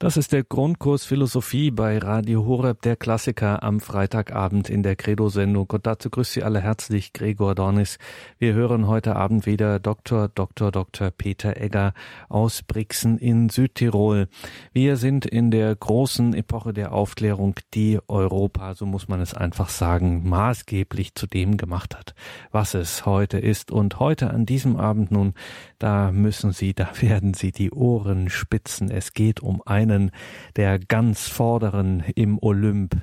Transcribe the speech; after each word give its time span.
Das 0.00 0.16
ist 0.16 0.30
der 0.30 0.44
Grundkurs 0.44 1.04
Philosophie 1.04 1.72
bei 1.72 1.98
Radio 1.98 2.46
Horeb, 2.46 2.82
der 2.82 2.94
Klassiker 2.94 3.64
am 3.64 3.80
Freitagabend 3.80 4.70
in 4.70 4.84
der 4.84 4.94
Credo-Sendung. 4.94 5.68
Und 5.72 5.88
dazu 5.88 6.08
grüßt 6.08 6.34
Sie 6.34 6.44
alle 6.44 6.60
herzlich 6.60 7.12
Gregor 7.12 7.56
Dornis. 7.56 7.98
Wir 8.38 8.54
hören 8.54 8.86
heute 8.86 9.16
Abend 9.16 9.44
wieder 9.44 9.80
Dr. 9.80 10.28
Dr. 10.28 10.70
Dr. 10.70 11.10
Peter 11.10 11.56
Egger 11.56 11.94
aus 12.28 12.62
Brixen 12.62 13.18
in 13.18 13.48
Südtirol. 13.48 14.28
Wir 14.72 14.96
sind 14.96 15.26
in 15.26 15.50
der 15.50 15.74
großen 15.74 16.32
Epoche 16.32 16.72
der 16.72 16.92
Aufklärung, 16.92 17.56
die 17.74 17.98
Europa, 18.06 18.76
so 18.76 18.86
muss 18.86 19.08
man 19.08 19.20
es 19.20 19.34
einfach 19.34 19.68
sagen, 19.68 20.28
maßgeblich 20.28 21.16
zu 21.16 21.26
dem 21.26 21.56
gemacht 21.56 21.96
hat, 21.96 22.14
was 22.52 22.74
es 22.74 23.04
heute 23.04 23.40
ist. 23.40 23.72
Und 23.72 23.98
heute 23.98 24.30
an 24.30 24.46
diesem 24.46 24.76
Abend 24.76 25.10
nun, 25.10 25.34
da 25.80 26.12
müssen 26.12 26.52
Sie, 26.52 26.72
da 26.72 26.88
werden 27.00 27.34
Sie 27.34 27.50
die 27.50 27.72
Ohren 27.72 28.30
spitzen. 28.30 28.92
Es 28.92 29.12
geht 29.12 29.40
um 29.40 29.60
ein 29.66 29.87
einen 29.90 30.10
der 30.56 30.78
ganz 30.78 31.26
Vorderen 31.28 32.04
im 32.14 32.38
Olymp 32.40 32.96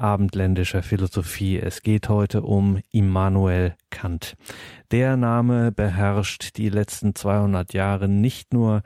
abendländischer 0.00 0.82
Philosophie. 0.82 1.58
Es 1.58 1.82
geht 1.82 2.08
heute 2.08 2.42
um 2.42 2.80
Immanuel 2.90 3.74
Kant. 3.90 4.36
Der 4.90 5.16
Name 5.16 5.72
beherrscht 5.72 6.56
die 6.56 6.70
letzten 6.70 7.14
200 7.14 7.74
Jahre 7.74 8.08
nicht 8.08 8.54
nur 8.54 8.82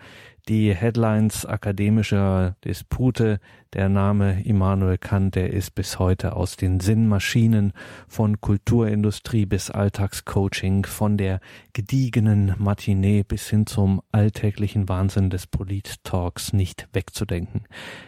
die 0.49 0.75
Headlines 0.75 1.47
akademischer 1.47 2.57
Dispute. 2.65 3.39
Der 3.75 3.89
Name 3.89 4.41
Immanuel 4.45 4.99
Kant, 4.99 5.35
der 5.35 5.53
ist 5.53 5.75
bis 5.75 5.99
heute 5.99 6.37
aus 6.37 6.55
den 6.55 6.79
Sinnmaschinen 6.79 7.73
von 8.07 8.41
Kulturindustrie 8.41 9.47
bis 9.47 9.69
Alltagscoaching, 9.69 10.87
von 10.87 11.17
der 11.17 11.41
gediegenen 11.73 12.55
Matinee 12.59 13.25
bis 13.25 13.51
hin 13.51 13.67
zum 13.67 14.01
alltäglichen 14.13 14.89
Wahnsinn 14.89 15.29
des 15.29 15.49
Polit-Talks 15.49 16.53
nicht 16.53 16.87
wegzudenken. 16.93 17.65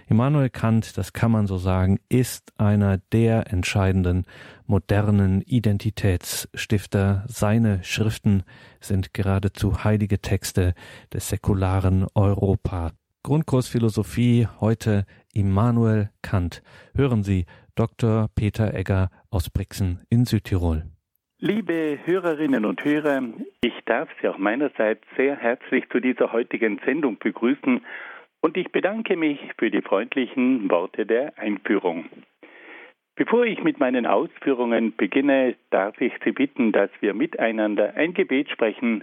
Immanuel 0.06 0.50
Kant, 0.50 0.96
das 0.96 1.12
kann 1.12 1.32
man 1.32 1.48
so 1.48 1.58
sagen, 1.58 1.98
ist 2.08 2.52
einer 2.58 2.98
der 3.10 3.52
entscheidenden 3.52 4.24
modernen 4.66 5.40
Identitätsstifter. 5.40 7.24
Seine 7.26 7.82
Schriften 7.82 8.44
sind 8.80 9.12
geradezu 9.14 9.82
heilige 9.82 10.20
Texte 10.20 10.74
des 11.12 11.28
säkularen 11.28 12.06
Europa. 12.14 12.92
Grundkurs 13.26 13.68
Philosophie 13.68 14.46
heute 14.60 15.04
Immanuel 15.34 16.10
Kant. 16.22 16.62
Hören 16.94 17.24
Sie 17.24 17.44
Dr. 17.74 18.28
Peter 18.36 18.72
Egger 18.72 19.10
aus 19.32 19.50
Brixen 19.50 19.98
in 20.08 20.24
Südtirol. 20.24 20.84
Liebe 21.40 21.98
Hörerinnen 22.04 22.64
und 22.64 22.84
Hörer, 22.84 23.24
ich 23.62 23.72
darf 23.84 24.08
Sie 24.22 24.28
auch 24.28 24.38
meinerseits 24.38 25.02
sehr 25.16 25.34
herzlich 25.34 25.88
zu 25.90 25.98
dieser 25.98 26.30
heutigen 26.30 26.80
Sendung 26.86 27.18
begrüßen 27.18 27.84
und 28.42 28.56
ich 28.56 28.70
bedanke 28.70 29.16
mich 29.16 29.40
für 29.58 29.72
die 29.72 29.82
freundlichen 29.82 30.70
Worte 30.70 31.04
der 31.04 31.36
Einführung. 31.36 32.04
Bevor 33.16 33.44
ich 33.44 33.60
mit 33.64 33.80
meinen 33.80 34.06
Ausführungen 34.06 34.94
beginne, 34.96 35.56
darf 35.70 36.00
ich 36.00 36.12
Sie 36.24 36.30
bitten, 36.30 36.70
dass 36.70 36.90
wir 37.00 37.12
miteinander 37.12 37.94
ein 37.96 38.14
Gebet 38.14 38.50
sprechen, 38.50 39.02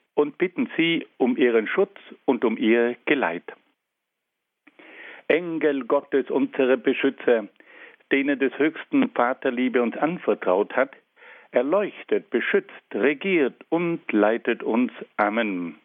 und 0.15 0.37
bitten 0.37 0.69
sie 0.77 1.07
um 1.17 1.37
ihren 1.37 1.67
Schutz 1.67 1.97
und 2.25 2.43
um 2.45 2.57
ihr 2.57 2.95
Geleit. 3.05 3.43
Engel 5.27 5.85
Gottes, 5.85 6.29
unsere 6.29 6.77
Beschützer, 6.77 7.47
denen 8.11 8.37
des 8.39 8.57
höchsten 8.57 9.09
Vaterliebe 9.09 9.81
uns 9.81 9.95
anvertraut 9.97 10.75
hat, 10.75 10.91
erleuchtet, 11.51 12.29
beschützt, 12.29 12.71
regiert 12.93 13.55
und 13.69 13.99
leitet 14.11 14.63
uns. 14.63 14.91
Amen. 15.17 15.77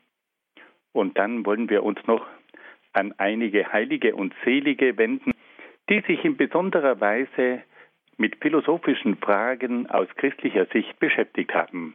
Und 0.92 1.18
dann 1.18 1.44
wollen 1.44 1.68
wir 1.68 1.82
uns 1.82 2.04
noch 2.06 2.26
an 2.92 3.14
einige 3.18 3.72
Heilige 3.72 4.14
und 4.16 4.34
Selige 4.44 4.96
wenden, 4.96 5.32
die 5.90 6.00
sich 6.00 6.24
in 6.24 6.36
besonderer 6.36 7.00
Weise 7.00 7.62
mit 8.16 8.36
philosophischen 8.36 9.16
Fragen 9.18 9.88
aus 9.90 10.08
christlicher 10.16 10.66
Sicht 10.72 10.98
beschäftigt 10.98 11.54
haben. 11.54 11.94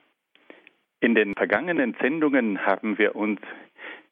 in 1.01 1.15
den 1.15 1.33
vergangenen 1.35 1.95
Sendungen 1.99 2.65
haben 2.65 2.97
wir 2.97 3.15
uns 3.15 3.41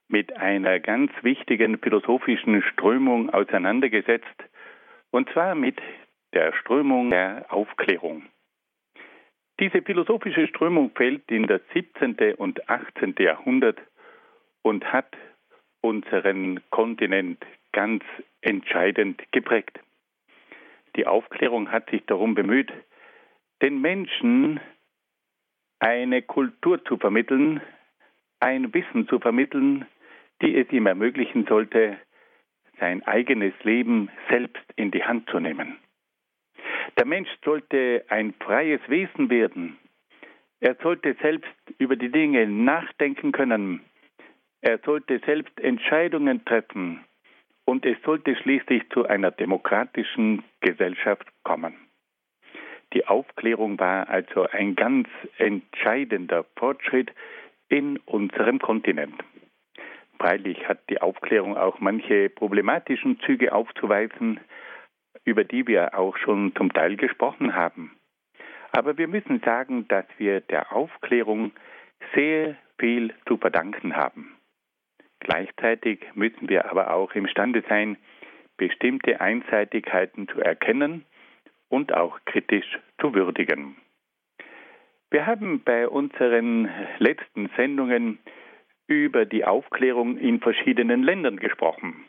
mit 0.07 0.35
einer 0.35 0.79
ganz 0.79 1.11
wichtigen 1.21 1.77
philosophischen 1.77 2.61
Strömung 2.63 3.29
auseinandergesetzt, 3.29 4.25
und 5.11 5.29
zwar 5.29 5.55
mit 5.55 5.77
der 6.33 6.51
Strömung 6.53 7.11
der 7.11 7.45
Aufklärung. 7.49 8.23
Diese 9.59 9.81
philosophische 9.81 10.47
Strömung 10.47 10.91
fällt 10.95 11.29
in 11.29 11.45
das 11.45 11.61
17. 11.73 12.35
und 12.35 12.67
18. 12.69 13.15
Jahrhundert 13.19 13.77
und 14.63 14.91
hat 14.91 15.15
unseren 15.81 16.59
Kontinent 16.71 17.45
ganz 17.71 18.03
entscheidend 18.41 19.21
geprägt. 19.31 19.79
Die 20.95 21.05
Aufklärung 21.05 21.71
hat 21.71 21.89
sich 21.91 22.03
darum 22.07 22.33
bemüht, 22.33 22.71
den 23.61 23.79
Menschen 23.79 24.59
eine 25.79 26.21
Kultur 26.21 26.83
zu 26.85 26.97
vermitteln, 26.97 27.61
ein 28.39 28.73
Wissen 28.73 29.07
zu 29.07 29.19
vermitteln, 29.19 29.85
die 30.41 30.55
es 30.57 30.71
ihm 30.71 30.85
ermöglichen 30.85 31.45
sollte, 31.45 31.97
sein 32.79 33.03
eigenes 33.03 33.53
Leben 33.63 34.09
selbst 34.29 34.63
in 34.75 34.91
die 34.91 35.03
Hand 35.03 35.29
zu 35.29 35.39
nehmen. 35.39 35.77
Der 36.97 37.05
Mensch 37.05 37.29
sollte 37.43 38.05
ein 38.09 38.33
freies 38.39 38.81
Wesen 38.87 39.29
werden. 39.29 39.77
Er 40.59 40.75
sollte 40.75 41.15
selbst 41.21 41.51
über 41.77 41.95
die 41.95 42.11
Dinge 42.11 42.47
nachdenken 42.47 43.31
können. 43.31 43.81
Er 44.61 44.79
sollte 44.79 45.19
selbst 45.25 45.57
Entscheidungen 45.59 46.43
treffen. 46.45 47.05
Und 47.65 47.85
es 47.85 47.97
sollte 48.03 48.35
schließlich 48.35 48.89
zu 48.89 49.05
einer 49.05 49.31
demokratischen 49.31 50.43
Gesellschaft 50.61 51.27
kommen. 51.43 51.88
Die 52.93 53.05
Aufklärung 53.05 53.79
war 53.79 54.09
also 54.09 54.47
ein 54.47 54.75
ganz 54.75 55.07
entscheidender 55.37 56.45
Fortschritt 56.55 57.11
in 57.67 57.97
unserem 58.05 58.59
Kontinent. 58.59 59.15
Freilich 60.17 60.67
hat 60.67 60.79
die 60.89 61.01
Aufklärung 61.01 61.55
auch 61.55 61.79
manche 61.79 62.29
problematischen 62.29 63.19
Züge 63.21 63.53
aufzuweisen, 63.53 64.39
über 65.23 65.43
die 65.43 65.67
wir 65.67 65.97
auch 65.97 66.17
schon 66.17 66.53
zum 66.55 66.73
Teil 66.73 66.97
gesprochen 66.97 67.55
haben. 67.55 67.95
Aber 68.71 68.97
wir 68.97 69.07
müssen 69.07 69.39
sagen, 69.41 69.87
dass 69.87 70.05
wir 70.17 70.41
der 70.41 70.73
Aufklärung 70.73 71.51
sehr 72.13 72.55
viel 72.79 73.13
zu 73.27 73.37
verdanken 73.37 73.95
haben. 73.95 74.35
Gleichzeitig 75.19 76.05
müssen 76.15 76.49
wir 76.49 76.69
aber 76.69 76.93
auch 76.93 77.13
imstande 77.13 77.63
sein, 77.67 77.97
bestimmte 78.57 79.21
Einseitigkeiten 79.21 80.27
zu 80.27 80.41
erkennen 80.41 81.05
und 81.69 81.93
auch 81.93 82.19
kritisch 82.25 82.79
zu 82.99 83.13
würdigen. 83.13 83.75
Wir 85.11 85.25
haben 85.25 85.63
bei 85.63 85.87
unseren 85.87 86.69
letzten 86.99 87.49
Sendungen 87.55 88.19
über 88.87 89.25
die 89.25 89.45
Aufklärung 89.45 90.17
in 90.17 90.39
verschiedenen 90.39 91.03
Ländern 91.03 91.37
gesprochen. 91.37 92.05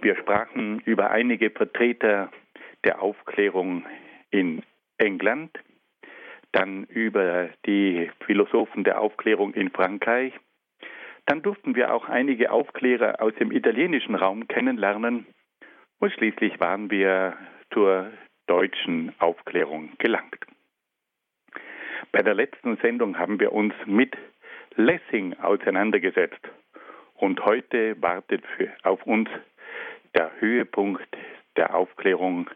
Wir 0.00 0.16
sprachen 0.16 0.80
über 0.80 1.10
einige 1.10 1.50
Vertreter 1.50 2.30
der 2.84 3.02
Aufklärung 3.02 3.84
in 4.30 4.62
England, 4.98 5.58
dann 6.52 6.84
über 6.84 7.48
die 7.66 8.10
Philosophen 8.24 8.84
der 8.84 9.00
Aufklärung 9.00 9.54
in 9.54 9.70
Frankreich. 9.70 10.32
Dann 11.26 11.42
durften 11.42 11.74
wir 11.74 11.92
auch 11.92 12.08
einige 12.08 12.52
Aufklärer 12.52 13.20
aus 13.20 13.34
dem 13.36 13.50
italienischen 13.50 14.14
Raum 14.14 14.46
kennenlernen 14.46 15.26
und 15.98 16.12
schließlich 16.12 16.60
waren 16.60 16.90
wir 16.90 17.36
zur 17.72 18.10
deutschen 18.46 19.12
Aufklärung 19.18 19.92
gelangt. 19.98 20.44
Bei 22.12 22.22
der 22.22 22.34
letzten 22.34 22.76
Sendung 22.78 23.18
haben 23.18 23.40
wir 23.40 23.52
uns 23.52 23.74
mit 23.86 24.16
Lessing 24.76 25.34
auseinandergesetzt 25.40 26.40
und 27.14 27.44
heute 27.44 28.00
wartet 28.02 28.44
auf 28.82 29.04
uns 29.06 29.28
der 30.14 30.30
Höhepunkt 30.40 31.08
der 31.56 31.74
Aufklärung 31.74 32.50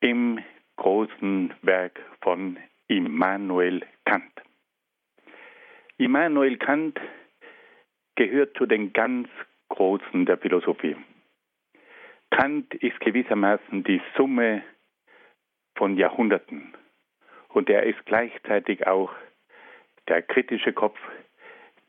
im 0.00 0.42
großen 0.76 1.52
Werk 1.62 2.00
von 2.22 2.58
Immanuel 2.88 3.82
Kant. 4.04 4.32
Immanuel 5.98 6.56
Kant 6.56 6.98
gehört 8.16 8.56
zu 8.56 8.66
den 8.66 8.92
ganz 8.92 9.28
Großen 9.68 10.26
der 10.26 10.36
Philosophie. 10.36 10.96
Kant 12.30 12.74
ist 12.74 12.98
gewissermaßen 13.00 13.84
die 13.84 14.00
Summe 14.16 14.62
von 15.80 15.96
Jahrhunderten 15.96 16.74
und 17.48 17.70
er 17.70 17.84
ist 17.84 18.04
gleichzeitig 18.04 18.86
auch 18.86 19.10
der 20.08 20.20
kritische 20.20 20.74
Kopf, 20.74 20.98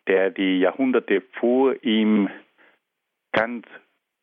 der 0.08 0.30
die 0.30 0.62
Jahrhunderte 0.62 1.20
vor 1.34 1.76
ihm 1.84 2.30
ganz 3.34 3.68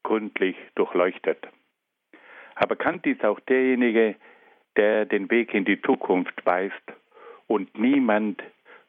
gründlich 0.04 0.56
durchleuchtet. 0.74 1.46
Aber 2.54 2.76
Kant 2.76 3.06
ist 3.06 3.22
auch 3.26 3.40
derjenige, 3.40 4.16
der 4.76 5.04
den 5.04 5.30
Weg 5.30 5.52
in 5.52 5.66
die 5.66 5.82
Zukunft 5.82 6.46
weist 6.46 6.86
und 7.46 7.78
niemand 7.78 8.42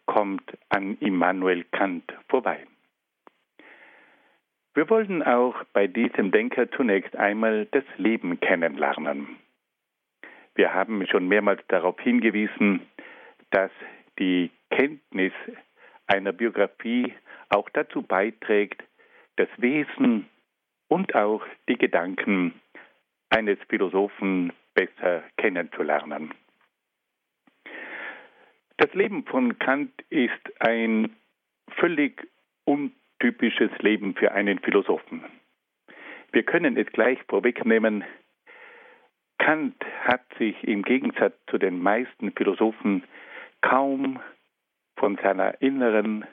kommt 0.05 0.49
an 0.69 0.97
Immanuel 1.01 1.65
Kant 1.71 2.05
vorbei. 2.29 2.65
Wir 4.75 4.89
wollen 4.89 5.23
auch 5.23 5.61
bei 5.73 5.87
diesem 5.87 6.31
Denker 6.31 6.71
zunächst 6.71 7.17
einmal 7.17 7.65
das 7.65 7.83
Leben 7.97 8.39
kennenlernen. 8.39 9.35
Wir 10.59 10.73
haben 10.73 11.07
schon 11.07 11.29
mehrmals 11.29 11.61
darauf 11.69 11.97
hingewiesen, 12.01 12.81
dass 13.51 13.71
die 14.19 14.51
Kenntnis 14.69 15.31
einer 16.05 16.33
Biografie 16.33 17.13
auch 17.47 17.69
dazu 17.69 18.01
beiträgt, 18.01 18.83
das 19.37 19.47
Wesen 19.55 20.27
und 20.89 21.15
auch 21.15 21.45
die 21.69 21.77
Gedanken 21.77 22.59
eines 23.29 23.57
Philosophen 23.69 24.51
besser 24.73 25.23
kennenzulernen. 25.37 26.33
Das 28.75 28.93
Leben 28.93 29.23
von 29.27 29.57
Kant 29.59 29.93
ist 30.09 30.59
ein 30.59 31.15
völlig 31.77 32.27
untypisches 32.65 33.71
Leben 33.79 34.13
für 34.13 34.33
einen 34.33 34.59
Philosophen. 34.59 35.23
Wir 36.33 36.43
können 36.43 36.75
es 36.75 36.87
gleich 36.87 37.17
vorwegnehmen, 37.29 38.03
Kant 39.39 39.75
hat 40.03 40.21
sich 40.37 40.63
im 40.63 40.83
Gegensatz 40.83 41.33
zu 41.47 41.57
den 41.57 41.81
meisten 41.81 42.31
Philosophen 42.33 43.03
kaum 43.61 44.19
von 44.97 45.17
seiner 45.17 45.61
inneren, 45.61 46.25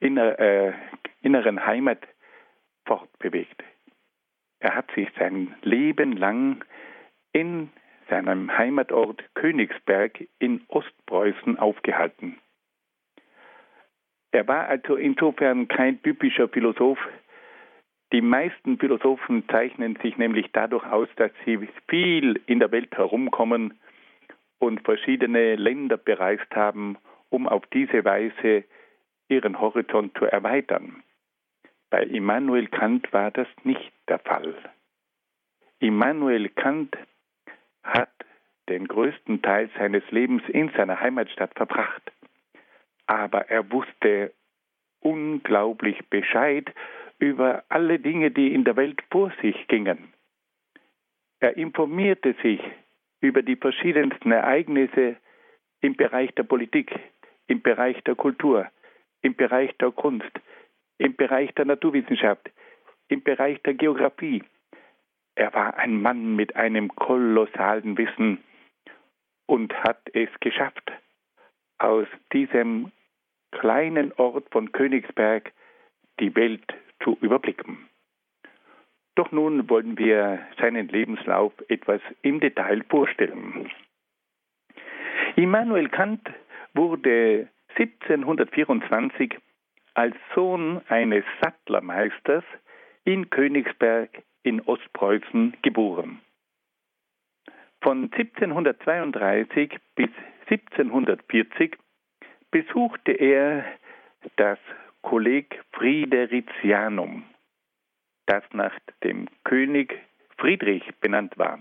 inner, 0.00 0.38
äh, 0.38 0.72
inneren 1.20 1.66
Heimat 1.66 2.06
fortbewegt. 2.86 3.62
Er 4.60 4.74
hat 4.74 4.90
sich 4.92 5.08
sein 5.18 5.54
Leben 5.62 6.16
lang 6.16 6.64
in 7.32 7.70
seinem 8.08 8.56
Heimatort 8.56 9.22
Königsberg 9.34 10.26
in 10.38 10.64
Ostpreußen 10.68 11.58
aufgehalten. 11.58 12.38
Er 14.30 14.46
war 14.48 14.68
also 14.68 14.96
insofern 14.96 15.68
kein 15.68 16.02
typischer 16.02 16.48
Philosoph. 16.48 16.98
Die 18.12 18.22
meisten 18.22 18.78
Philosophen 18.78 19.46
zeichnen 19.48 19.96
sich 20.02 20.16
nämlich 20.16 20.50
dadurch 20.52 20.84
aus, 20.86 21.08
dass 21.16 21.30
sie 21.44 21.68
viel 21.88 22.40
in 22.46 22.58
der 22.58 22.72
Welt 22.72 22.96
herumkommen 22.96 23.78
und 24.58 24.80
verschiedene 24.82 25.56
Länder 25.56 25.98
bereist 25.98 26.50
haben, 26.54 26.96
um 27.28 27.46
auf 27.46 27.66
diese 27.66 28.04
Weise 28.04 28.64
ihren 29.28 29.60
Horizont 29.60 30.16
zu 30.16 30.24
erweitern. 30.24 31.02
Bei 31.90 32.02
Immanuel 32.02 32.68
Kant 32.68 33.12
war 33.12 33.30
das 33.30 33.48
nicht 33.64 33.92
der 34.08 34.18
Fall. 34.18 34.54
Immanuel 35.78 36.48
Kant 36.48 36.96
hat 37.82 38.10
den 38.68 38.88
größten 38.88 39.42
Teil 39.42 39.70
seines 39.78 40.02
Lebens 40.10 40.42
in 40.48 40.70
seiner 40.70 41.00
Heimatstadt 41.00 41.54
verbracht. 41.54 42.02
Aber 43.06 43.48
er 43.48 43.70
wusste 43.70 44.32
unglaublich 45.00 45.98
Bescheid 46.10 46.70
über 47.18 47.64
alle 47.68 47.98
Dinge, 47.98 48.30
die 48.30 48.54
in 48.54 48.64
der 48.64 48.76
Welt 48.76 49.02
vor 49.10 49.32
sich 49.42 49.66
gingen. 49.68 50.12
Er 51.40 51.56
informierte 51.56 52.34
sich 52.42 52.60
über 53.20 53.42
die 53.42 53.56
verschiedensten 53.56 54.32
Ereignisse 54.32 55.16
im 55.80 55.94
Bereich 55.94 56.32
der 56.34 56.44
Politik, 56.44 56.92
im 57.46 57.62
Bereich 57.62 58.02
der 58.04 58.14
Kultur, 58.14 58.68
im 59.22 59.34
Bereich 59.34 59.76
der 59.78 59.90
Kunst, 59.90 60.30
im 60.98 61.14
Bereich 61.16 61.52
der 61.54 61.64
Naturwissenschaft, 61.64 62.50
im 63.08 63.22
Bereich 63.22 63.60
der 63.62 63.74
Geographie. 63.74 64.42
Er 65.34 65.54
war 65.54 65.76
ein 65.76 66.00
Mann 66.00 66.36
mit 66.36 66.56
einem 66.56 66.88
kolossalen 66.94 67.96
Wissen 67.96 68.42
und 69.46 69.72
hat 69.82 70.02
es 70.12 70.28
geschafft, 70.40 70.92
aus 71.78 72.06
diesem 72.32 72.90
kleinen 73.52 74.12
Ort 74.14 74.48
von 74.50 74.72
Königsberg 74.72 75.52
die 76.20 76.34
Welt 76.34 76.74
zu 77.02 77.16
überblicken. 77.20 77.88
Doch 79.14 79.32
nun 79.32 79.68
wollen 79.68 79.98
wir 79.98 80.46
seinen 80.60 80.88
Lebenslauf 80.88 81.52
etwas 81.68 82.00
im 82.22 82.40
Detail 82.40 82.84
vorstellen. 82.88 83.70
Immanuel 85.34 85.88
Kant 85.88 86.28
wurde 86.74 87.48
1724 87.76 89.36
als 89.94 90.14
Sohn 90.34 90.80
eines 90.88 91.24
Sattlermeisters 91.40 92.44
in 93.04 93.28
Königsberg 93.30 94.22
in 94.44 94.60
Ostpreußen 94.60 95.56
geboren. 95.62 96.20
Von 97.80 98.10
1732 98.12 99.76
bis 99.94 100.10
1740 100.48 101.76
besuchte 102.50 103.12
er 103.12 103.64
das 104.36 104.58
Kolleg 105.02 105.62
Fridericianum, 105.72 107.24
das 108.26 108.42
nach 108.52 108.76
dem 109.02 109.28
König 109.44 109.94
Friedrich 110.36 110.84
benannt 111.00 111.36
war. 111.38 111.60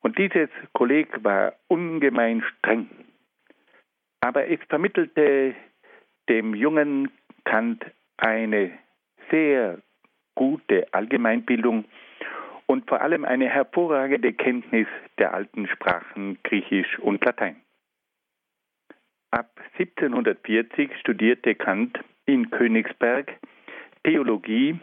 Und 0.00 0.18
dieses 0.18 0.48
Kolleg 0.72 1.22
war 1.24 1.54
ungemein 1.68 2.42
streng. 2.42 2.88
Aber 4.20 4.48
es 4.48 4.60
vermittelte 4.68 5.54
dem 6.28 6.54
jungen 6.54 7.10
Kant 7.44 7.84
eine 8.16 8.70
sehr 9.30 9.78
gute 10.34 10.86
Allgemeinbildung 10.92 11.84
und 12.66 12.88
vor 12.88 13.00
allem 13.00 13.24
eine 13.24 13.48
hervorragende 13.48 14.32
Kenntnis 14.32 14.86
der 15.18 15.34
alten 15.34 15.66
Sprachen 15.66 16.38
Griechisch 16.44 16.98
und 17.00 17.24
Latein. 17.24 17.60
Ab 19.80 19.86
1740 19.96 20.90
studierte 21.00 21.54
Kant 21.54 21.98
in 22.26 22.50
Königsberg 22.50 23.38
Theologie, 24.04 24.78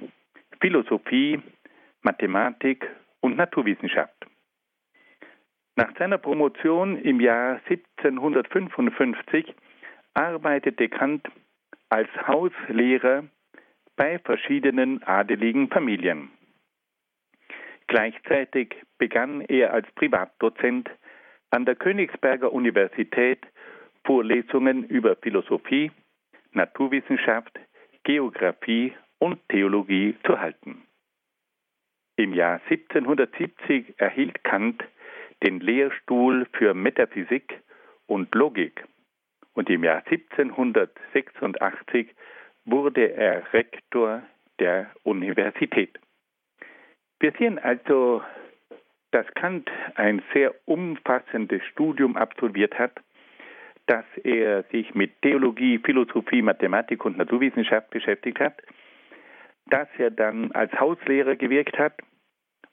Philosophie, 0.59 1.39
Mathematik 2.01 2.89
und 3.19 3.37
Naturwissenschaft. 3.37 4.25
Nach 5.75 5.95
seiner 5.99 6.17
Promotion 6.17 6.97
im 6.97 7.19
Jahr 7.19 7.61
1755 7.69 9.53
arbeitete 10.15 10.89
Kant 10.89 11.27
als 11.89 12.09
Hauslehrer 12.25 13.25
bei 13.97 14.17
verschiedenen 14.17 15.03
adeligen 15.03 15.69
Familien. 15.69 16.31
Gleichzeitig 17.85 18.75
begann 18.97 19.41
er 19.41 19.73
als 19.73 19.85
Privatdozent 19.91 20.89
an 21.51 21.65
der 21.65 21.75
Königsberger 21.75 22.51
Universität 22.51 23.45
Vorlesungen 24.07 24.85
über 24.85 25.15
Philosophie, 25.17 25.91
Naturwissenschaft, 26.53 27.59
Geographie 28.03 28.93
und 29.19 29.37
Theologie 29.49 30.15
zu 30.25 30.39
halten. 30.39 30.81
Im 32.15 32.33
Jahr 32.33 32.61
1770 32.69 33.95
erhielt 33.97 34.41
Kant 34.45 34.81
den 35.43 35.59
Lehrstuhl 35.59 36.47
für 36.53 36.73
Metaphysik 36.73 37.61
und 38.05 38.33
Logik. 38.33 38.85
Und 39.53 39.69
im 39.69 39.83
Jahr 39.83 40.03
1786 40.07 42.07
wurde 42.63 43.11
er 43.11 43.51
Rektor 43.51 44.23
der 44.59 44.89
Universität. 45.03 45.99
Wir 47.19 47.33
sehen 47.37 47.59
also, 47.59 48.23
dass 49.11 49.27
Kant 49.35 49.69
ein 49.95 50.23
sehr 50.33 50.55
umfassendes 50.65 51.61
Studium 51.65 52.15
absolviert 52.15 52.79
hat, 52.79 53.01
dass 53.88 54.06
er 54.24 54.63
sich 54.63 54.94
mit 54.94 55.22
Theologie, 55.22 55.79
Philosophie, 55.79 56.41
Mathematik 56.41 57.03
und 57.06 57.17
Naturwissenschaft 57.17 57.89
beschäftigt 57.89 58.39
hat, 58.39 58.62
dass 59.70 59.88
er 59.98 60.12
dann 60.12 60.51
als 60.51 60.72
Hauslehrer 60.74 61.36
gewirkt 61.36 61.77
hat 61.79 61.94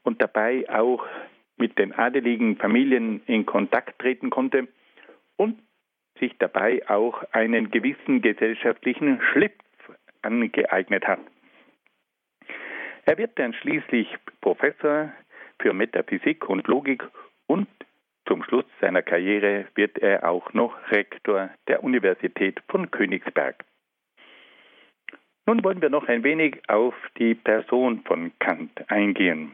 und 0.02 0.20
dabei 0.20 0.68
auch 0.68 1.06
mit 1.56 1.78
den 1.78 1.92
adeligen 1.92 2.56
Familien 2.56 3.22
in 3.26 3.46
Kontakt 3.46 3.98
treten 4.00 4.30
konnte 4.30 4.68
und 5.36 5.60
sich 6.18 6.36
dabei 6.38 6.88
auch 6.88 7.22
einen 7.32 7.70
gewissen 7.70 8.22
gesellschaftlichen 8.22 9.20
Schliff 9.32 9.52
angeeignet 10.22 11.06
hat. 11.06 11.20
Er 13.06 13.18
wird 13.18 13.38
dann 13.38 13.52
schließlich 13.54 14.08
Professor 14.40 15.12
für 15.60 15.72
Metaphysik 15.72 16.48
und 16.48 16.66
Logik 16.66 17.04
und 17.46 17.68
zum 18.26 18.42
Schluss 18.42 18.64
seiner 18.80 19.02
Karriere 19.02 19.66
wird 19.74 19.98
er 19.98 20.28
auch 20.28 20.52
noch 20.52 20.74
Rektor 20.90 21.50
der 21.68 21.84
Universität 21.84 22.60
von 22.68 22.90
Königsberg. 22.90 23.64
Nun 25.46 25.62
wollen 25.62 25.82
wir 25.82 25.90
noch 25.90 26.08
ein 26.08 26.24
wenig 26.24 26.62
auf 26.68 26.94
die 27.18 27.34
Person 27.34 28.02
von 28.04 28.32
Kant 28.38 28.90
eingehen. 28.90 29.52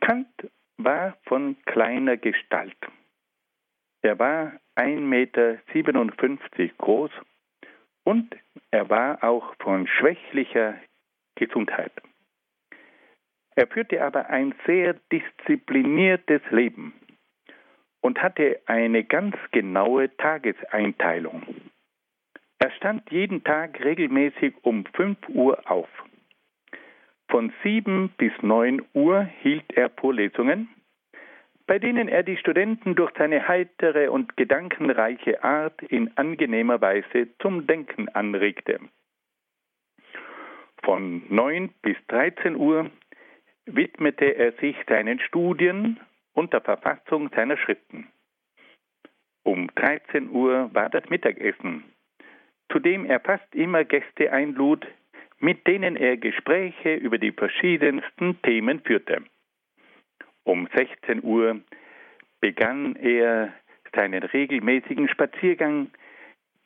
Kant 0.00 0.28
war 0.76 1.16
von 1.24 1.56
kleiner 1.64 2.16
Gestalt. 2.16 2.76
Er 4.02 4.18
war 4.18 4.52
1,57 4.76 5.00
Meter 5.00 5.58
groß 6.78 7.10
und 8.04 8.34
er 8.70 8.88
war 8.88 9.22
auch 9.24 9.54
von 9.60 9.86
schwächlicher 9.88 10.76
Gesundheit. 11.34 11.92
Er 13.56 13.66
führte 13.66 14.02
aber 14.02 14.30
ein 14.30 14.54
sehr 14.64 14.94
diszipliniertes 15.12 16.40
Leben 16.50 16.94
und 18.00 18.22
hatte 18.22 18.60
eine 18.66 19.04
ganz 19.04 19.36
genaue 19.52 20.14
Tageseinteilung. 20.16 21.42
Er 22.58 22.70
stand 22.72 23.10
jeden 23.10 23.42
Tag 23.44 23.82
regelmäßig 23.82 24.54
um 24.62 24.84
5 24.94 25.16
Uhr 25.28 25.70
auf. 25.70 25.88
Von 27.28 27.52
7 27.62 28.10
bis 28.18 28.32
9 28.42 28.82
Uhr 28.92 29.22
hielt 29.42 29.72
er 29.74 29.88
Vorlesungen, 29.90 30.68
bei 31.66 31.78
denen 31.78 32.08
er 32.08 32.24
die 32.24 32.36
Studenten 32.36 32.96
durch 32.96 33.12
seine 33.16 33.46
heitere 33.46 34.10
und 34.10 34.36
gedankenreiche 34.36 35.44
Art 35.44 35.80
in 35.82 36.10
angenehmer 36.16 36.80
Weise 36.80 37.28
zum 37.38 37.66
Denken 37.68 38.08
anregte. 38.08 38.80
Von 40.82 41.22
9 41.28 41.72
bis 41.82 41.96
13 42.08 42.56
Uhr 42.56 42.90
widmete 43.66 44.36
er 44.36 44.52
sich 44.54 44.76
seinen 44.88 45.20
Studien 45.20 46.00
und 46.34 46.52
der 46.52 46.60
Verfassung 46.60 47.30
seiner 47.34 47.56
Schriften. 47.56 48.08
Um 49.42 49.68
13 49.74 50.30
Uhr 50.30 50.70
war 50.74 50.90
das 50.90 51.08
Mittagessen, 51.08 51.84
zu 52.70 52.78
dem 52.78 53.04
er 53.04 53.20
fast 53.20 53.54
immer 53.54 53.84
Gäste 53.84 54.32
einlud, 54.32 54.86
mit 55.38 55.66
denen 55.66 55.96
er 55.96 56.16
Gespräche 56.16 56.94
über 56.94 57.18
die 57.18 57.32
verschiedensten 57.32 58.40
Themen 58.42 58.80
führte. 58.80 59.24
Um 60.44 60.68
16 60.74 61.22
Uhr 61.22 61.60
begann 62.40 62.96
er 62.96 63.54
seinen 63.94 64.22
regelmäßigen 64.22 65.08
Spaziergang, 65.08 65.90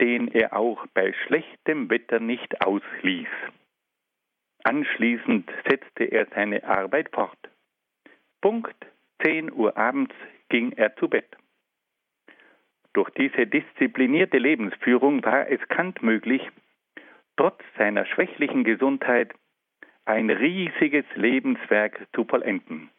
den 0.00 0.28
er 0.28 0.56
auch 0.56 0.86
bei 0.94 1.12
schlechtem 1.26 1.88
Wetter 1.88 2.20
nicht 2.20 2.60
ausließ. 2.60 3.28
Anschließend 4.64 5.50
setzte 5.68 6.04
er 6.04 6.26
seine 6.34 6.64
Arbeit 6.64 7.10
fort. 7.12 7.38
Punkt 8.40 8.74
10 9.24 9.52
Uhr 9.52 9.76
abends 9.76 10.14
ging 10.50 10.72
er 10.72 10.94
zu 10.96 11.08
Bett. 11.08 11.36
Durch 12.92 13.10
diese 13.10 13.46
disziplinierte 13.46 14.38
Lebensführung 14.38 15.24
war 15.24 15.48
es 15.50 15.60
Kant 15.68 16.02
möglich, 16.02 16.42
trotz 17.36 17.60
seiner 17.78 18.04
schwächlichen 18.06 18.64
Gesundheit 18.64 19.32
ein 20.04 20.30
riesiges 20.30 21.06
Lebenswerk 21.14 22.06
zu 22.14 22.24
vollenden. 22.24 22.90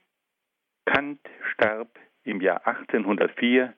Kant 0.86 1.20
starb 1.54 1.90
im 2.24 2.42
Jahr 2.42 2.66
1804 2.66 3.74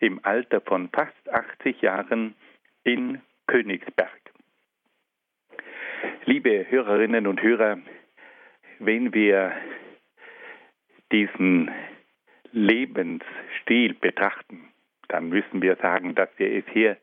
im 0.00 0.20
Alter 0.24 0.60
von 0.60 0.88
fast 0.88 1.30
80 1.30 1.80
Jahren 1.80 2.34
in 2.82 3.22
Königsberg. 3.46 4.10
Liebe 6.24 6.66
Hörerinnen 6.68 7.26
und 7.28 7.40
Hörer, 7.40 7.78
wenn 8.80 9.14
wir 9.14 9.52
diesen 11.12 11.70
Lebensstil 12.52 13.94
betrachten, 13.94 14.68
dann 15.08 15.28
müssen 15.28 15.62
wir 15.62 15.76
sagen, 15.76 16.14
dass 16.14 16.28
wir 16.36 16.52
es 16.52 16.64
hier 16.72 16.96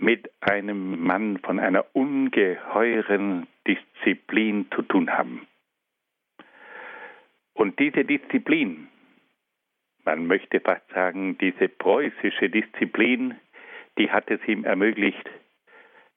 mit 0.00 0.30
einem 0.40 1.02
Mann 1.02 1.38
von 1.38 1.58
einer 1.58 1.84
ungeheuren 1.92 3.46
Disziplin 3.66 4.66
zu 4.74 4.82
tun 4.82 5.10
haben. 5.10 5.46
Und 7.54 7.78
diese 7.78 8.04
Disziplin, 8.04 8.88
man 10.04 10.26
möchte 10.26 10.60
fast 10.60 10.88
sagen, 10.90 11.36
diese 11.38 11.68
preußische 11.68 12.48
Disziplin, 12.48 13.34
die 13.98 14.10
hat 14.10 14.30
es 14.30 14.40
ihm 14.46 14.64
ermöglicht, 14.64 15.28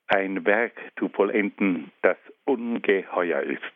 ein 0.08 0.46
Werk 0.46 0.74
zu 0.98 1.10
vollenden, 1.10 1.92
das 2.02 2.18
ungeheuer 2.46 3.42
ist. 3.42 3.74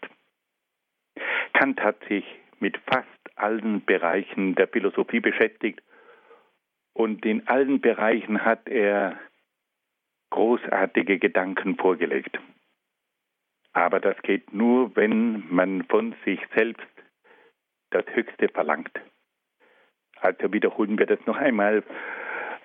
Kant 1.53 1.81
hat 1.81 2.03
sich 2.07 2.25
mit 2.59 2.77
fast 2.85 3.07
allen 3.35 3.83
Bereichen 3.85 4.55
der 4.55 4.67
Philosophie 4.67 5.19
beschäftigt 5.19 5.81
und 6.93 7.25
in 7.25 7.47
allen 7.47 7.81
Bereichen 7.81 8.43
hat 8.45 8.67
er 8.67 9.19
großartige 10.29 11.19
Gedanken 11.19 11.75
vorgelegt. 11.75 12.39
Aber 13.73 13.99
das 13.99 14.21
geht 14.21 14.53
nur, 14.53 14.95
wenn 14.95 15.43
man 15.49 15.83
von 15.85 16.15
sich 16.23 16.39
selbst 16.55 16.87
das 17.91 18.05
Höchste 18.13 18.47
verlangt. 18.49 18.91
Also 20.21 20.51
wiederholen 20.53 20.97
wir 20.97 21.05
das 21.05 21.19
noch 21.25 21.37
einmal. 21.37 21.83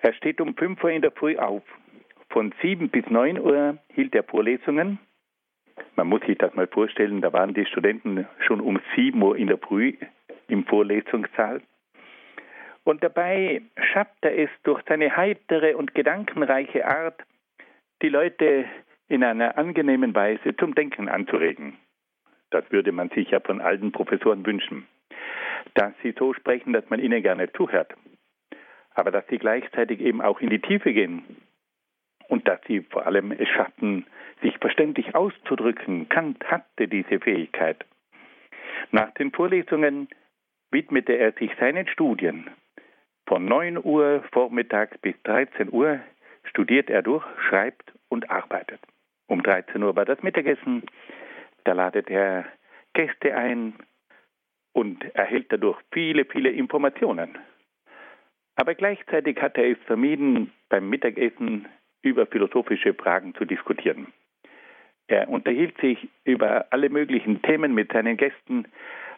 Er 0.01 0.13
steht 0.13 0.39
um 0.41 0.55
5 0.55 0.83
Uhr 0.83 0.91
in 0.91 1.01
der 1.01 1.11
Früh 1.11 1.37
auf 1.37 1.63
von 2.31 2.53
7 2.61 2.89
bis 2.89 3.05
9 3.09 3.39
Uhr 3.39 3.77
hielt 3.93 4.15
er 4.15 4.23
Vorlesungen. 4.23 4.99
Man 5.95 6.07
muss 6.07 6.21
sich 6.21 6.37
das 6.37 6.53
mal 6.55 6.67
vorstellen, 6.67 7.21
da 7.21 7.33
waren 7.33 7.53
die 7.53 7.65
Studenten 7.65 8.25
schon 8.39 8.61
um 8.61 8.79
7 8.95 9.21
Uhr 9.21 9.35
in 9.35 9.47
der 9.47 9.57
Früh 9.57 9.95
im 10.51 10.65
Vorlesungssaal. 10.65 11.61
Und 12.83 13.03
dabei 13.03 13.61
schafft 13.93 14.17
er 14.21 14.37
es 14.37 14.49
durch 14.63 14.81
seine 14.87 15.15
heitere 15.15 15.75
und 15.75 15.93
gedankenreiche 15.95 16.85
Art, 16.85 17.21
die 18.01 18.09
Leute 18.09 18.65
in 19.07 19.23
einer 19.23 19.57
angenehmen 19.57 20.15
Weise 20.15 20.55
zum 20.57 20.73
Denken 20.75 21.07
anzuregen. 21.09 21.77
Das 22.49 22.69
würde 22.71 22.91
man 22.91 23.09
sich 23.09 23.29
ja 23.31 23.39
von 23.39 23.61
alten 23.61 23.91
Professoren 23.91 24.45
wünschen. 24.45 24.87
Dass 25.75 25.93
sie 26.01 26.13
so 26.17 26.33
sprechen, 26.33 26.73
dass 26.73 26.89
man 26.89 26.99
ihnen 26.99 27.21
gerne 27.21 27.51
zuhört. 27.53 27.93
Aber 28.93 29.11
dass 29.11 29.25
sie 29.27 29.37
gleichzeitig 29.37 30.01
eben 30.01 30.21
auch 30.21 30.41
in 30.41 30.49
die 30.49 30.59
Tiefe 30.59 30.91
gehen 30.91 31.23
und 32.27 32.47
dass 32.47 32.59
sie 32.67 32.81
vor 32.81 33.05
allem 33.05 33.31
es 33.31 33.47
schaffen, 33.47 34.05
sich 34.41 34.57
verständlich 34.57 35.13
auszudrücken. 35.15 36.09
Kant 36.09 36.43
hatte 36.45 36.87
diese 36.87 37.19
Fähigkeit. 37.19 37.85
Nach 38.91 39.11
den 39.11 39.31
Vorlesungen 39.31 40.09
widmete 40.71 41.13
er 41.13 41.33
sich 41.33 41.51
seinen 41.59 41.87
Studien. 41.87 42.49
Von 43.27 43.45
9 43.45 43.77
Uhr 43.83 44.23
vormittags 44.31 44.97
bis 44.99 45.15
13 45.23 45.71
Uhr 45.71 45.99
studiert 46.43 46.89
er 46.89 47.01
durch, 47.01 47.25
schreibt 47.47 47.93
und 48.09 48.29
arbeitet. 48.29 48.79
Um 49.27 49.43
13 49.43 49.81
Uhr 49.81 49.95
war 49.95 50.05
das 50.05 50.21
Mittagessen, 50.23 50.83
da 51.63 51.73
ladet 51.73 52.09
er 52.09 52.45
Gäste 52.93 53.35
ein 53.35 53.73
und 54.73 55.03
erhält 55.15 55.51
dadurch 55.51 55.79
viele, 55.91 56.25
viele 56.25 56.49
Informationen. 56.49 57.37
Aber 58.55 58.75
gleichzeitig 58.75 59.41
hat 59.41 59.57
er 59.57 59.71
es 59.71 59.77
vermieden, 59.85 60.51
beim 60.69 60.89
Mittagessen 60.89 61.67
über 62.01 62.25
philosophische 62.25 62.93
Fragen 62.93 63.33
zu 63.35 63.45
diskutieren. 63.45 64.07
Er 65.07 65.29
unterhielt 65.29 65.77
sich 65.79 66.07
über 66.23 66.67
alle 66.71 66.89
möglichen 66.89 67.41
Themen 67.41 67.73
mit 67.73 67.91
seinen 67.91 68.17
Gästen, 68.17 68.65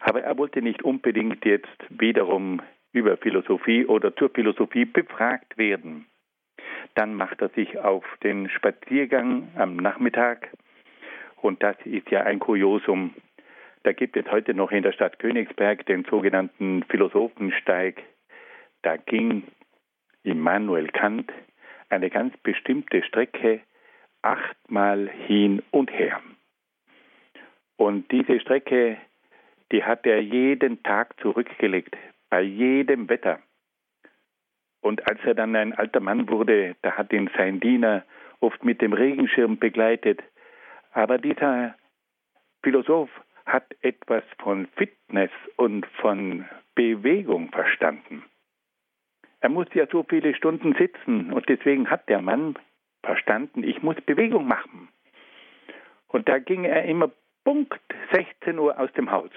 aber 0.04 0.22
er 0.22 0.38
wollte 0.38 0.62
nicht 0.62 0.82
unbedingt 0.82 1.44
jetzt 1.44 1.78
wiederum 1.88 2.62
über 2.92 3.16
Philosophie 3.16 3.84
oder 3.86 4.14
zur 4.16 4.30
Philosophie 4.30 4.84
befragt 4.84 5.58
werden. 5.58 6.06
Dann 6.94 7.14
macht 7.14 7.42
er 7.42 7.48
sich 7.50 7.78
auf 7.78 8.04
den 8.22 8.48
Spaziergang 8.48 9.48
am 9.56 9.76
Nachmittag 9.76 10.48
und 11.42 11.62
das 11.62 11.76
ist 11.84 12.10
ja 12.10 12.22
ein 12.22 12.38
Kuriosum. 12.38 13.14
Da 13.82 13.92
gibt 13.92 14.16
es 14.16 14.30
heute 14.30 14.54
noch 14.54 14.70
in 14.70 14.82
der 14.82 14.92
Stadt 14.92 15.18
Königsberg 15.18 15.84
den 15.86 16.04
sogenannten 16.04 16.84
Philosophensteig 16.84 18.02
da 18.84 18.98
ging 18.98 19.44
Immanuel 20.24 20.88
Kant 20.88 21.32
eine 21.88 22.10
ganz 22.10 22.36
bestimmte 22.42 23.02
Strecke 23.02 23.62
achtmal 24.20 25.08
hin 25.08 25.62
und 25.70 25.90
her. 25.90 26.20
Und 27.76 28.10
diese 28.12 28.40
Strecke, 28.40 28.98
die 29.74 29.82
hat 29.82 30.06
er 30.06 30.22
jeden 30.22 30.84
Tag 30.84 31.18
zurückgelegt, 31.20 31.96
bei 32.30 32.42
jedem 32.42 33.08
Wetter. 33.08 33.40
Und 34.80 35.04
als 35.08 35.18
er 35.24 35.34
dann 35.34 35.56
ein 35.56 35.72
alter 35.72 35.98
Mann 35.98 36.28
wurde, 36.28 36.76
da 36.82 36.92
hat 36.92 37.12
ihn 37.12 37.28
sein 37.36 37.58
Diener 37.58 38.04
oft 38.38 38.62
mit 38.62 38.80
dem 38.80 38.92
Regenschirm 38.92 39.58
begleitet. 39.58 40.22
Aber 40.92 41.18
dieser 41.18 41.74
Philosoph 42.62 43.10
hat 43.46 43.66
etwas 43.80 44.22
von 44.40 44.68
Fitness 44.76 45.32
und 45.56 45.86
von 46.00 46.44
Bewegung 46.76 47.50
verstanden. 47.50 48.22
Er 49.40 49.48
musste 49.48 49.80
ja 49.80 49.88
so 49.90 50.04
viele 50.08 50.36
Stunden 50.36 50.76
sitzen 50.76 51.32
und 51.32 51.48
deswegen 51.48 51.90
hat 51.90 52.08
der 52.08 52.22
Mann 52.22 52.56
verstanden, 53.02 53.64
ich 53.64 53.82
muss 53.82 53.96
Bewegung 54.02 54.46
machen. 54.46 54.88
Und 56.06 56.28
da 56.28 56.38
ging 56.38 56.64
er 56.64 56.84
immer 56.84 57.10
Punkt 57.42 57.80
16 58.12 58.56
Uhr 58.56 58.78
aus 58.78 58.92
dem 58.92 59.10
Haus. 59.10 59.30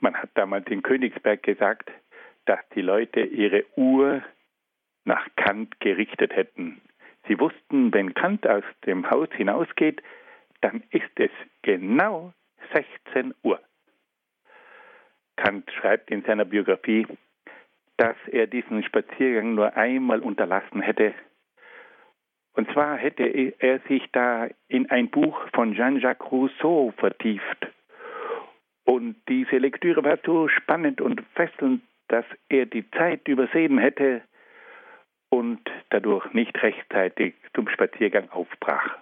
Man 0.00 0.14
hat 0.14 0.30
damals 0.34 0.66
in 0.68 0.82
Königsberg 0.82 1.42
gesagt, 1.42 1.90
dass 2.44 2.60
die 2.74 2.82
Leute 2.82 3.20
ihre 3.20 3.64
Uhr 3.76 4.22
nach 5.04 5.26
Kant 5.36 5.78
gerichtet 5.80 6.34
hätten. 6.34 6.80
Sie 7.26 7.38
wussten, 7.38 7.92
wenn 7.92 8.14
Kant 8.14 8.46
aus 8.46 8.64
dem 8.84 9.10
Haus 9.10 9.28
hinausgeht, 9.32 10.02
dann 10.60 10.82
ist 10.90 11.10
es 11.16 11.30
genau 11.62 12.32
16 12.72 13.34
Uhr. 13.42 13.60
Kant 15.36 15.70
schreibt 15.72 16.10
in 16.10 16.22
seiner 16.22 16.44
Biografie, 16.44 17.06
dass 17.96 18.16
er 18.30 18.46
diesen 18.46 18.82
Spaziergang 18.82 19.54
nur 19.54 19.76
einmal 19.76 20.20
unterlassen 20.20 20.80
hätte. 20.80 21.14
Und 22.54 22.70
zwar 22.72 22.96
hätte 22.96 23.24
er 23.24 23.80
sich 23.80 24.02
da 24.12 24.48
in 24.68 24.90
ein 24.90 25.10
Buch 25.10 25.38
von 25.52 25.74
Jean-Jacques 25.74 26.30
Rousseau 26.32 26.92
vertieft. 26.96 27.66
Und 28.96 29.14
diese 29.28 29.58
Lektüre 29.58 30.02
war 30.04 30.18
so 30.24 30.48
spannend 30.48 31.02
und 31.02 31.20
fesselnd, 31.34 31.82
dass 32.08 32.24
er 32.48 32.64
die 32.64 32.90
Zeit 32.92 33.28
übersehen 33.28 33.76
hätte 33.76 34.22
und 35.28 35.60
dadurch 35.90 36.32
nicht 36.32 36.56
rechtzeitig 36.62 37.34
zum 37.54 37.68
Spaziergang 37.68 38.30
aufbrach. 38.30 38.96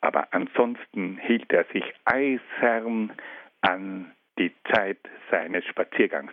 Aber 0.00 0.28
ansonsten 0.30 1.18
hielt 1.18 1.52
er 1.52 1.64
sich 1.72 1.82
eisern 2.04 3.10
an 3.62 4.12
die 4.38 4.52
Zeit 4.72 4.98
seines 5.28 5.64
Spaziergangs. 5.64 6.32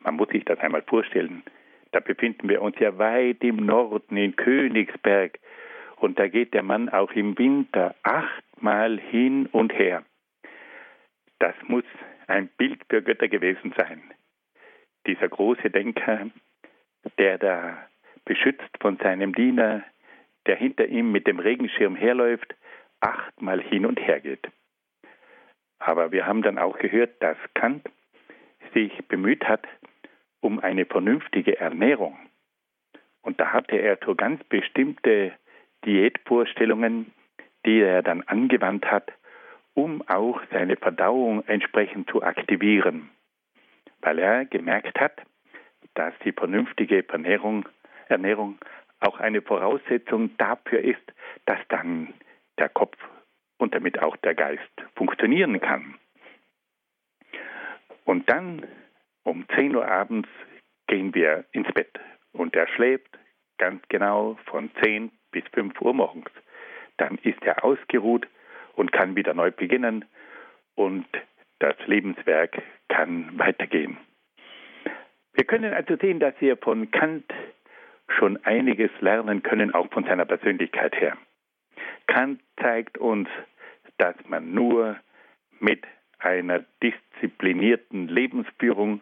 Man 0.00 0.16
muss 0.16 0.28
sich 0.28 0.44
das 0.44 0.58
einmal 0.58 0.82
vorstellen. 0.82 1.44
Da 1.92 2.00
befinden 2.00 2.50
wir 2.50 2.60
uns 2.60 2.78
ja 2.78 2.98
weit 2.98 3.42
im 3.42 3.56
Norden 3.56 4.18
in 4.18 4.36
Königsberg 4.36 5.38
und 5.96 6.18
da 6.18 6.28
geht 6.28 6.52
der 6.52 6.62
Mann 6.62 6.90
auch 6.90 7.12
im 7.12 7.38
Winter 7.38 7.94
achtmal 8.02 9.00
hin 9.00 9.46
und 9.46 9.72
her. 9.72 10.04
Das 11.38 11.54
muss 11.68 11.84
ein 12.26 12.48
Bild 12.48 12.80
für 12.88 13.02
Götter 13.02 13.28
gewesen 13.28 13.74
sein. 13.76 14.02
Dieser 15.06 15.28
große 15.28 15.70
Denker, 15.70 16.30
der 17.18 17.38
da 17.38 17.86
beschützt 18.24 18.70
von 18.80 18.96
seinem 18.98 19.34
Diener, 19.34 19.82
der 20.46 20.56
hinter 20.56 20.86
ihm 20.86 21.12
mit 21.12 21.26
dem 21.26 21.38
Regenschirm 21.38 21.96
herläuft, 21.96 22.54
achtmal 23.00 23.60
hin 23.60 23.86
und 23.86 24.00
her 24.00 24.20
geht. 24.20 24.48
Aber 25.78 26.12
wir 26.12 26.26
haben 26.26 26.42
dann 26.42 26.58
auch 26.58 26.78
gehört, 26.78 27.22
dass 27.22 27.36
Kant 27.54 27.86
sich 28.72 28.92
bemüht 29.08 29.44
hat 29.44 29.66
um 30.40 30.60
eine 30.60 30.84
vernünftige 30.84 31.58
Ernährung. 31.58 32.18
Und 33.22 33.40
da 33.40 33.52
hatte 33.52 33.76
er 33.76 33.98
so 34.04 34.14
ganz 34.14 34.44
bestimmte 34.44 35.32
Diätvorstellungen, 35.86 37.12
die 37.64 37.80
er 37.80 38.02
dann 38.02 38.22
angewandt 38.22 38.84
hat, 38.90 39.10
um 39.74 40.02
auch 40.08 40.40
seine 40.50 40.76
Verdauung 40.76 41.44
entsprechend 41.46 42.08
zu 42.10 42.22
aktivieren, 42.22 43.10
weil 44.00 44.18
er 44.18 44.44
gemerkt 44.44 44.98
hat, 45.00 45.22
dass 45.94 46.14
die 46.24 46.32
vernünftige 46.32 47.06
Ernährung, 47.08 47.68
Ernährung 48.08 48.58
auch 49.00 49.20
eine 49.20 49.42
Voraussetzung 49.42 50.36
dafür 50.38 50.80
ist, 50.80 51.12
dass 51.46 51.58
dann 51.68 52.14
der 52.58 52.68
Kopf 52.68 52.96
und 53.58 53.74
damit 53.74 54.00
auch 54.00 54.16
der 54.18 54.34
Geist 54.34 54.72
funktionieren 54.96 55.60
kann. 55.60 55.96
Und 58.04 58.28
dann 58.30 58.66
um 59.24 59.46
10 59.54 59.74
Uhr 59.74 59.88
abends 59.88 60.28
gehen 60.86 61.14
wir 61.14 61.44
ins 61.52 61.72
Bett 61.72 61.98
und 62.32 62.54
er 62.54 62.68
schläft 62.68 63.18
ganz 63.58 63.82
genau 63.88 64.38
von 64.46 64.70
10 64.82 65.10
bis 65.30 65.44
5 65.52 65.80
Uhr 65.80 65.94
morgens. 65.94 66.30
Dann 66.96 67.18
ist 67.22 67.42
er 67.42 67.64
ausgeruht 67.64 68.28
und 68.76 68.92
kann 68.92 69.16
wieder 69.16 69.34
neu 69.34 69.50
beginnen 69.50 70.04
und 70.74 71.06
das 71.58 71.76
Lebenswerk 71.86 72.62
kann 72.88 73.38
weitergehen. 73.38 73.96
Wir 75.32 75.44
können 75.44 75.72
also 75.72 75.96
sehen, 75.96 76.20
dass 76.20 76.34
wir 76.40 76.56
von 76.56 76.90
Kant 76.90 77.32
schon 78.08 78.36
einiges 78.44 78.90
lernen 79.00 79.42
können, 79.42 79.74
auch 79.74 79.90
von 79.90 80.04
seiner 80.04 80.24
Persönlichkeit 80.24 80.94
her. 81.00 81.16
Kant 82.06 82.40
zeigt 82.60 82.98
uns, 82.98 83.28
dass 83.98 84.14
man 84.26 84.52
nur 84.52 84.96
mit 85.58 85.84
einer 86.18 86.64
disziplinierten 86.82 88.08
Lebensführung 88.08 89.00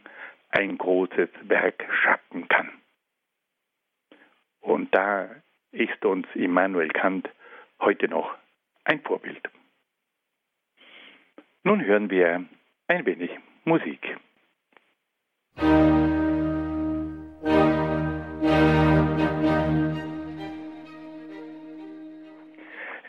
ein 0.51 0.79
großes 0.79 1.31
Werk 1.43 1.85
schaffen 2.03 2.49
kann. 2.49 2.71
Und 4.61 4.95
da 4.95 5.29
ist 5.73 6.05
uns 6.05 6.27
Immanuel 6.35 6.89
Kant 6.89 7.29
heute 7.81 8.09
noch 8.09 8.35
ein 8.85 9.01
Vorbild. 9.01 9.49
Nun 11.65 11.85
hören 11.85 12.11
wir 12.11 12.45
ein 12.89 13.07
wenig 13.07 13.31
Musik. 13.65 14.17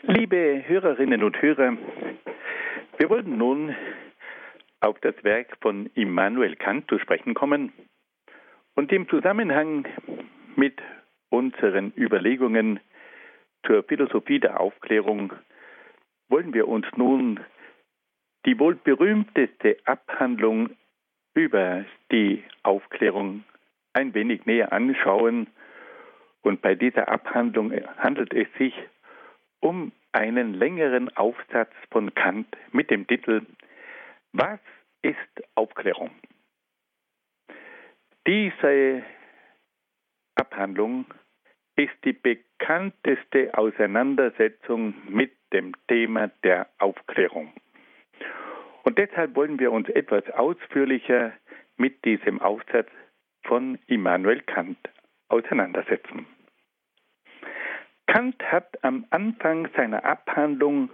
Liebe 0.02 0.62
Hörerinnen 0.68 1.24
und 1.24 1.42
Hörer, 1.42 1.76
wir 2.98 3.10
wollen 3.10 3.36
nun 3.36 3.74
auf 4.78 5.00
das 5.00 5.16
Werk 5.24 5.56
von 5.60 5.90
Immanuel 5.94 6.54
Kant 6.54 6.88
zu 6.88 7.00
sprechen 7.00 7.34
kommen 7.34 7.72
und 8.76 8.92
im 8.92 9.08
Zusammenhang 9.08 9.88
mit 10.54 10.80
unseren 11.28 11.92
Überlegungen 11.96 12.78
zur 13.66 13.82
Philosophie 13.82 14.38
der 14.38 14.60
Aufklärung 14.60 15.32
wollen 16.28 16.54
wir 16.54 16.68
uns 16.68 16.86
nun 16.96 17.40
die 18.44 18.58
wohl 18.58 18.74
berühmteste 18.74 19.78
Abhandlung 19.84 20.70
über 21.34 21.84
die 22.12 22.44
Aufklärung 22.62 23.44
ein 23.92 24.14
wenig 24.14 24.44
näher 24.46 24.72
anschauen. 24.72 25.48
Und 26.42 26.60
bei 26.60 26.74
dieser 26.74 27.08
Abhandlung 27.08 27.72
handelt 27.98 28.34
es 28.34 28.48
sich 28.58 28.74
um 29.60 29.92
einen 30.12 30.54
längeren 30.54 31.14
Aufsatz 31.16 31.72
von 31.90 32.14
Kant 32.14 32.46
mit 32.72 32.90
dem 32.90 33.06
Titel 33.06 33.42
Was 34.32 34.60
ist 35.02 35.16
Aufklärung? 35.54 36.10
Diese 38.26 39.02
Abhandlung 40.34 41.06
ist 41.76 41.92
die 42.04 42.12
bekannteste 42.12 43.56
Auseinandersetzung 43.56 44.94
mit 45.08 45.32
dem 45.52 45.72
Thema 45.88 46.28
der 46.42 46.68
Aufklärung. 46.78 47.52
Und 48.84 48.98
deshalb 48.98 49.34
wollen 49.34 49.58
wir 49.58 49.72
uns 49.72 49.88
etwas 49.88 50.28
ausführlicher 50.30 51.32
mit 51.76 52.04
diesem 52.04 52.40
Aufsatz 52.40 52.88
von 53.42 53.78
Immanuel 53.86 54.42
Kant 54.42 54.78
auseinandersetzen. 55.28 56.26
Kant 58.06 58.40
hat 58.44 58.84
am 58.84 59.06
Anfang 59.10 59.68
seiner 59.74 60.04
Abhandlung 60.04 60.90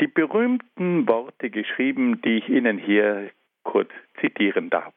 die 0.00 0.06
berühmten 0.06 1.06
Worte 1.06 1.50
geschrieben, 1.50 2.20
die 2.22 2.38
ich 2.38 2.48
Ihnen 2.48 2.78
hier 2.78 3.30
kurz 3.62 3.90
zitieren 4.20 4.70
darf. 4.70 4.94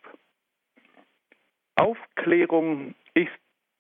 Aufklärung 1.76 2.96
ist 3.14 3.30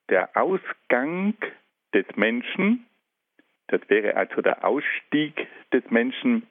der 0.09 0.35
Ausgang 0.35 1.33
des 1.93 2.05
Menschen, 2.15 2.85
das 3.67 3.81
wäre 3.89 4.15
also 4.15 4.41
der 4.41 4.63
Ausstieg 4.63 5.47
des 5.73 5.89
Menschen 5.89 6.45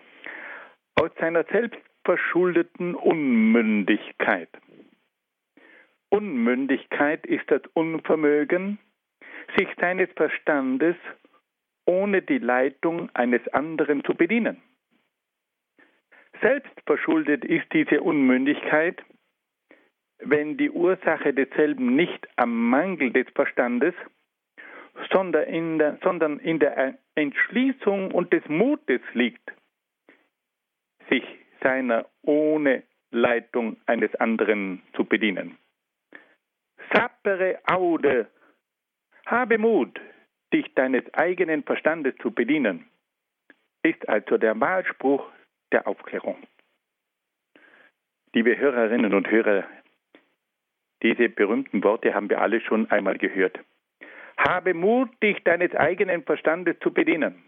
aus 0.97 1.11
seiner 1.19 1.45
selbstverschuldeten 1.45 2.95
Unmündigkeit. 2.95 4.49
Unmündigkeit 6.11 7.27
ist 7.27 7.51
das 7.51 7.63
Unvermögen, 7.75 8.79
sich 9.57 9.69
seines 9.81 10.09
Verstandes 10.17 10.97
ohne 11.87 12.23
die 12.23 12.39
Leitung 12.39 13.11
eines 13.15 13.47
anderen 13.49 14.05
zu 14.05 14.15
bedienen. 14.15 14.61
Selbstverschuldet 16.41 17.45
ist 17.45 17.67
diese 17.73 18.03
Unmündigkeit, 18.03 19.03
wenn 20.19 20.57
die 20.57 20.71
Ursache 20.71 21.33
desselben 21.33 21.95
nicht 21.95 22.27
am 22.37 22.71
Mangel 22.71 23.13
des 23.13 23.27
Verstandes, 23.35 23.95
sondern 25.13 25.45
in 25.45 25.79
der, 25.79 25.99
sondern 26.03 26.39
in 26.41 26.59
der 26.59 26.99
Entschließung 27.15 28.11
und 28.13 28.33
des 28.33 28.47
Mutes 28.49 29.01
liegt, 29.13 29.53
sich 31.09 31.25
seiner 31.63 32.07
ohne 32.23 32.83
Leitung 33.11 33.77
eines 33.87 34.15
anderen 34.17 34.83
zu 34.95 35.05
bedienen. 35.05 35.59
Sappere 36.93 37.59
aude, 37.67 38.29
habe 39.27 39.59
Mut, 39.59 40.01
dich 40.53 40.73
deines 40.75 41.03
eigenen 41.15 41.63
Verstandes 41.65 42.15
zu 42.23 42.31
bedienen, 42.31 42.87
ist 43.83 44.09
also 44.09 44.39
der 44.39 44.59
Wahlspruch 44.61 45.29
der 45.73 45.87
Aufklärung. 45.87 46.37
Liebe 48.33 48.57
Hörerinnen 48.57 49.15
und 49.15 49.31
Hörer, 49.31 49.65
diese 51.03 51.29
berühmten 51.29 51.83
Worte 51.83 52.15
haben 52.15 52.29
wir 52.29 52.41
alle 52.41 52.61
schon 52.61 52.91
einmal 52.91 53.19
gehört. 53.19 53.59
Habe 54.37 54.75
Mut, 54.75 55.11
dich 55.23 55.43
deines 55.45 55.75
eigenen 55.75 56.23
Verstandes 56.23 56.79
zu 56.81 56.93
bedienen. 56.93 57.43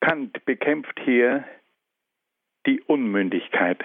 Kant 0.00 0.44
bekämpft 0.44 0.98
hier 1.04 1.44
die 2.66 2.80
Unmündigkeit. 2.82 3.84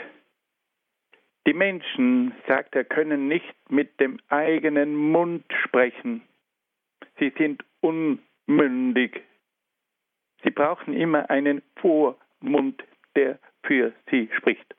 Die 1.46 1.54
Menschen, 1.54 2.34
sagt 2.48 2.76
er, 2.76 2.86
können 2.86 3.28
nicht 3.28 3.56
mit 3.70 4.00
dem 4.00 4.20
eigenen 4.30 4.96
Mund 4.96 5.44
sprechen. 5.66 6.22
Sie 7.20 7.34
sind 7.38 7.64
unmündig. 7.82 9.22
Sie 10.44 10.52
brauchen 10.52 10.94
immer 10.94 11.30
einen 11.30 11.62
Vormund, 11.76 12.84
der 13.16 13.40
für 13.64 13.94
sie 14.10 14.30
spricht. 14.38 14.76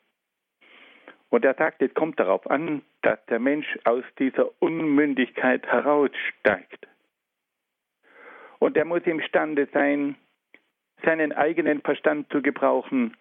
Und 1.31 1.45
er 1.45 1.55
sagt, 1.55 1.83
es 1.83 1.93
kommt 1.95 2.21
darauf 2.21 2.49
an, 2.51 2.83
dass 3.03 3.19
der 3.27 3.41
Mensch 3.41 3.67
aus 3.85 4.05
dieser 4.19 4.51
Unmündigkeit 4.63 5.67
heraussteigt. 5.67 6.87
Und 8.61 8.77
er 8.77 8.85
muss 8.85 9.03
imstande 9.03 9.69
sein, 9.73 10.17
seinen 11.05 11.33
eigenen 11.33 11.81
Verstand 11.83 12.31
zu 12.31 12.43
gebrauchen, 12.43 13.17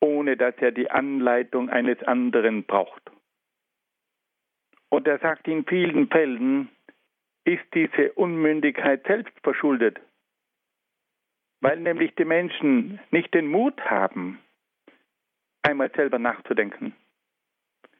ohne 0.00 0.36
dass 0.36 0.54
er 0.58 0.72
die 0.72 0.90
Anleitung 0.90 1.70
eines 1.70 2.02
anderen 2.02 2.64
braucht. 2.64 3.10
Und 4.88 5.06
er 5.06 5.18
sagt, 5.18 5.48
in 5.48 5.64
vielen 5.64 6.08
Fällen 6.08 6.68
ist 7.44 7.64
diese 7.74 8.12
Unmündigkeit 8.12 9.04
selbst 9.06 9.32
verschuldet, 9.42 10.00
weil 11.60 11.80
nämlich 11.80 12.14
die 12.16 12.24
Menschen 12.24 13.00
nicht 13.10 13.32
den 13.34 13.46
Mut 13.46 13.80
haben, 13.82 14.38
einmal 15.62 15.90
selber 15.94 16.18
nachzudenken. 16.18 16.94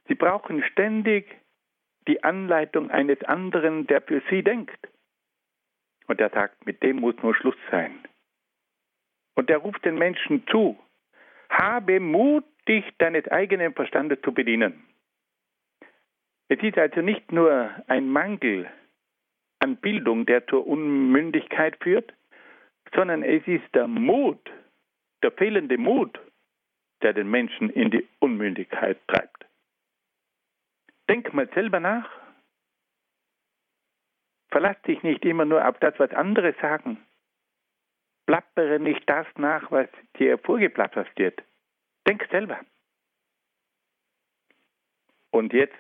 Sie 0.09 0.15
brauchen 0.15 0.63
ständig 0.65 1.27
die 2.09 2.23
Anleitung 2.25 2.91
eines 2.91 3.23
anderen, 3.25 3.87
der 3.87 4.03
für 4.03 4.23
sie 4.29 4.43
denkt. 4.43 4.89
Und 6.09 6.21
er 6.21 6.31
sagt, 6.31 6.67
mit 6.67 6.83
dem 6.83 6.97
muss 6.97 7.15
nur 7.23 7.35
Schluss 7.35 7.57
sein. 7.71 7.99
Und 9.35 9.51
er 9.51 9.59
ruft 9.59 9.85
den 9.85 9.97
Menschen 9.97 10.47
zu, 10.49 10.79
habe 11.49 12.01
Mut, 12.01 12.45
dich 12.69 12.85
deines 12.99 13.27
eigenen 13.29 13.75
Verstandes 13.75 14.21
zu 14.23 14.33
bedienen. 14.33 14.85
Es 16.49 16.63
ist 16.63 16.79
also 16.79 17.01
nicht 17.01 17.33
nur 17.33 17.71
ein 17.89 18.09
Mangel 18.09 18.71
an 19.59 19.77
Bildung, 19.77 20.27
der 20.27 20.47
zur 20.47 20.67
Unmündigkeit 20.67 21.77
führt, 21.83 22.13
sondern 22.95 23.23
es 23.23 23.47
ist 23.47 23.75
der 23.75 23.89
Mut, 23.89 24.51
der 25.23 25.33
fehlende 25.33 25.79
Mut, 25.79 26.21
der 27.03 27.13
den 27.13 27.31
Menschen 27.31 27.71
in 27.71 27.91
die 27.91 28.07
Unmündigkeit 28.21 28.99
treibt. 29.09 29.47
Denk 31.09 31.33
mal 31.33 31.49
selber 31.55 31.81
nach. 31.81 32.11
Verlass 34.51 34.81
dich 34.83 35.03
nicht 35.03 35.25
immer 35.25 35.45
nur 35.45 35.67
auf 35.67 35.79
das, 35.79 35.99
was 35.99 36.11
andere 36.13 36.55
sagen. 36.61 36.99
Plappere 38.27 38.79
nicht 38.79 39.09
das 39.09 39.27
nach, 39.37 39.71
was 39.71 39.89
dir 40.19 40.39
vorgeplappert 40.39 41.09
wird. 41.17 41.43
Denk 42.07 42.27
selber. 42.31 42.61
Und 45.31 45.53
jetzt 45.53 45.75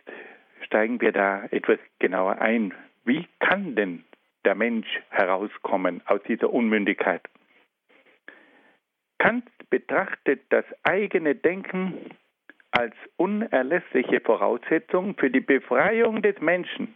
steigen 0.62 1.00
wir 1.00 1.12
da 1.12 1.44
etwas 1.50 1.78
genauer 1.98 2.40
ein. 2.40 2.74
Wie 3.05 3.26
kann 3.40 3.74
denn 3.74 4.05
der 4.44 4.55
Mensch 4.55 4.88
herauskommen 5.11 6.02
aus 6.07 6.20
dieser 6.26 6.52
Unmündigkeit? 6.52 7.22
Kant 9.18 9.48
betrachtet 9.70 10.42
das 10.50 10.64
eigene 10.83 11.35
Denken 11.35 12.11
als 12.72 12.94
unerlässliche 13.16 14.20
Voraussetzung 14.20 15.14
für 15.16 15.31
die 15.31 15.40
Befreiung 15.40 16.22
des 16.22 16.40
Menschen 16.40 16.94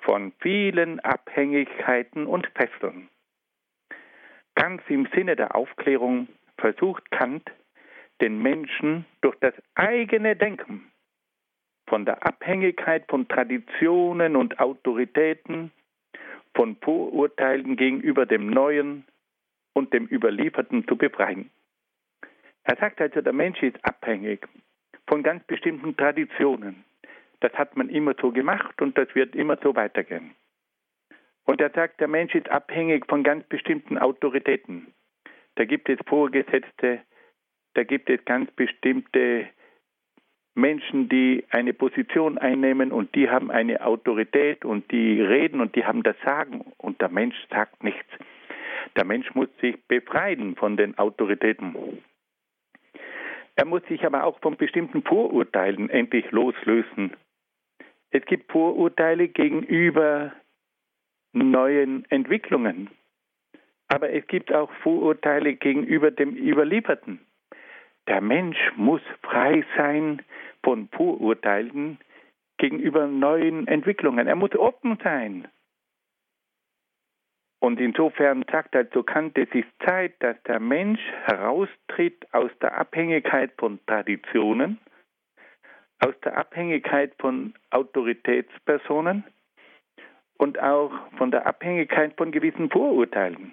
von 0.00 0.32
vielen 0.40 1.00
Abhängigkeiten 1.00 2.26
und 2.26 2.46
Fesseln. 2.54 3.08
Ganz 4.58 4.82
im 4.88 5.06
Sinne 5.14 5.36
der 5.36 5.54
Aufklärung 5.54 6.26
versucht 6.58 7.12
Kant, 7.12 7.48
den 8.20 8.42
Menschen 8.42 9.04
durch 9.20 9.36
das 9.38 9.54
eigene 9.76 10.34
Denken 10.34 10.90
von 11.86 12.04
der 12.04 12.26
Abhängigkeit 12.26 13.04
von 13.08 13.28
Traditionen 13.28 14.34
und 14.34 14.58
Autoritäten, 14.58 15.70
von 16.56 16.74
Vorurteilen 16.82 17.76
gegenüber 17.76 18.26
dem 18.26 18.50
Neuen 18.50 19.04
und 19.74 19.92
dem 19.92 20.08
Überlieferten 20.10 20.88
zu 20.88 20.96
befreien. 20.96 21.50
Er 22.64 22.74
sagt 22.78 23.00
also, 23.00 23.20
der 23.20 23.32
Mensch 23.32 23.62
ist 23.62 23.76
abhängig 23.84 24.44
von 25.06 25.22
ganz 25.22 25.44
bestimmten 25.44 25.96
Traditionen. 25.96 26.84
Das 27.38 27.52
hat 27.52 27.76
man 27.76 27.90
immer 27.90 28.16
so 28.20 28.32
gemacht 28.32 28.82
und 28.82 28.98
das 28.98 29.14
wird 29.14 29.36
immer 29.36 29.56
so 29.62 29.76
weitergehen. 29.76 30.34
Und 31.48 31.62
er 31.62 31.70
sagt, 31.70 31.98
der 32.00 32.08
Mensch 32.08 32.34
ist 32.34 32.50
abhängig 32.50 33.06
von 33.08 33.22
ganz 33.22 33.42
bestimmten 33.46 33.96
Autoritäten. 33.96 34.92
Da 35.54 35.64
gibt 35.64 35.88
es 35.88 35.98
Vorgesetzte, 36.06 37.00
da 37.72 37.84
gibt 37.84 38.10
es 38.10 38.22
ganz 38.26 38.50
bestimmte 38.50 39.48
Menschen, 40.54 41.08
die 41.08 41.46
eine 41.48 41.72
Position 41.72 42.36
einnehmen 42.36 42.92
und 42.92 43.14
die 43.14 43.30
haben 43.30 43.50
eine 43.50 43.80
Autorität 43.80 44.66
und 44.66 44.92
die 44.92 45.22
reden 45.22 45.62
und 45.62 45.74
die 45.74 45.86
haben 45.86 46.02
das 46.02 46.16
Sagen 46.22 46.70
und 46.76 47.00
der 47.00 47.08
Mensch 47.08 47.36
sagt 47.48 47.82
nichts. 47.82 48.10
Der 48.96 49.06
Mensch 49.06 49.34
muss 49.34 49.48
sich 49.62 49.82
befreien 49.86 50.54
von 50.54 50.76
den 50.76 50.98
Autoritäten. 50.98 51.74
Er 53.56 53.64
muss 53.64 53.82
sich 53.88 54.04
aber 54.04 54.24
auch 54.24 54.38
von 54.40 54.58
bestimmten 54.58 55.02
Vorurteilen 55.02 55.88
endlich 55.88 56.30
loslösen. 56.30 57.16
Es 58.10 58.22
gibt 58.26 58.52
Vorurteile 58.52 59.28
gegenüber 59.28 60.34
neuen 61.32 62.04
Entwicklungen. 62.10 62.90
Aber 63.88 64.10
es 64.10 64.26
gibt 64.26 64.52
auch 64.52 64.70
Vorurteile 64.82 65.54
gegenüber 65.54 66.10
dem 66.10 66.36
Überlieferten. 66.36 67.20
Der 68.06 68.20
Mensch 68.20 68.58
muss 68.76 69.02
frei 69.22 69.64
sein 69.76 70.22
von 70.62 70.88
Vorurteilen 70.88 71.98
gegenüber 72.58 73.06
neuen 73.06 73.66
Entwicklungen. 73.66 74.26
Er 74.26 74.36
muss 74.36 74.54
offen 74.54 74.98
sein. 75.02 75.48
Und 77.60 77.80
insofern 77.80 78.44
sagt 78.50 78.74
er 78.74 78.90
zu 78.90 79.02
Kant, 79.02 79.36
es 79.36 79.48
ist 79.52 79.68
Zeit, 79.84 80.14
dass 80.20 80.40
der 80.44 80.60
Mensch 80.60 81.00
heraustritt 81.24 82.26
aus 82.32 82.50
der 82.62 82.78
Abhängigkeit 82.78 83.52
von 83.58 83.80
Traditionen, 83.86 84.78
aus 85.98 86.14
der 86.24 86.36
Abhängigkeit 86.36 87.12
von 87.18 87.54
Autoritätspersonen 87.70 89.24
und 90.38 90.58
auch 90.58 90.92
von 91.18 91.30
der 91.30 91.46
Abhängigkeit 91.46 92.14
von 92.16 92.32
gewissen 92.32 92.70
Vorurteilen. 92.70 93.52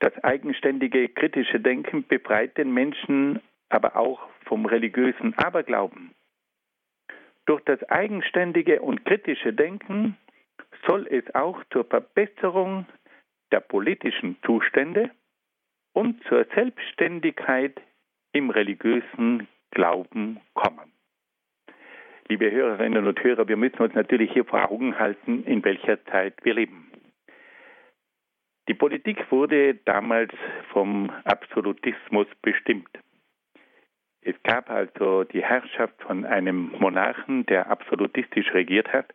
Das 0.00 0.16
eigenständige 0.24 1.08
kritische 1.08 1.60
Denken 1.60 2.06
befreit 2.06 2.56
den 2.56 2.72
Menschen 2.72 3.40
aber 3.68 3.96
auch 3.96 4.20
vom 4.44 4.66
religiösen 4.66 5.32
Aberglauben. 5.38 6.14
Durch 7.46 7.62
das 7.64 7.82
eigenständige 7.84 8.82
und 8.82 9.04
kritische 9.04 9.52
Denken 9.52 10.16
soll 10.86 11.06
es 11.06 11.34
auch 11.34 11.62
zur 11.72 11.84
Verbesserung 11.84 12.86
der 13.52 13.60
politischen 13.60 14.36
Zustände 14.44 15.10
und 15.92 16.22
zur 16.24 16.46
Selbstständigkeit 16.54 17.80
im 18.32 18.50
religiösen 18.50 19.48
Glauben 19.70 20.40
kommen. 20.54 20.92
Liebe 22.30 22.52
Hörerinnen 22.52 23.08
und 23.08 23.24
Hörer, 23.24 23.48
wir 23.48 23.56
müssen 23.56 23.82
uns 23.82 23.92
natürlich 23.92 24.30
hier 24.30 24.44
vor 24.44 24.70
Augen 24.70 24.96
halten, 24.96 25.42
in 25.46 25.64
welcher 25.64 26.00
Zeit 26.04 26.34
wir 26.44 26.54
leben. 26.54 26.88
Die 28.68 28.74
Politik 28.74 29.32
wurde 29.32 29.74
damals 29.74 30.30
vom 30.72 31.10
Absolutismus 31.24 32.28
bestimmt. 32.40 32.88
Es 34.20 34.36
gab 34.44 34.70
also 34.70 35.24
die 35.24 35.42
Herrschaft 35.42 36.00
von 36.02 36.24
einem 36.24 36.70
Monarchen, 36.78 37.46
der 37.46 37.68
absolutistisch 37.68 38.54
regiert 38.54 38.92
hat 38.92 39.12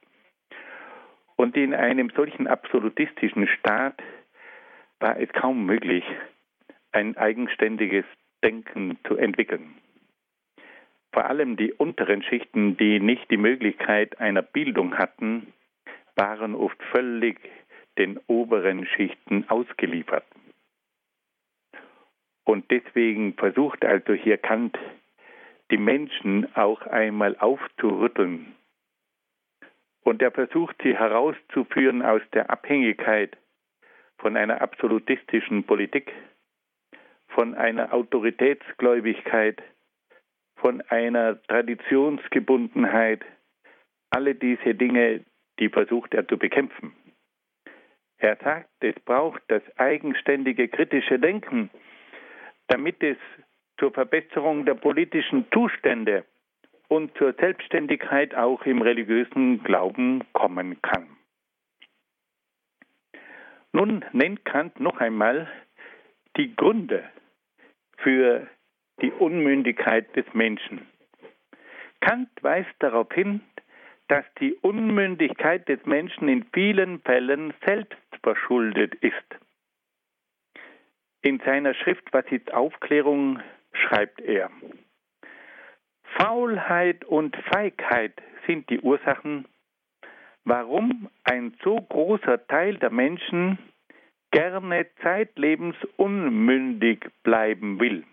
und 1.37 1.55
in 1.55 1.73
einem 1.73 2.09
solchen 2.17 2.47
absolutistischen 2.47 3.47
Staat 3.47 3.97
war 4.99 5.17
es 5.17 5.29
kaum 5.29 5.65
möglich, 5.65 6.03
ein 6.91 7.15
eigenständiges 7.15 8.03
Denken 8.43 8.99
zu 9.07 9.15
entwickeln. 9.15 9.73
Vor 11.15 11.29
allem 11.29 11.55
die 11.55 11.71
unteren 11.71 12.23
Schichten, 12.23 12.75
die 12.75 12.99
nicht 12.99 13.31
die 13.31 13.37
Möglichkeit 13.37 14.19
einer 14.19 14.41
Bildung 14.41 14.97
hatten, 14.97 15.53
waren 16.17 16.53
oft 16.53 16.77
völlig 16.91 17.39
den 17.97 18.19
oberen 18.27 18.85
Schichten 18.85 19.45
ausgeliefert. 19.47 20.25
Und 22.43 22.69
deswegen 22.69 23.33
versucht 23.35 23.85
also 23.85 24.11
hier 24.11 24.37
Kant, 24.37 24.77
die 25.71 25.77
Menschen 25.77 26.53
auch 26.53 26.81
einmal 26.81 27.37
aufzurütteln. 27.37 28.53
Und 30.03 30.21
er 30.21 30.31
versucht 30.31 30.75
sie 30.83 30.97
herauszuführen 30.97 32.01
aus 32.01 32.23
der 32.33 32.49
Abhängigkeit 32.49 33.37
von 34.17 34.35
einer 34.35 34.59
absolutistischen 34.59 35.63
Politik, 35.63 36.11
von 37.29 37.55
einer 37.55 37.93
Autoritätsgläubigkeit, 37.93 39.63
von 40.55 40.81
einer 40.89 41.41
Traditionsgebundenheit. 41.43 43.23
Alle 44.09 44.35
diese 44.35 44.75
Dinge, 44.75 45.21
die 45.59 45.69
versucht 45.69 46.13
er 46.13 46.27
zu 46.27 46.37
bekämpfen. 46.37 46.93
Er 48.17 48.37
sagt, 48.37 48.69
es 48.79 48.95
braucht 49.05 49.41
das 49.47 49.61
eigenständige 49.77 50.67
kritische 50.67 51.19
Denken, 51.19 51.69
damit 52.67 53.03
es 53.03 53.17
zur 53.77 53.91
Verbesserung 53.91 54.65
der 54.65 54.75
politischen 54.75 55.45
Zustände 55.51 56.23
und 56.87 57.15
zur 57.17 57.33
Selbstständigkeit 57.33 58.33
auch 58.35 58.65
im 58.65 58.81
religiösen 58.81 59.63
Glauben 59.63 60.23
kommen 60.33 60.81
kann. 60.81 61.07
Nun 63.73 64.05
nennt 64.13 64.45
Kant 64.45 64.79
noch 64.79 65.01
einmal 65.01 65.49
die 66.37 66.55
Gründe 66.55 67.03
für 67.97 68.47
die 69.01 69.11
Unmündigkeit 69.11 70.15
des 70.15 70.25
Menschen. 70.33 70.87
Kant 72.01 72.29
weist 72.41 72.73
darauf 72.79 73.11
hin, 73.13 73.41
dass 74.07 74.25
die 74.39 74.53
Unmündigkeit 74.53 75.67
des 75.67 75.83
Menschen 75.85 76.27
in 76.27 76.45
vielen 76.53 77.01
Fällen 77.01 77.53
selbst 77.65 77.97
verschuldet 78.21 78.95
ist. 78.95 79.15
In 81.21 81.39
seiner 81.39 81.73
Schrift 81.73 82.13
Was 82.13 82.25
ist 82.29 82.53
Aufklärung 82.53 83.39
schreibt 83.73 84.21
er, 84.21 84.51
Faulheit 86.17 87.03
und 87.05 87.35
Feigheit 87.51 88.13
sind 88.47 88.69
die 88.69 88.79
Ursachen, 88.79 89.45
warum 90.45 91.09
ein 91.23 91.57
so 91.63 91.75
großer 91.75 92.45
Teil 92.47 92.77
der 92.77 92.91
Menschen 92.91 93.57
gerne 94.31 94.85
zeitlebens 95.01 95.75
unmündig 95.97 97.09
bleiben 97.23 97.79
will. 97.79 98.03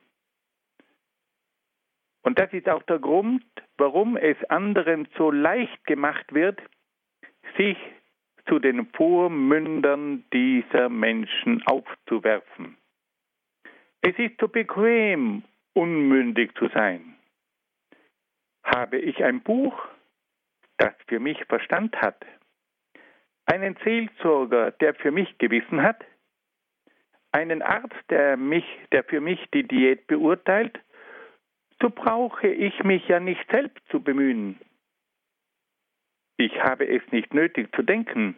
Und 2.23 2.39
das 2.39 2.53
ist 2.53 2.69
auch 2.69 2.83
der 2.85 2.99
Grund, 2.99 3.45
warum 3.79 4.17
es 4.17 4.37
anderen 4.49 5.09
so 5.17 5.31
leicht 5.31 5.85
gemacht 5.87 6.33
wird, 6.33 6.61
sich 7.57 7.77
zu 8.49 8.59
den 8.59 8.87
Vormündern 8.93 10.25
dieser 10.33 10.89
Menschen 10.89 11.63
aufzuwerfen. 11.67 12.77
Es 14.01 14.19
ist 14.19 14.41
so 14.41 14.49
bequem, 14.49 15.45
unmündig 15.75 16.55
zu 16.57 16.69
sein. 16.69 17.17
Habe 18.65 18.99
ich 18.99 19.23
ein 19.23 19.43
Buch, 19.43 19.87
das 20.79 20.95
für 21.09 21.21
mich 21.21 21.45
Verstand 21.47 21.97
hat, 22.01 22.25
einen 23.47 23.77
Seelsorger, 23.85 24.71
der 24.73 24.95
für 24.95 25.11
mich 25.11 25.39
Gewissen 25.39 25.83
hat, 25.83 26.05
einen 27.33 27.63
Arzt, 27.63 27.95
der 28.11 28.37
mich, 28.37 28.65
der 28.93 29.05
für 29.05 29.21
mich 29.21 29.41
die 29.53 29.67
Diät 29.67 30.07
beurteilt 30.07 30.79
so 31.83 31.91
brauche 31.91 32.47
ich 32.47 32.83
mich 32.85 33.07
ja 33.09 33.19
nicht 33.19 33.45
selbst 33.51 33.83
zu 33.91 34.01
bemühen. 34.01 34.59
Ich 36.39 36.63
habe 36.63 36.87
es 36.87 37.03
nicht 37.11 37.35
nötig 37.35 37.75
zu 37.75 37.83
denken. 37.83 38.37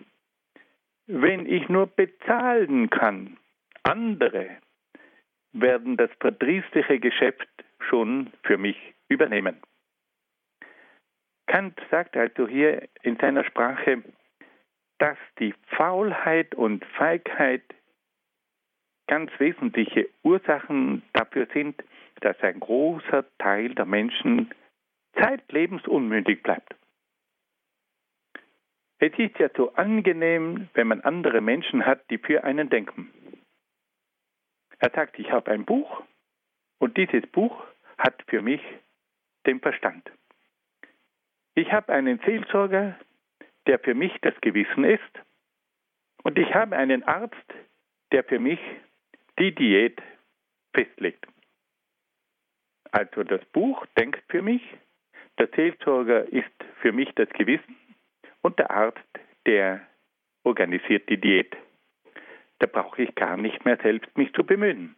Wenn 1.06 1.46
ich 1.46 1.68
nur 1.68 1.86
bezahlen 1.86 2.88
kann, 2.88 3.36
andere 3.82 4.48
werden 5.52 5.96
das 5.98 6.10
verdrießliche 6.20 6.98
Geschäft 6.98 7.48
schon 7.78 8.32
für 8.42 8.56
mich 8.56 8.76
übernehmen. 9.08 9.60
Kant 11.46 11.78
sagt 11.90 12.16
also 12.16 12.48
hier 12.48 12.88
in 13.02 13.16
seiner 13.18 13.44
Sprache, 13.44 14.02
dass 14.98 15.18
die 15.38 15.54
Faulheit 15.66 16.54
und 16.54 16.84
Feigheit 16.96 17.62
ganz 19.06 19.30
wesentliche 19.38 20.08
Ursachen 20.22 21.02
dafür 21.12 21.46
sind, 21.52 21.82
dass 22.20 22.40
ein 22.40 22.60
großer 22.60 23.24
Teil 23.38 23.74
der 23.74 23.84
Menschen 23.84 24.50
zeitlebens 25.14 25.86
unmündig 25.86 26.42
bleibt. 26.42 26.74
Es 28.98 29.12
ist 29.18 29.38
ja 29.38 29.50
so 29.54 29.72
angenehm, 29.74 30.68
wenn 30.74 30.86
man 30.86 31.00
andere 31.02 31.40
Menschen 31.40 31.84
hat, 31.84 32.08
die 32.10 32.18
für 32.18 32.44
einen 32.44 32.70
denken. 32.70 33.12
Er 34.78 34.90
sagt, 34.90 35.18
ich 35.18 35.30
habe 35.30 35.50
ein 35.50 35.64
Buch 35.64 36.02
und 36.78 36.96
dieses 36.96 37.26
Buch 37.26 37.64
hat 37.98 38.22
für 38.28 38.42
mich 38.42 38.60
den 39.46 39.60
Verstand. 39.60 40.10
Ich 41.54 41.70
habe 41.72 41.92
einen 41.92 42.18
Seelsorger, 42.20 42.98
der 43.66 43.78
für 43.78 43.94
mich 43.94 44.12
das 44.22 44.34
Gewissen 44.40 44.84
ist 44.84 45.02
und 46.22 46.38
ich 46.38 46.54
habe 46.54 46.76
einen 46.76 47.02
Arzt, 47.02 47.54
der 48.12 48.24
für 48.24 48.38
mich 48.38 48.60
die 49.38 49.54
Diät 49.54 50.00
festlegt. 50.72 51.26
Also 52.90 53.24
das 53.24 53.44
Buch 53.46 53.84
denkt 53.98 54.22
für 54.28 54.42
mich, 54.42 54.62
der 55.38 55.48
Seelsorger 55.48 56.32
ist 56.32 56.52
für 56.80 56.92
mich 56.92 57.10
das 57.16 57.28
Gewissen 57.30 57.76
und 58.42 58.58
der 58.58 58.70
Arzt, 58.70 59.00
der 59.46 59.80
organisiert 60.44 61.08
die 61.08 61.20
Diät. 61.20 61.56
Da 62.60 62.66
brauche 62.66 63.02
ich 63.02 63.14
gar 63.14 63.36
nicht 63.36 63.64
mehr 63.64 63.78
selbst 63.82 64.16
mich 64.16 64.32
zu 64.32 64.44
bemühen. 64.44 64.94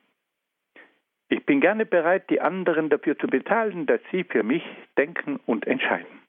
Ich 1.28 1.44
bin 1.44 1.60
gerne 1.60 1.86
bereit, 1.86 2.28
die 2.30 2.40
anderen 2.40 2.88
dafür 2.88 3.18
zu 3.18 3.26
bezahlen, 3.26 3.86
dass 3.86 4.00
sie 4.12 4.24
für 4.24 4.42
mich 4.42 4.62
denken 4.96 5.40
und 5.46 5.66
entscheiden. 5.66 6.22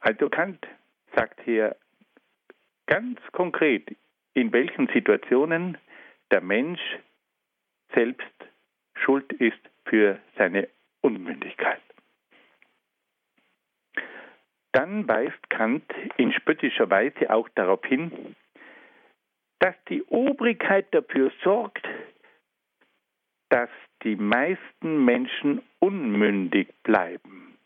Also 0.00 0.28
Kant 0.30 0.66
sagt 1.14 1.40
hier 1.42 1.76
ganz 2.86 3.20
konkret, 3.32 3.96
in 4.34 4.52
welchen 4.52 4.88
Situationen 4.88 5.76
der 6.32 6.40
Mensch 6.40 6.80
selbst 7.94 8.26
schuld 8.94 9.30
ist 9.34 9.60
für 9.84 10.18
seine 10.36 10.68
Unmündigkeit. 11.02 11.82
Dann 14.72 15.06
weist 15.06 15.50
Kant 15.50 15.84
in 16.16 16.32
spöttischer 16.32 16.88
Weise 16.88 17.30
auch 17.30 17.48
darauf 17.50 17.84
hin, 17.84 18.34
dass 19.58 19.74
die 19.88 20.02
Obrigkeit 20.04 20.92
dafür 20.94 21.30
sorgt, 21.44 21.86
dass 23.50 23.68
die 24.02 24.16
meisten 24.16 25.04
Menschen 25.04 25.62
unmündig 25.78 26.72
bleiben. 26.82 27.58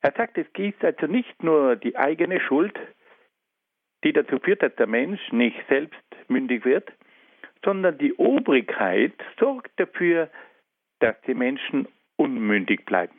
Er 0.00 0.12
sagt, 0.16 0.38
es 0.38 0.50
gibt 0.52 0.84
also 0.84 1.06
nicht 1.06 1.42
nur 1.42 1.74
die 1.74 1.96
eigene 1.96 2.40
Schuld, 2.40 2.78
die 4.04 4.12
dazu 4.12 4.38
führt, 4.38 4.62
dass 4.62 4.74
der 4.76 4.86
Mensch 4.86 5.20
nicht 5.32 5.58
selbst 5.68 6.00
mündig 6.28 6.64
wird, 6.64 6.92
sondern 7.64 7.98
die 7.98 8.14
Obrigkeit 8.14 9.12
sorgt 9.38 9.72
dafür, 9.78 10.30
dass 11.00 11.20
die 11.26 11.34
Menschen 11.34 11.88
unmündig 12.16 12.84
bleiben. 12.84 13.14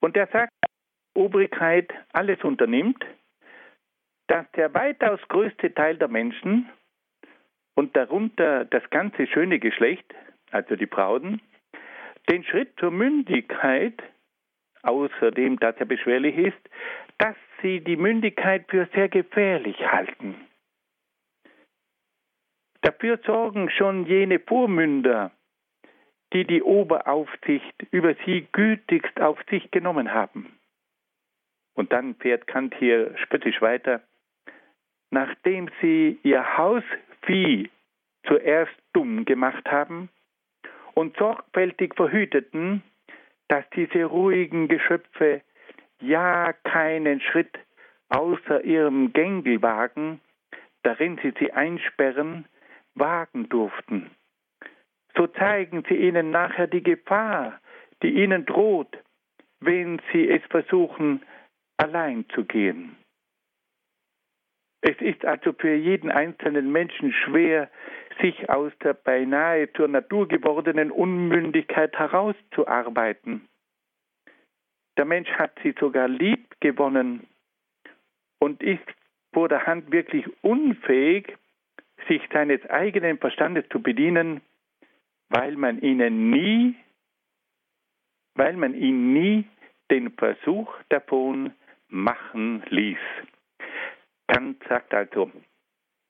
Und 0.00 0.16
er 0.16 0.26
sagt, 0.28 0.52
die 1.16 1.20
Obrigkeit 1.20 1.92
alles 2.12 2.42
unternimmt, 2.42 3.04
dass 4.28 4.46
der 4.52 4.72
weitaus 4.74 5.20
größte 5.28 5.74
Teil 5.74 5.96
der 5.96 6.08
Menschen 6.08 6.68
und 7.74 7.96
darunter 7.96 8.64
das 8.64 8.88
ganze 8.90 9.26
schöne 9.26 9.58
Geschlecht, 9.58 10.14
also 10.50 10.76
die 10.76 10.86
Brauden, 10.86 11.40
den 12.28 12.44
Schritt 12.44 12.72
zur 12.78 12.90
Mündigkeit, 12.90 14.02
außerdem, 14.82 15.58
dass 15.58 15.76
er 15.76 15.86
beschwerlich 15.86 16.36
ist, 16.36 16.70
dass 17.18 17.36
sie 17.60 17.80
die 17.80 17.96
Mündigkeit 17.96 18.64
für 18.68 18.88
sehr 18.94 19.08
gefährlich 19.08 19.78
halten. 19.86 20.34
Dafür 22.82 23.18
sorgen 23.24 23.70
schon 23.70 24.06
jene 24.06 24.38
Vormünder, 24.38 25.32
die 26.32 26.44
die 26.44 26.62
Oberaufsicht 26.62 27.74
über 27.90 28.14
sie 28.24 28.46
gütigst 28.52 29.20
auf 29.20 29.38
sich 29.50 29.70
genommen 29.70 30.12
haben. 30.14 30.58
Und 31.74 31.92
dann 31.92 32.14
fährt 32.16 32.46
Kant 32.46 32.74
hier 32.78 33.16
spöttisch 33.18 33.60
weiter. 33.60 34.02
Nachdem 35.10 35.70
sie 35.80 36.18
ihr 36.22 36.56
Hausvieh 36.56 37.70
zuerst 38.26 38.76
dumm 38.92 39.24
gemacht 39.24 39.66
haben 39.70 40.08
und 40.94 41.16
sorgfältig 41.16 41.94
verhüteten, 41.94 42.82
dass 43.48 43.64
diese 43.74 44.04
ruhigen 44.04 44.68
Geschöpfe 44.68 45.42
ja 46.00 46.52
keinen 46.52 47.20
Schritt 47.20 47.58
außer 48.08 48.64
ihrem 48.64 49.12
Gängelwagen, 49.12 50.20
darin 50.82 51.18
sie 51.22 51.32
sie 51.38 51.52
einsperren, 51.52 52.44
wagen 52.94 53.48
durften. 53.48 54.10
so 55.16 55.26
zeigen 55.26 55.84
sie 55.88 55.96
ihnen 55.96 56.30
nachher 56.30 56.66
die 56.66 56.82
Gefahr, 56.82 57.60
die 58.02 58.22
ihnen 58.22 58.46
droht, 58.46 58.96
wenn 59.60 60.00
sie 60.12 60.28
es 60.28 60.42
versuchen, 60.50 61.22
allein 61.76 62.24
zu 62.30 62.44
gehen. 62.44 62.96
Es 64.82 64.98
ist 65.00 65.24
also 65.24 65.52
für 65.52 65.74
jeden 65.74 66.10
einzelnen 66.10 66.72
Menschen 66.72 67.12
schwer, 67.12 67.70
sich 68.22 68.48
aus 68.48 68.72
der 68.82 68.94
beinahe 68.94 69.70
zur 69.74 69.88
Natur 69.88 70.26
gewordenen 70.28 70.90
Unmündigkeit 70.90 71.98
herauszuarbeiten. 71.98 73.46
Der 74.96 75.04
Mensch 75.04 75.30
hat 75.32 75.52
sie 75.62 75.74
sogar 75.78 76.08
lieb 76.08 76.56
gewonnen 76.60 77.26
und 78.38 78.62
ist 78.62 78.84
vor 79.32 79.48
der 79.48 79.66
Hand 79.66 79.92
wirklich 79.92 80.26
unfähig, 80.42 81.36
sich 82.10 82.22
seines 82.32 82.60
eigenen 82.68 83.18
Verstandes 83.18 83.64
zu 83.70 83.80
bedienen, 83.80 84.40
weil 85.28 85.56
man 85.56 85.80
ihnen 85.80 86.28
nie, 86.30 86.74
weil 88.34 88.56
man 88.56 88.74
ihn 88.74 89.12
nie 89.12 89.44
den 89.92 90.10
Versuch 90.10 90.74
davon 90.88 91.52
machen 91.88 92.64
ließ. 92.68 92.98
Kant 94.26 94.60
sagt 94.68 94.92
also, 94.92 95.30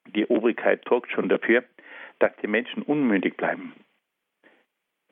die 0.07 0.27
Obrigkeit 0.27 0.83
sorgt 0.89 1.13
schon 1.13 1.29
dafür, 1.29 1.65
dass 2.19 2.35
die 2.43 2.47
Menschen 2.47 2.83
unmündig 2.83 3.37
bleiben. 3.37 3.75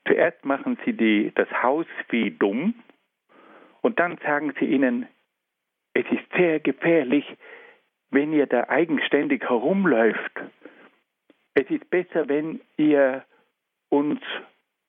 Zuerst 0.06 0.42
machen 0.46 0.78
sie 0.86 0.94
die, 0.94 1.32
das 1.34 1.50
Hausvieh 1.62 2.30
dumm 2.30 2.74
und 3.82 4.00
dann 4.00 4.16
sagen 4.18 4.54
sie 4.58 4.64
ihnen, 4.64 5.06
es 5.92 6.06
ist 6.10 6.32
sehr 6.34 6.60
gefährlich, 6.60 7.26
wenn 8.10 8.32
ihr 8.32 8.46
da 8.46 8.68
eigenständig 8.68 9.42
herumläuft. 9.42 10.32
Es 11.58 11.68
ist 11.70 11.90
besser, 11.90 12.28
wenn 12.28 12.60
ihr 12.76 13.24
uns, 13.88 14.20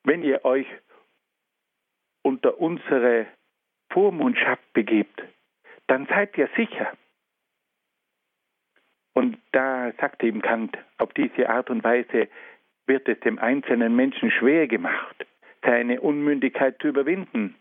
wenn 0.03 0.21
ihr 0.21 0.45
euch 0.45 0.67
unter 2.21 2.59
unsere 2.59 3.25
Vormundschaft 3.91 4.71
begebt, 4.73 5.23
dann 5.87 6.05
seid 6.05 6.37
ihr 6.37 6.47
sicher. 6.55 6.95
Und 9.13 9.39
da 9.51 9.91
sagte 9.93 10.27
ihm 10.27 10.43
Kant, 10.43 10.77
auf 10.99 11.11
diese 11.13 11.49
Art 11.49 11.71
und 11.71 11.83
Weise 11.83 12.27
wird 12.85 13.09
es 13.09 13.19
dem 13.21 13.39
einzelnen 13.39 13.95
Menschen 13.95 14.29
schwer 14.29 14.67
gemacht, 14.67 15.25
seine 15.63 15.99
Unmündigkeit 16.01 16.79
zu 16.79 16.89
überwinden, 16.89 17.55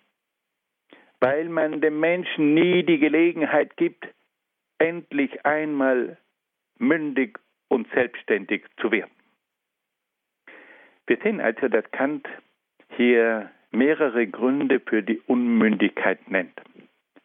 weil 1.19 1.49
man 1.49 1.81
dem 1.81 1.99
Menschen 1.99 2.53
nie 2.53 2.83
die 2.83 2.99
Gelegenheit 2.99 3.75
gibt, 3.79 4.07
endlich 4.77 5.47
einmal 5.47 6.19
mündig 6.79 7.41
und 7.69 7.89
selbstständig 7.93 8.65
zu 8.81 8.91
werden. 8.91 9.11
Wir 11.07 11.19
sehen 11.23 11.41
also, 11.41 11.69
dass 11.69 11.91
Kant 11.91 12.29
hier 12.97 13.51
mehrere 13.71 14.27
Gründe 14.27 14.81
für 14.81 15.03
die 15.03 15.21
Unmündigkeit 15.21 16.31
nennt. 16.31 16.61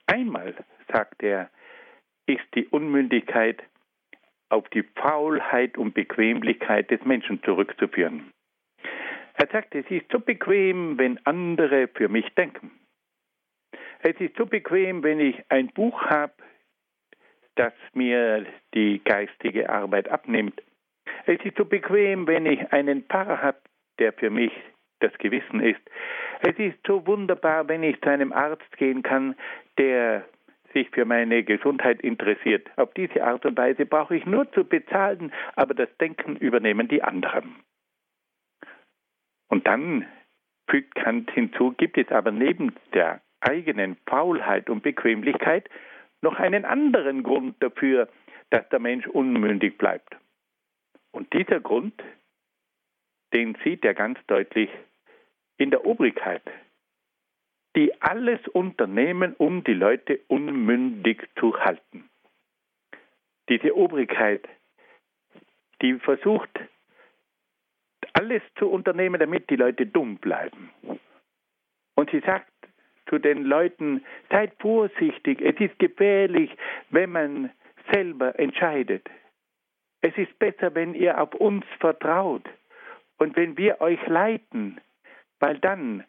Einmal, 0.07 0.53
sagt 0.91 1.23
er, 1.23 1.49
ist 2.25 2.45
die 2.55 2.67
Unmündigkeit 2.67 3.61
auf 4.49 4.67
die 4.69 4.83
Faulheit 4.83 5.77
und 5.77 5.93
Bequemlichkeit 5.93 6.91
des 6.91 7.03
Menschen 7.03 7.41
zurückzuführen. 7.43 8.31
Er 9.33 9.47
sagt, 9.47 9.73
es 9.73 9.89
ist 9.89 10.05
so 10.11 10.19
bequem, 10.19 10.97
wenn 10.97 11.19
andere 11.25 11.87
für 11.87 12.07
mich 12.07 12.29
denken. 12.35 12.71
Es 13.99 14.15
ist 14.19 14.35
so 14.37 14.45
bequem, 14.45 15.01
wenn 15.03 15.19
ich 15.19 15.43
ein 15.49 15.67
Buch 15.67 15.99
habe, 16.03 16.33
das 17.55 17.73
mir 17.93 18.45
die 18.73 19.01
geistige 19.03 19.69
Arbeit 19.69 20.09
abnimmt. 20.09 20.61
Es 21.25 21.43
ist 21.43 21.57
so 21.57 21.65
bequem, 21.65 22.27
wenn 22.27 22.45
ich 22.45 22.71
einen 22.73 23.03
Pfarrer 23.03 23.41
habe, 23.41 23.57
der 23.99 24.13
für 24.13 24.29
mich 24.29 24.51
das 24.99 25.13
Gewissen 25.17 25.59
ist. 25.59 25.81
Es 26.41 26.57
ist 26.57 26.77
so 26.87 27.05
wunderbar, 27.05 27.67
wenn 27.67 27.83
ich 27.83 27.99
zu 28.01 28.09
einem 28.09 28.33
Arzt 28.33 28.77
gehen 28.77 29.03
kann, 29.03 29.35
der 29.77 30.25
sich 30.73 30.89
für 30.89 31.05
meine 31.05 31.43
Gesundheit 31.43 32.01
interessiert. 32.01 32.67
Auf 32.77 32.93
diese 32.95 33.23
Art 33.23 33.45
und 33.45 33.57
Weise 33.57 33.85
brauche 33.85 34.15
ich 34.15 34.25
nur 34.25 34.51
zu 34.53 34.63
bezahlen, 34.63 35.31
aber 35.55 35.73
das 35.73 35.89
Denken 35.97 36.35
übernehmen 36.37 36.87
die 36.87 37.03
anderen. 37.03 37.55
Und 39.49 39.67
dann 39.67 40.07
fügt 40.67 40.95
Kant 40.95 41.29
hinzu, 41.31 41.73
gibt 41.77 41.97
es 41.97 42.09
aber 42.09 42.31
neben 42.31 42.73
der 42.93 43.21
eigenen 43.41 43.97
Faulheit 44.07 44.69
und 44.69 44.81
Bequemlichkeit 44.81 45.69
noch 46.23 46.39
einen 46.39 46.65
anderen 46.65 47.21
Grund 47.21 47.61
dafür, 47.61 48.09
dass 48.49 48.67
der 48.69 48.79
Mensch 48.79 49.05
unmündig 49.07 49.77
bleibt. 49.77 50.15
Und 51.11 51.31
dieser 51.33 51.59
Grund, 51.59 52.01
den 53.33 53.55
sieht 53.63 53.83
er 53.85 53.93
ganz 53.93 54.17
deutlich 54.27 54.69
in 55.57 55.69
der 55.69 55.85
Obrigkeit, 55.85 56.43
die 57.75 58.01
alles 58.01 58.39
unternehmen, 58.49 59.33
um 59.37 59.63
die 59.63 59.73
Leute 59.73 60.19
unmündig 60.27 61.27
zu 61.39 61.57
halten. 61.59 62.09
Diese 63.49 63.75
Obrigkeit, 63.75 64.47
die 65.81 65.99
versucht, 65.99 66.49
alles 68.13 68.41
zu 68.57 68.69
unternehmen, 68.69 69.19
damit 69.19 69.49
die 69.49 69.55
Leute 69.55 69.85
dumm 69.85 70.17
bleiben. 70.17 70.69
Und 71.95 72.09
sie 72.11 72.19
sagt 72.19 72.52
zu 73.09 73.19
den 73.19 73.43
Leuten, 73.43 74.03
seid 74.29 74.53
vorsichtig, 74.59 75.41
es 75.41 75.59
ist 75.59 75.77
gefährlich, 75.79 76.49
wenn 76.89 77.11
man 77.11 77.51
selber 77.91 78.37
entscheidet. 78.39 79.09
Es 80.01 80.17
ist 80.17 80.37
besser, 80.39 80.73
wenn 80.75 80.93
ihr 80.93 81.19
auf 81.19 81.33
uns 81.35 81.65
vertraut 81.79 82.43
und 83.17 83.35
wenn 83.35 83.57
wir 83.57 83.81
euch 83.81 84.05
leiten, 84.07 84.79
weil 85.39 85.59
dann 85.59 86.03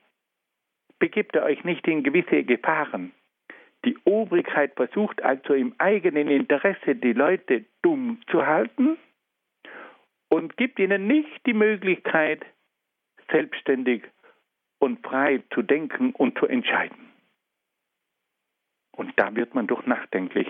begibt 0.99 1.37
ihr 1.37 1.43
euch 1.43 1.63
nicht 1.65 1.87
in 1.87 2.03
gewisse 2.03 2.45
Gefahren. 2.45 3.13
Die 3.85 3.97
Obrigkeit 4.05 4.73
versucht 4.75 5.23
also 5.23 5.55
im 5.55 5.75
eigenen 5.79 6.29
Interesse 6.29 6.95
die 6.95 7.13
Leute 7.13 7.65
dumm 7.83 8.21
zu 8.31 8.47
halten 8.47 8.97
und 10.31 10.57
gibt 10.57 10.79
ihnen 10.79 11.07
nicht 11.07 11.47
die 11.47 11.53
Möglichkeit, 11.53 12.45
selbstständig 13.31 14.05
und 14.85 15.03
frei 15.03 15.43
zu 15.55 15.63
denken 15.63 16.11
und 16.13 16.39
zu 16.39 16.47
entscheiden. 16.47 17.11
Und 18.93 19.19
da 19.19 19.35
wird 19.35 19.55
man 19.55 19.67
doch 19.67 19.87
nachdenklich. 19.87 20.47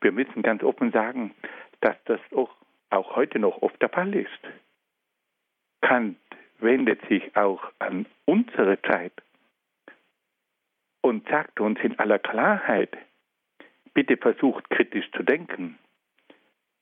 Wir 0.00 0.10
müssen 0.10 0.42
ganz 0.42 0.62
offen 0.62 0.90
sagen, 0.90 1.34
dass 1.82 1.96
das 2.06 2.20
auch, 2.34 2.50
auch 2.88 3.14
heute 3.14 3.38
noch 3.38 3.60
oft 3.60 3.80
der 3.82 3.90
Fall 3.90 4.14
ist. 4.14 4.40
Kant 5.82 6.16
wendet 6.60 7.06
sich 7.08 7.36
auch 7.36 7.62
an 7.78 8.06
unsere 8.24 8.80
Zeit 8.80 9.12
und 11.02 11.28
sagt 11.28 11.60
uns 11.60 11.78
in 11.80 11.98
aller 11.98 12.18
Klarheit, 12.18 12.96
bitte 13.92 14.16
versucht 14.16 14.70
kritisch 14.70 15.10
zu 15.12 15.22
denken. 15.22 15.78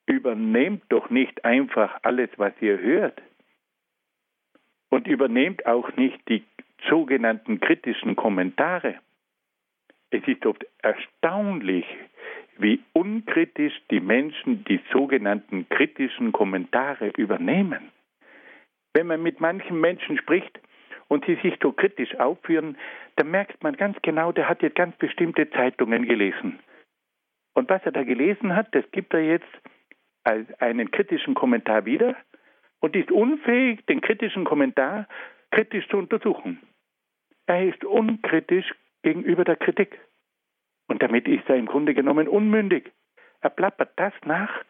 Übernehmt 0.06 0.84
doch 0.88 1.10
nicht 1.10 1.44
einfach 1.44 1.98
alles, 2.02 2.30
was 2.36 2.52
ihr 2.60 2.78
hört. 2.78 3.20
Und 4.94 5.08
übernehmt 5.08 5.66
auch 5.66 5.96
nicht 5.96 6.20
die 6.28 6.44
sogenannten 6.88 7.58
kritischen 7.58 8.14
Kommentare. 8.14 8.94
Es 10.10 10.22
ist 10.28 10.46
oft 10.46 10.64
erstaunlich, 10.82 11.84
wie 12.58 12.80
unkritisch 12.92 13.72
die 13.90 13.98
Menschen 13.98 14.62
die 14.62 14.78
sogenannten 14.92 15.68
kritischen 15.68 16.30
Kommentare 16.30 17.08
übernehmen. 17.16 17.90
Wenn 18.92 19.08
man 19.08 19.20
mit 19.20 19.40
manchen 19.40 19.80
Menschen 19.80 20.16
spricht, 20.16 20.60
und 21.08 21.24
sie 21.24 21.38
sich 21.42 21.54
so 21.60 21.72
kritisch 21.72 22.14
aufführen, 22.20 22.78
dann 23.16 23.32
merkt 23.32 23.64
man 23.64 23.76
ganz 23.76 23.96
genau, 24.02 24.30
der 24.30 24.48
hat 24.48 24.62
jetzt 24.62 24.76
ganz 24.76 24.96
bestimmte 24.96 25.50
Zeitungen 25.50 26.06
gelesen. 26.06 26.60
Und 27.52 27.68
was 27.68 27.82
er 27.84 27.90
da 27.90 28.04
gelesen 28.04 28.54
hat, 28.54 28.72
das 28.72 28.84
gibt 28.92 29.12
er 29.12 29.24
jetzt 29.24 29.60
als 30.22 30.46
einen 30.60 30.92
kritischen 30.92 31.34
Kommentar 31.34 31.84
wieder 31.84 32.14
und 32.84 32.94
ist 32.96 33.10
unfähig, 33.10 33.86
den 33.86 34.02
kritischen 34.02 34.44
Kommentar 34.44 35.08
kritisch 35.50 35.88
zu 35.88 35.96
untersuchen. 35.96 36.60
Er 37.46 37.66
ist 37.66 37.82
unkritisch 37.82 38.74
gegenüber 39.02 39.42
der 39.42 39.56
Kritik. 39.56 39.98
Und 40.86 41.02
damit 41.02 41.26
ist 41.26 41.48
er 41.48 41.56
im 41.56 41.64
Grunde 41.64 41.94
genommen 41.94 42.28
unmündig. 42.28 42.92
Er 43.40 43.48
plappert 43.48 43.92
das 43.96 44.12
nach, 44.26 44.66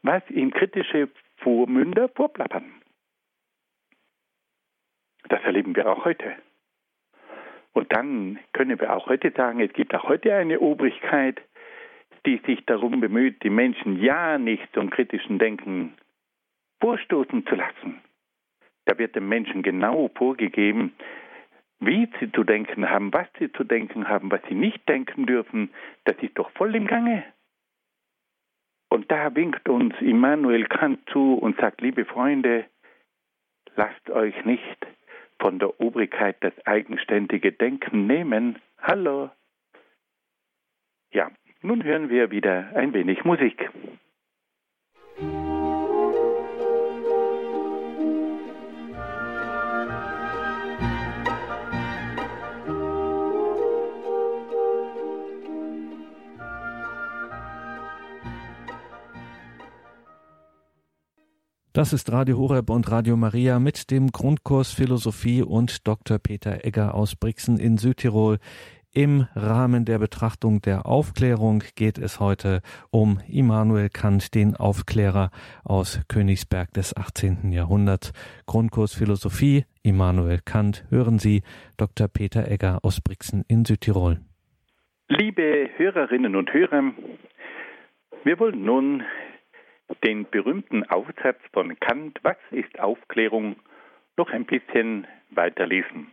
was 0.00 0.22
ihm 0.30 0.50
kritische 0.50 1.10
Vormünder 1.36 2.08
vorplappern. 2.08 2.72
Das 5.28 5.42
erleben 5.42 5.76
wir 5.76 5.90
auch 5.90 6.06
heute. 6.06 6.36
Und 7.74 7.92
dann 7.92 8.38
können 8.54 8.80
wir 8.80 8.96
auch 8.96 9.08
heute 9.08 9.30
sagen, 9.36 9.60
es 9.60 9.74
gibt 9.74 9.94
auch 9.94 10.04
heute 10.04 10.34
eine 10.34 10.60
Obrigkeit, 10.60 11.38
die 12.24 12.40
sich 12.46 12.64
darum 12.64 12.98
bemüht, 13.00 13.42
die 13.42 13.50
Menschen 13.50 14.02
ja 14.02 14.38
nicht 14.38 14.66
zum 14.72 14.88
kritischen 14.88 15.38
Denken 15.38 15.92
vorstoßen 16.80 17.46
zu 17.46 17.54
lassen. 17.54 18.00
Da 18.84 18.98
wird 18.98 19.14
den 19.14 19.28
Menschen 19.28 19.62
genau 19.62 20.10
vorgegeben, 20.14 20.92
wie 21.80 22.08
sie 22.18 22.32
zu 22.32 22.42
denken 22.42 22.88
haben, 22.88 23.12
was 23.12 23.28
sie 23.38 23.52
zu 23.52 23.64
denken 23.64 24.08
haben, 24.08 24.30
was 24.30 24.40
sie 24.48 24.54
nicht 24.54 24.88
denken 24.88 25.26
dürfen. 25.26 25.70
Das 26.04 26.16
ist 26.20 26.38
doch 26.38 26.50
voll 26.52 26.74
im 26.74 26.86
Gange. 26.86 27.24
Und 28.90 29.10
da 29.10 29.34
winkt 29.34 29.68
uns 29.68 29.94
Immanuel 30.00 30.64
Kant 30.66 31.00
zu 31.10 31.34
und 31.34 31.56
sagt, 31.58 31.80
liebe 31.80 32.04
Freunde, 32.04 32.64
lasst 33.76 34.10
euch 34.10 34.44
nicht 34.44 34.86
von 35.38 35.58
der 35.58 35.80
Obrigkeit 35.80 36.36
das 36.40 36.54
eigenständige 36.66 37.52
Denken 37.52 38.06
nehmen. 38.06 38.58
Hallo. 38.80 39.30
Ja, 41.12 41.30
nun 41.62 41.84
hören 41.84 42.08
wir 42.08 42.30
wieder 42.30 42.70
ein 42.74 42.92
wenig 42.92 43.24
Musik. 43.24 43.70
Das 61.78 61.92
ist 61.92 62.10
Radio 62.10 62.38
Horeb 62.38 62.70
und 62.70 62.90
Radio 62.90 63.16
Maria 63.16 63.60
mit 63.60 63.92
dem 63.92 64.08
Grundkurs 64.08 64.72
Philosophie 64.72 65.44
und 65.44 65.86
Dr. 65.86 66.18
Peter 66.18 66.64
Egger 66.64 66.92
aus 66.96 67.14
Brixen 67.14 67.56
in 67.56 67.78
Südtirol. 67.78 68.38
Im 68.92 69.28
Rahmen 69.36 69.84
der 69.84 70.00
Betrachtung 70.00 70.60
der 70.60 70.86
Aufklärung 70.86 71.62
geht 71.76 71.96
es 71.96 72.18
heute 72.18 72.62
um 72.90 73.20
Immanuel 73.28 73.90
Kant, 73.90 74.34
den 74.34 74.56
Aufklärer 74.56 75.30
aus 75.62 76.02
Königsberg 76.08 76.72
des 76.72 76.96
18. 76.96 77.52
Jahrhunderts. 77.52 78.12
Grundkurs 78.46 78.92
Philosophie, 78.92 79.64
Immanuel 79.84 80.40
Kant. 80.44 80.84
Hören 80.90 81.20
Sie 81.20 81.42
Dr. 81.76 82.08
Peter 82.08 82.50
Egger 82.50 82.80
aus 82.82 83.00
Brixen 83.00 83.44
in 83.46 83.64
Südtirol. 83.64 84.18
Liebe 85.06 85.70
Hörerinnen 85.76 86.34
und 86.34 86.52
Hörer, 86.52 86.92
wir 88.24 88.40
wollen 88.40 88.64
nun 88.64 89.04
den 90.04 90.28
berühmten 90.30 90.84
Aufsatz 90.84 91.40
von 91.52 91.78
Kant, 91.80 92.18
Was 92.22 92.36
ist 92.50 92.78
Aufklärung, 92.78 93.56
noch 94.16 94.30
ein 94.30 94.44
bisschen 94.44 95.06
weiterlesen. 95.30 96.12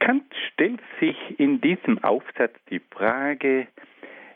Kant 0.00 0.34
stellt 0.52 0.80
sich 1.00 1.16
in 1.38 1.60
diesem 1.60 2.02
Aufsatz 2.02 2.54
die 2.70 2.80
Frage, 2.90 3.68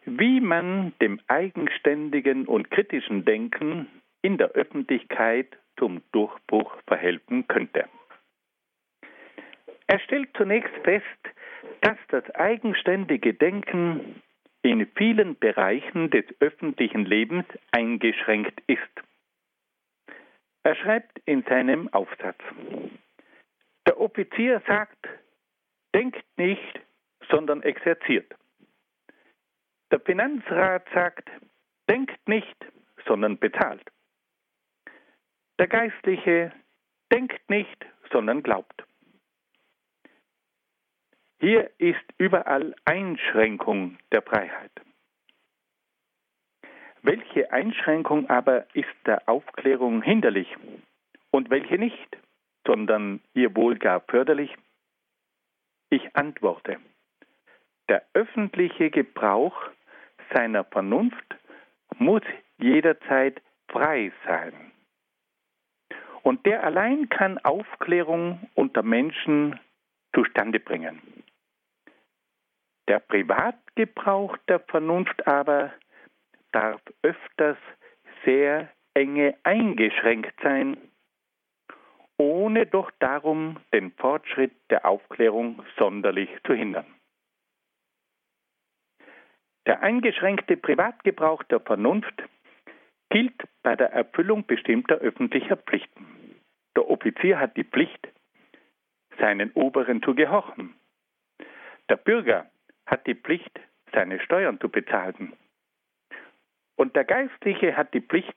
wie 0.05 0.41
man 0.41 0.93
dem 1.01 1.21
eigenständigen 1.27 2.47
und 2.47 2.71
kritischen 2.71 3.25
Denken 3.25 3.89
in 4.23 4.39
der 4.39 4.51
Öffentlichkeit 4.51 5.59
zum 5.79 6.03
Durchbruch 6.13 6.77
verhelfen 6.87 7.49
könnte. 7.49 7.87
Er 9.89 9.99
stellt 10.01 10.29
zunächst 10.37 10.75
fest, 10.85 11.05
dass 11.81 11.99
das 12.09 12.29
eigenständige 12.35 13.35
Denken 13.35 14.23
in 14.67 14.87
vielen 14.97 15.39
Bereichen 15.39 16.11
des 16.11 16.25
öffentlichen 16.41 17.05
Lebens 17.05 17.47
eingeschränkt 17.71 18.61
ist. 18.67 18.81
Er 20.65 20.75
schreibt 20.75 21.21
in 21.27 21.45
seinem 21.45 21.93
Aufsatz, 21.93 22.41
der 23.87 24.01
Offizier 24.01 24.61
sagt, 24.67 25.09
denkt 25.95 26.25
nicht, 26.37 26.81
sondern 27.31 27.63
exerziert. 27.63 28.35
Der 29.93 30.01
Finanzrat 30.01 30.85
sagt, 30.93 31.31
denkt 31.89 32.29
nicht, 32.29 32.57
sondern 33.07 33.39
bezahlt. 33.39 33.89
Der 35.61 35.69
Geistliche 35.69 36.53
denkt 37.13 37.49
nicht, 37.49 37.87
sondern 38.11 38.43
glaubt. 38.43 38.85
Hier 41.49 41.71
ist 41.79 42.03
überall 42.19 42.75
Einschränkung 42.87 43.99
der 44.11 44.21
Freiheit. 44.21 44.73
Welche 47.03 47.53
Einschränkung 47.53 48.29
aber 48.29 48.67
ist 48.75 48.97
der 49.07 49.29
Aufklärung 49.29 50.03
hinderlich 50.03 50.49
und 51.31 51.49
welche 51.49 51.79
nicht, 51.79 52.19
sondern 52.67 53.21
ihr 53.33 53.55
wohl 53.55 53.77
gar 53.77 54.01
förderlich? 54.01 54.53
Ich 55.89 56.17
antworte, 56.17 56.79
der 57.89 58.05
öffentliche 58.13 58.91
Gebrauch 58.91 59.57
seiner 60.35 60.65
Vernunft 60.65 61.37
muss 61.97 62.23
jederzeit 62.59 63.41
frei 63.69 64.11
sein. 64.27 64.73
Und 66.25 66.45
der 66.45 66.65
allein 66.65 67.09
kann 67.09 67.39
Aufklärung 67.39 68.51
unter 68.55 68.83
Menschen 68.83 69.61
zustande 70.13 70.59
bringen. 70.59 71.16
Der 72.89 73.01
Privatgebrauch 73.01 74.37
der 74.49 74.61
Vernunft 74.61 75.27
aber 75.27 75.73
darf 76.53 76.81
öfters 77.03 77.59
sehr 78.25 78.71
enge 78.95 79.37
eingeschränkt 79.43 80.35
sein, 80.43 80.77
ohne 82.17 82.67
doch 82.67 82.91
darum 82.99 83.59
den 83.75 83.93
Fortschritt 83.93 84.53
der 84.71 84.87
Aufklärung 84.87 85.63
sonderlich 85.77 86.31
zu 86.47 86.55
hindern. 86.55 86.87
Der 89.67 89.83
eingeschränkte 89.83 90.57
Privatgebrauch 90.57 91.43
der 91.43 91.61
Vernunft 91.61 92.23
gilt 93.11 93.43
bei 93.63 93.75
der 93.75 93.93
Erfüllung 93.93 94.47
bestimmter 94.47 94.95
öffentlicher 94.97 95.57
Pflichten. 95.57 96.07
Der 96.77 96.89
Offizier 96.89 97.39
hat 97.39 97.57
die 97.57 97.65
Pflicht, 97.65 98.09
seinen 99.19 99.51
Oberen 99.53 100.03
zu 100.03 100.15
gehorchen. 100.15 100.75
Der 101.89 101.97
Bürger 101.97 102.49
hat 102.87 103.07
die 103.07 103.15
Pflicht, 103.15 103.61
seine 103.93 104.21
Steuern 104.21 104.61
zu 104.61 104.69
bezahlen. 104.69 105.33
Und 106.77 106.95
der 106.95 107.05
Geistliche 107.05 107.77
hat 107.77 107.95
die 107.95 108.01
Pflicht, 108.01 108.35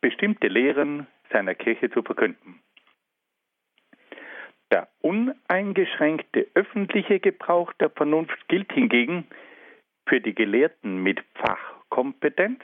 bestimmte 0.00 0.48
Lehren 0.48 1.06
seiner 1.32 1.54
Kirche 1.54 1.90
zu 1.90 2.02
verkünden. 2.02 2.60
Der 4.72 4.88
uneingeschränkte 5.00 6.48
öffentliche 6.54 7.20
Gebrauch 7.20 7.72
der 7.74 7.90
Vernunft 7.90 8.48
gilt 8.48 8.72
hingegen 8.72 9.26
für 10.08 10.20
die 10.20 10.34
Gelehrten 10.34 11.02
mit 11.02 11.22
Fachkompetenz, 11.34 12.60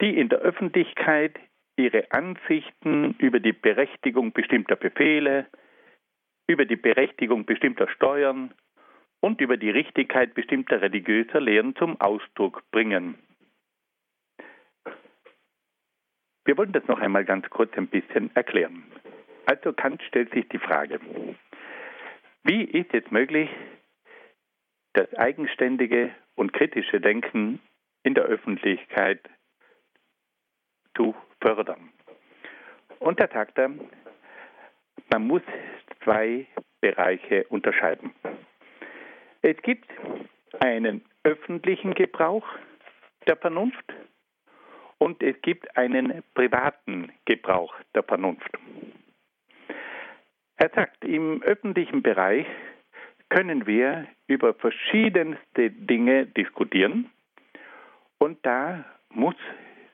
die 0.00 0.18
in 0.18 0.28
der 0.28 0.38
Öffentlichkeit 0.38 1.38
ihre 1.76 2.10
Ansichten 2.10 3.14
über 3.18 3.38
die 3.40 3.52
Berechtigung 3.52 4.32
bestimmter 4.32 4.76
Befehle, 4.76 5.46
über 6.46 6.64
die 6.64 6.76
Berechtigung 6.76 7.44
bestimmter 7.44 7.88
Steuern 7.88 8.52
und 9.20 9.40
über 9.40 9.56
die 9.56 9.70
Richtigkeit 9.70 10.34
bestimmter 10.34 10.80
religiöser 10.80 11.40
Lehren 11.40 11.74
zum 11.76 12.00
Ausdruck 12.00 12.62
bringen. 12.70 13.18
Wir 16.44 16.56
wollen 16.56 16.72
das 16.72 16.86
noch 16.86 16.98
einmal 16.98 17.24
ganz 17.24 17.48
kurz 17.50 17.76
ein 17.76 17.88
bisschen 17.88 18.34
erklären. 18.34 18.84
Also 19.44 19.72
Kant 19.72 20.02
stellt 20.02 20.32
sich 20.32 20.48
die 20.48 20.58
Frage, 20.58 21.00
wie 22.44 22.64
ist 22.64 22.94
es 22.94 23.10
möglich, 23.10 23.50
das 24.94 25.12
eigenständige 25.14 26.10
und 26.36 26.52
kritische 26.52 27.00
Denken 27.00 27.60
in 28.02 28.14
der 28.14 28.24
Öffentlichkeit 28.24 29.20
zu 30.96 31.14
fördern? 31.40 31.92
Und 32.98 33.20
da 33.20 33.28
sagt 33.28 33.58
er, 33.58 33.70
man 35.10 35.26
muss 35.26 35.42
zwei 36.02 36.46
Bereiche 36.80 37.44
unterscheiden. 37.48 38.12
Es 39.50 39.56
gibt 39.62 39.90
einen 40.60 41.02
öffentlichen 41.22 41.94
Gebrauch 41.94 42.46
der 43.26 43.34
Vernunft 43.34 43.94
und 44.98 45.22
es 45.22 45.40
gibt 45.40 45.74
einen 45.74 46.22
privaten 46.34 47.10
Gebrauch 47.24 47.74
der 47.94 48.02
Vernunft. 48.02 48.50
Er 50.58 50.68
sagt, 50.74 51.02
im 51.02 51.42
öffentlichen 51.42 52.02
Bereich 52.02 52.44
können 53.30 53.66
wir 53.66 54.06
über 54.26 54.52
verschiedenste 54.52 55.70
Dinge 55.70 56.26
diskutieren 56.26 57.10
und 58.18 58.44
da 58.44 58.84
muss 59.08 59.36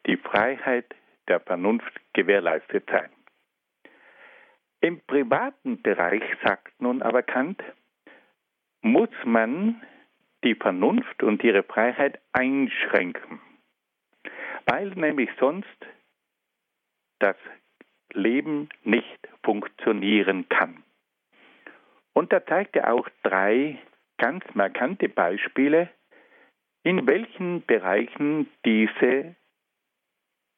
die 0.06 0.16
Freiheit 0.16 0.96
der 1.28 1.38
Vernunft 1.38 1.92
gewährleistet 2.12 2.90
sein. 2.90 3.10
Im 4.80 4.98
privaten 5.06 5.80
Bereich 5.80 6.24
sagt 6.42 6.72
nun 6.80 7.02
aber 7.02 7.22
Kant, 7.22 7.62
muss 8.84 9.08
man 9.24 9.80
die 10.44 10.54
Vernunft 10.54 11.22
und 11.22 11.42
ihre 11.42 11.62
Freiheit 11.62 12.20
einschränken, 12.32 13.40
weil 14.66 14.90
nämlich 14.90 15.30
sonst 15.40 15.66
das 17.18 17.36
Leben 18.12 18.68
nicht 18.82 19.28
funktionieren 19.42 20.46
kann. 20.50 20.82
Und 22.12 22.30
da 22.32 22.44
zeigt 22.44 22.76
er 22.76 22.92
auch 22.92 23.08
drei 23.22 23.78
ganz 24.18 24.44
markante 24.52 25.08
Beispiele, 25.08 25.88
in 26.82 27.06
welchen 27.06 27.64
Bereichen 27.64 28.50
diese 28.66 29.34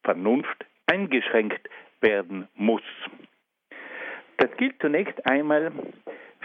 Vernunft 0.03 0.67
eingeschränkt 0.87 1.71
werden 2.01 2.49
muss. 2.55 2.83
Das 4.39 4.51
gilt 4.57 4.81
zunächst 4.81 5.25
einmal 5.27 5.73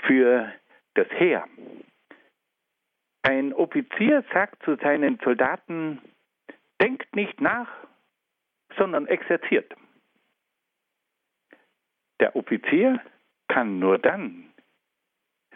für 0.04 0.54
das 0.96 1.08
Heer. 1.12 1.48
Ein 3.24 3.54
Offizier 3.54 4.24
sagt 4.34 4.64
zu 4.64 4.76
seinen 4.78 5.20
Soldaten, 5.24 6.02
denkt 6.82 7.16
nicht 7.16 7.40
nach, 7.40 7.70
sondern 8.78 9.08
exerziert. 9.08 9.74
Der 12.20 12.36
Offizier 12.36 13.00
kann 13.48 13.80
nur 13.80 14.00
dann 14.00 14.52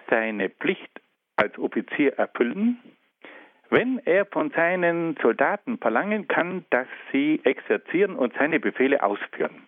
seine 0.09 0.49
Pflicht 0.49 1.01
als 1.35 1.57
Offizier 1.57 2.13
erfüllen, 2.17 2.79
wenn 3.69 3.99
er 3.99 4.25
von 4.27 4.51
seinen 4.51 5.17
Soldaten 5.21 5.77
verlangen 5.79 6.27
kann, 6.27 6.65
dass 6.69 6.87
sie 7.11 7.41
exerzieren 7.43 8.15
und 8.15 8.33
seine 8.35 8.59
Befehle 8.59 9.01
ausführen. 9.01 9.67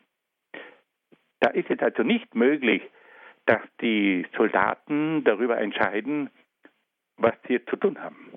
Da 1.40 1.50
ist 1.50 1.70
es 1.70 1.80
also 1.80 2.04
nicht 2.04 2.34
möglich, 2.36 2.84
dass 3.48 3.62
die 3.82 4.26
Soldaten 4.36 5.24
darüber 5.24 5.58
entscheiden, 5.58 6.30
was 7.18 7.34
sie 7.48 7.64
zu 7.66 7.78
tun 7.78 8.00
haben. 8.00 8.32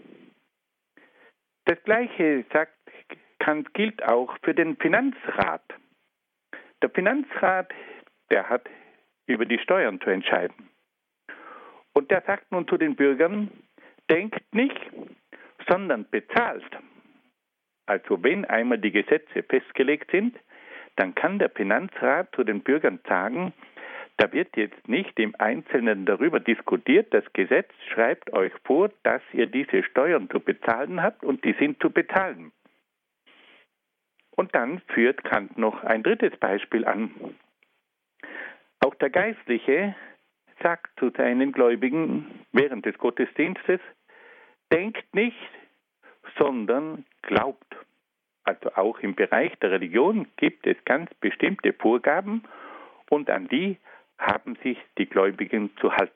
Das 1.66 1.82
Gleiche 1.84 2.44
sagt 2.52 2.72
Kant 3.40 3.74
gilt 3.74 4.02
auch 4.02 4.36
für 4.42 4.54
den 4.54 4.76
Finanzrat. 4.76 5.62
Der 6.82 6.90
Finanzrat, 6.90 7.72
der 8.30 8.48
hat 8.48 8.68
über 9.26 9.46
die 9.46 9.58
Steuern 9.58 10.00
zu 10.00 10.10
entscheiden. 10.10 10.68
Und 11.92 12.10
der 12.10 12.22
sagt 12.22 12.52
nun 12.52 12.68
zu 12.68 12.76
den 12.76 12.96
Bürgern, 12.96 13.50
denkt 14.08 14.54
nicht, 14.54 14.78
sondern 15.68 16.08
bezahlt. 16.10 16.64
Also 17.86 18.22
wenn 18.22 18.44
einmal 18.44 18.78
die 18.78 18.92
Gesetze 18.92 19.42
festgelegt 19.42 20.10
sind, 20.10 20.38
dann 20.96 21.14
kann 21.14 21.38
der 21.38 21.50
Finanzrat 21.50 22.34
zu 22.34 22.44
den 22.44 22.60
Bürgern 22.60 23.00
sagen, 23.08 23.52
da 24.20 24.30
wird 24.32 24.54
jetzt 24.54 24.86
nicht 24.86 25.18
im 25.18 25.34
Einzelnen 25.38 26.04
darüber 26.04 26.40
diskutiert, 26.40 27.14
das 27.14 27.24
Gesetz 27.32 27.70
schreibt 27.88 28.34
euch 28.34 28.52
vor, 28.64 28.90
dass 29.02 29.22
ihr 29.32 29.46
diese 29.46 29.82
Steuern 29.82 30.28
zu 30.28 30.40
bezahlen 30.40 31.02
habt 31.02 31.24
und 31.24 31.42
die 31.42 31.54
sind 31.54 31.80
zu 31.80 31.88
bezahlen. 31.88 32.52
Und 34.32 34.54
dann 34.54 34.82
führt 34.88 35.24
Kant 35.24 35.56
noch 35.56 35.84
ein 35.84 36.02
drittes 36.02 36.36
Beispiel 36.38 36.84
an. 36.84 37.10
Auch 38.80 38.94
der 38.96 39.08
Geistliche 39.08 39.96
sagt 40.62 40.90
zu 40.98 41.08
seinen 41.16 41.52
Gläubigen 41.52 42.44
während 42.52 42.84
des 42.84 42.98
Gottesdienstes, 42.98 43.80
denkt 44.70 45.14
nicht, 45.14 45.50
sondern 46.38 47.06
glaubt. 47.22 47.74
Also 48.44 48.70
auch 48.74 48.98
im 48.98 49.14
Bereich 49.14 49.58
der 49.60 49.70
Religion 49.70 50.26
gibt 50.36 50.66
es 50.66 50.76
ganz 50.84 51.10
bestimmte 51.22 51.72
Vorgaben 51.72 52.42
und 53.08 53.30
an 53.30 53.48
die 53.48 53.78
haben 54.20 54.56
sich 54.62 54.78
die 54.98 55.06
Gläubigen 55.06 55.76
zu 55.78 55.92
halten. 55.92 56.14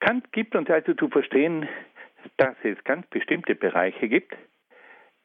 Kant 0.00 0.32
gibt 0.32 0.54
uns 0.54 0.68
also 0.70 0.94
zu 0.94 1.08
verstehen, 1.08 1.68
dass 2.36 2.56
es 2.62 2.82
ganz 2.84 3.06
bestimmte 3.08 3.54
Bereiche 3.54 4.08
gibt, 4.08 4.36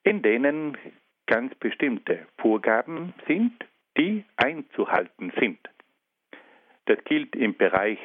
in 0.04 0.22
denen 0.22 0.78
ganz 1.26 1.56
bestimmte 1.56 2.28
Vorgaben 2.38 3.14
sind, 3.28 3.54
die 3.98 4.26
einzuhalten 4.36 5.32
sind. 5.40 5.60
Das 6.86 7.02
gilt 7.06 7.36
im 7.36 7.56
Bereich 7.56 8.00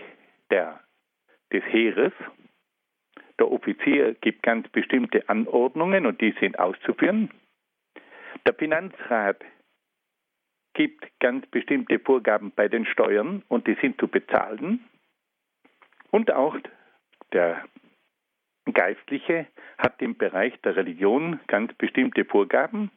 der, 0.50 0.80
des 1.52 1.64
Heeres. 1.64 2.12
Der 3.38 3.50
Offizier 3.50 4.14
gibt 4.14 4.42
ganz 4.42 4.68
bestimmte 4.68 5.28
Anordnungen 5.28 6.06
und 6.06 6.20
die 6.20 6.34
sind 6.40 6.58
auszuführen. 6.58 7.30
Der 8.46 8.54
Finanzrat 8.54 9.42
gibt 10.78 11.04
ganz 11.18 11.44
bestimmte 11.46 11.98
Vorgaben 11.98 12.52
bei 12.52 12.68
den 12.68 12.86
Steuern 12.86 13.42
und 13.48 13.66
die 13.66 13.76
sind 13.82 13.98
zu 13.98 14.06
bezahlen. 14.06 14.84
Und 16.12 16.30
auch 16.30 16.56
der 17.32 17.64
Geistliche 18.72 19.48
hat 19.76 20.00
im 20.00 20.16
Bereich 20.16 20.56
der 20.60 20.76
Religion 20.76 21.40
ganz 21.48 21.74
bestimmte 21.74 22.24
Vorgaben 22.24 22.92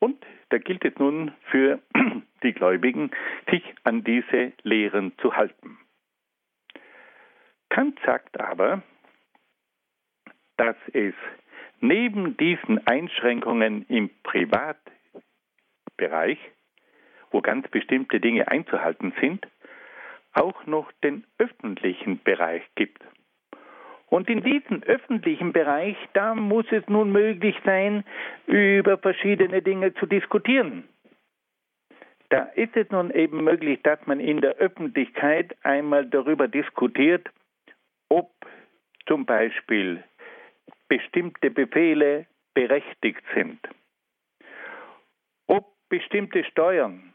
und 0.00 0.22
da 0.50 0.58
gilt 0.58 0.84
es 0.84 0.94
nun 0.98 1.32
für 1.50 1.80
die 2.42 2.52
Gläubigen, 2.52 3.10
sich 3.50 3.62
an 3.84 4.04
diese 4.04 4.52
Lehren 4.62 5.16
zu 5.16 5.34
halten. 5.34 5.78
Kant 7.70 7.98
sagt 8.04 8.38
aber, 8.38 8.82
dass 10.58 10.76
es 10.92 11.14
neben 11.80 12.36
diesen 12.36 12.86
Einschränkungen 12.86 13.86
im 13.88 14.10
Privatbereich, 14.24 16.38
wo 17.34 17.40
ganz 17.40 17.66
bestimmte 17.68 18.20
Dinge 18.20 18.46
einzuhalten 18.46 19.12
sind, 19.20 19.46
auch 20.34 20.66
noch 20.66 20.90
den 21.02 21.24
öffentlichen 21.38 22.22
Bereich 22.22 22.62
gibt. 22.76 23.02
Und 24.06 24.30
in 24.30 24.44
diesem 24.44 24.84
öffentlichen 24.84 25.52
Bereich, 25.52 25.96
da 26.12 26.36
muss 26.36 26.66
es 26.70 26.86
nun 26.86 27.10
möglich 27.10 27.56
sein, 27.64 28.04
über 28.46 28.98
verschiedene 28.98 29.62
Dinge 29.62 29.92
zu 29.94 30.06
diskutieren. 30.06 30.84
Da 32.28 32.44
ist 32.54 32.76
es 32.76 32.88
nun 32.90 33.10
eben 33.10 33.42
möglich, 33.42 33.80
dass 33.82 33.98
man 34.06 34.20
in 34.20 34.40
der 34.40 34.54
Öffentlichkeit 34.56 35.56
einmal 35.64 36.06
darüber 36.06 36.46
diskutiert, 36.46 37.28
ob 38.08 38.30
zum 39.06 39.26
Beispiel 39.26 40.04
bestimmte 40.86 41.50
Befehle 41.50 42.26
berechtigt 42.54 43.24
sind, 43.34 43.58
ob 45.48 45.66
bestimmte 45.88 46.44
Steuern 46.44 47.13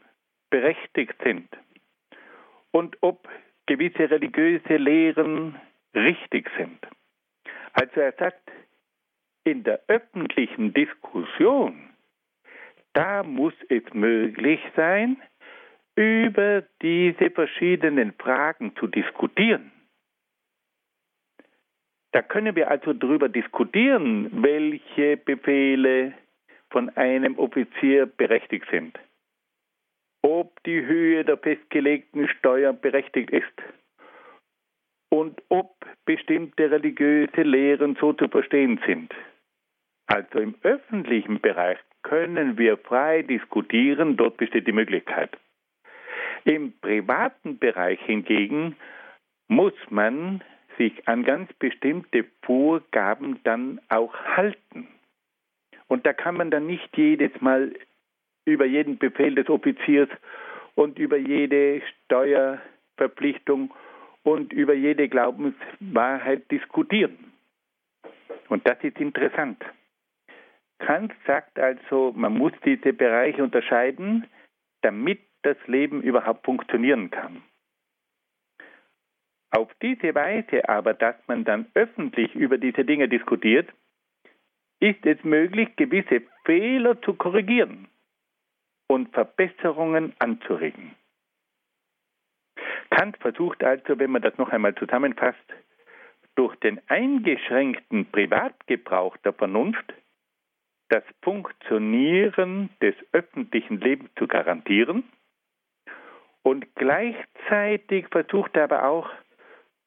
berechtigt 0.50 1.14
sind 1.24 1.48
und 2.72 2.96
ob 3.00 3.28
gewisse 3.66 4.10
religiöse 4.10 4.76
Lehren 4.76 5.60
richtig 5.94 6.50
sind. 6.56 6.78
Also 7.72 8.00
er 8.00 8.12
sagt, 8.12 8.50
in 9.44 9.62
der 9.62 9.80
öffentlichen 9.88 10.74
Diskussion, 10.74 11.90
da 12.92 13.22
muss 13.22 13.54
es 13.68 13.82
möglich 13.94 14.60
sein, 14.76 15.16
über 15.96 16.62
diese 16.82 17.30
verschiedenen 17.30 18.12
Fragen 18.14 18.74
zu 18.76 18.86
diskutieren. 18.86 19.72
Da 22.12 22.22
können 22.22 22.56
wir 22.56 22.70
also 22.70 22.92
darüber 22.92 23.28
diskutieren, 23.28 24.42
welche 24.42 25.16
Befehle 25.16 26.12
von 26.70 26.88
einem 26.96 27.38
Offizier 27.38 28.06
berechtigt 28.06 28.66
sind, 28.70 28.98
ob 30.22 30.62
die 30.64 30.84
Höhe 30.84 31.24
der 31.24 31.38
festgelegten 31.38 32.28
Steuer 32.28 32.72
berechtigt 32.72 33.30
ist 33.30 33.62
und 35.10 35.42
ob 35.48 35.74
bestimmte 36.04 36.70
religiöse 36.70 37.42
Lehren 37.42 37.96
so 38.00 38.12
zu 38.12 38.28
verstehen 38.28 38.80
sind. 38.86 39.12
Also 40.06 40.38
im 40.38 40.54
öffentlichen 40.62 41.40
Bereich 41.40 41.78
können 42.02 42.58
wir 42.58 42.76
frei 42.78 43.22
diskutieren, 43.22 44.16
dort 44.16 44.36
besteht 44.36 44.66
die 44.66 44.72
Möglichkeit. 44.72 45.36
Im 46.44 46.72
privaten 46.80 47.58
Bereich 47.58 48.00
hingegen 48.00 48.76
muss 49.48 49.74
man 49.90 50.42
sich 50.78 51.06
an 51.06 51.24
ganz 51.24 51.52
bestimmte 51.54 52.24
Vorgaben 52.42 53.40
dann 53.44 53.80
auch 53.88 54.14
halten. 54.14 54.88
Und 55.88 56.06
da 56.06 56.12
kann 56.12 56.36
man 56.36 56.50
dann 56.50 56.66
nicht 56.66 56.96
jedes 56.96 57.38
Mal 57.40 57.74
über 58.44 58.64
jeden 58.64 58.98
Befehl 58.98 59.34
des 59.34 59.48
Offiziers 59.48 60.08
und 60.74 60.98
über 60.98 61.16
jede 61.16 61.82
Steuerverpflichtung 62.04 63.72
und 64.22 64.52
über 64.52 64.74
jede 64.74 65.08
Glaubenswahrheit 65.08 66.50
diskutieren. 66.50 67.32
Und 68.48 68.66
das 68.66 68.78
ist 68.82 68.98
interessant. 68.98 69.62
Kant 70.78 71.12
sagt 71.26 71.58
also, 71.58 72.12
man 72.16 72.34
muss 72.34 72.52
diese 72.64 72.92
Bereiche 72.92 73.42
unterscheiden, 73.42 74.26
damit 74.82 75.20
das 75.42 75.56
Leben 75.66 76.02
überhaupt 76.02 76.44
funktionieren 76.44 77.10
kann. 77.10 77.42
Auf 79.50 79.70
diese 79.82 80.14
Weise 80.14 80.68
aber, 80.68 80.94
dass 80.94 81.16
man 81.26 81.44
dann 81.44 81.66
öffentlich 81.74 82.34
über 82.34 82.56
diese 82.56 82.84
Dinge 82.84 83.08
diskutiert, 83.08 83.68
ist 84.80 85.04
es 85.04 85.22
möglich, 85.24 85.68
gewisse 85.76 86.22
Fehler 86.44 87.00
zu 87.02 87.14
korrigieren 87.14 87.89
und 88.90 89.12
Verbesserungen 89.12 90.14
anzuregen. 90.18 90.96
Kant 92.90 93.16
versucht 93.18 93.62
also, 93.62 94.00
wenn 94.00 94.10
man 94.10 94.20
das 94.20 94.36
noch 94.36 94.48
einmal 94.48 94.74
zusammenfasst, 94.74 95.38
durch 96.34 96.56
den 96.56 96.80
eingeschränkten 96.88 98.10
Privatgebrauch 98.10 99.16
der 99.18 99.32
Vernunft 99.32 99.94
das 100.88 101.04
Funktionieren 101.22 102.70
des 102.82 102.96
öffentlichen 103.12 103.80
Lebens 103.80 104.10
zu 104.18 104.26
garantieren 104.26 105.04
und 106.42 106.66
gleichzeitig 106.74 108.08
versucht 108.08 108.56
er 108.56 108.64
aber 108.64 108.88
auch 108.88 109.08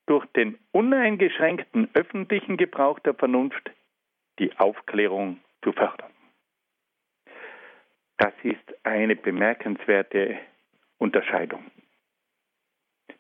durch 0.05 0.25
den 0.27 0.57
uneingeschränkten 0.71 1.89
öffentlichen 1.93 2.55
Gebrauch 2.55 2.99
der 2.99 3.15
Vernunft 3.15 3.69
die 4.39 4.57
Aufklärung 4.57 5.41
zu 5.61 5.73
fördern. 5.73 6.12
Das 8.23 8.33
ist 8.43 8.85
eine 8.85 9.17
bemerkenswerte 9.17 10.37
Unterscheidung. 10.97 11.65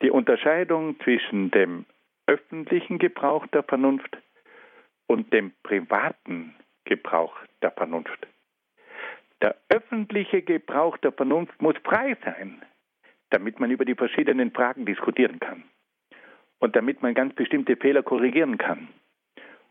Die 0.01 0.09
Unterscheidung 0.09 0.97
zwischen 1.01 1.51
dem 1.51 1.85
öffentlichen 2.25 2.99
Gebrauch 2.99 3.45
der 3.47 3.63
Vernunft 3.63 4.17
und 5.07 5.33
dem 5.33 5.51
privaten 5.61 6.55
Gebrauch 6.85 7.35
der 7.61 7.71
Vernunft. 7.71 8.27
Der 9.41 9.57
öffentliche 9.67 10.41
Gebrauch 10.41 10.95
der 10.99 11.11
Vernunft 11.11 11.61
muss 11.61 11.75
frei 11.83 12.15
sein. 12.23 12.61
damit 13.29 13.59
man 13.59 13.71
über 13.71 13.83
die 13.83 13.95
verschiedenen 13.95 14.51
Fragen 14.51 14.85
diskutieren 14.85 15.39
kann 15.39 15.63
und 16.59 16.77
damit 16.77 17.01
man 17.01 17.13
ganz 17.13 17.33
bestimmte 17.33 17.75
Fehler 17.75 18.03
korrigieren 18.03 18.57
kann 18.57 18.87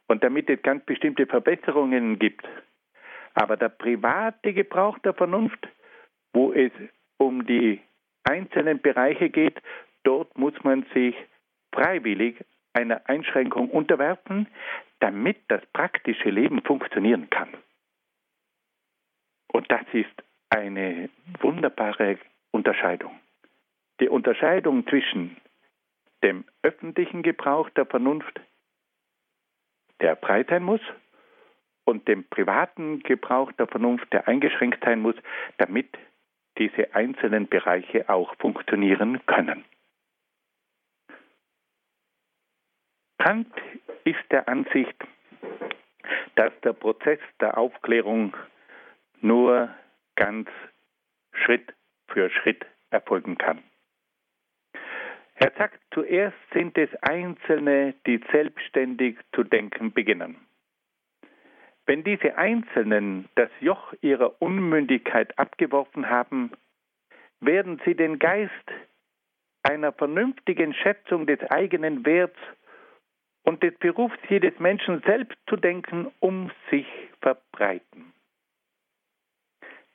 und 0.08 0.22
damit 0.24 0.50
es 0.50 0.60
ganz 0.62 0.84
bestimmte 0.84 1.26
Verbesserungen 1.26 2.18
gibt. 2.18 2.44
Aber 3.34 3.56
der 3.56 3.70
private 3.70 4.52
Gebrauch 4.52 4.98
der 5.00 5.14
Vernunft, 5.14 5.68
wo 6.32 6.52
es 6.52 6.72
um 7.18 7.46
die 7.46 7.80
einzelnen 8.24 8.80
Bereiche 8.80 9.30
geht, 9.30 9.60
dort 10.04 10.36
muss 10.36 10.54
man 10.62 10.84
sich 10.94 11.14
freiwillig 11.72 12.44
einer 12.74 13.08
Einschränkung 13.08 13.70
unterwerfen, 13.70 14.46
damit 15.00 15.38
das 15.48 15.64
praktische 15.72 16.30
Leben 16.30 16.62
funktionieren 16.62 17.28
kann. 17.30 17.48
Und 19.52 19.70
das 19.70 19.82
ist 19.92 20.22
eine 20.50 21.10
wunderbare 21.40 22.18
Unterscheidung. 22.50 23.18
Die 24.00 24.08
Unterscheidung 24.08 24.86
zwischen 24.86 25.36
dem 26.22 26.44
öffentlichen 26.62 27.22
Gebrauch 27.22 27.68
der 27.70 27.86
Vernunft, 27.86 28.40
der 30.00 30.16
frei 30.16 30.44
sein 30.48 30.62
muss, 30.62 30.80
und 31.92 32.08
dem 32.08 32.24
privaten 32.24 33.02
Gebrauch 33.02 33.52
der 33.52 33.66
Vernunft, 33.66 34.10
der 34.14 34.26
eingeschränkt 34.26 34.82
sein 34.82 35.00
muss, 35.00 35.14
damit 35.58 35.90
diese 36.56 36.94
einzelnen 36.94 37.46
Bereiche 37.48 38.08
auch 38.08 38.34
funktionieren 38.36 39.20
können. 39.26 39.62
Kant 43.18 43.52
ist 44.04 44.24
der 44.30 44.48
Ansicht, 44.48 44.96
dass 46.34 46.52
der 46.64 46.72
Prozess 46.72 47.20
der 47.40 47.58
Aufklärung 47.58 48.34
nur 49.20 49.68
ganz 50.16 50.48
Schritt 51.44 51.74
für 52.08 52.30
Schritt 52.30 52.64
erfolgen 52.90 53.36
kann. 53.36 53.62
Er 55.34 55.52
sagt, 55.58 55.78
zuerst 55.92 56.36
sind 56.54 56.78
es 56.78 56.88
Einzelne, 57.02 57.94
die 58.06 58.18
selbstständig 58.32 59.18
zu 59.34 59.44
denken 59.44 59.92
beginnen. 59.92 60.36
Wenn 61.86 62.04
diese 62.04 62.36
Einzelnen 62.36 63.28
das 63.34 63.50
Joch 63.60 63.92
ihrer 64.00 64.40
Unmündigkeit 64.40 65.36
abgeworfen 65.38 66.08
haben, 66.08 66.52
werden 67.40 67.80
sie 67.84 67.94
den 67.94 68.18
Geist 68.18 68.52
einer 69.62 69.92
vernünftigen 69.92 70.74
Schätzung 70.74 71.26
des 71.26 71.40
eigenen 71.50 72.04
Werts 72.06 72.38
und 73.42 73.62
des 73.62 73.76
Berufs 73.78 74.18
jedes 74.28 74.58
Menschen 74.60 75.02
selbst 75.04 75.38
zu 75.48 75.56
denken 75.56 76.10
um 76.20 76.50
sich 76.70 76.86
verbreiten. 77.20 78.12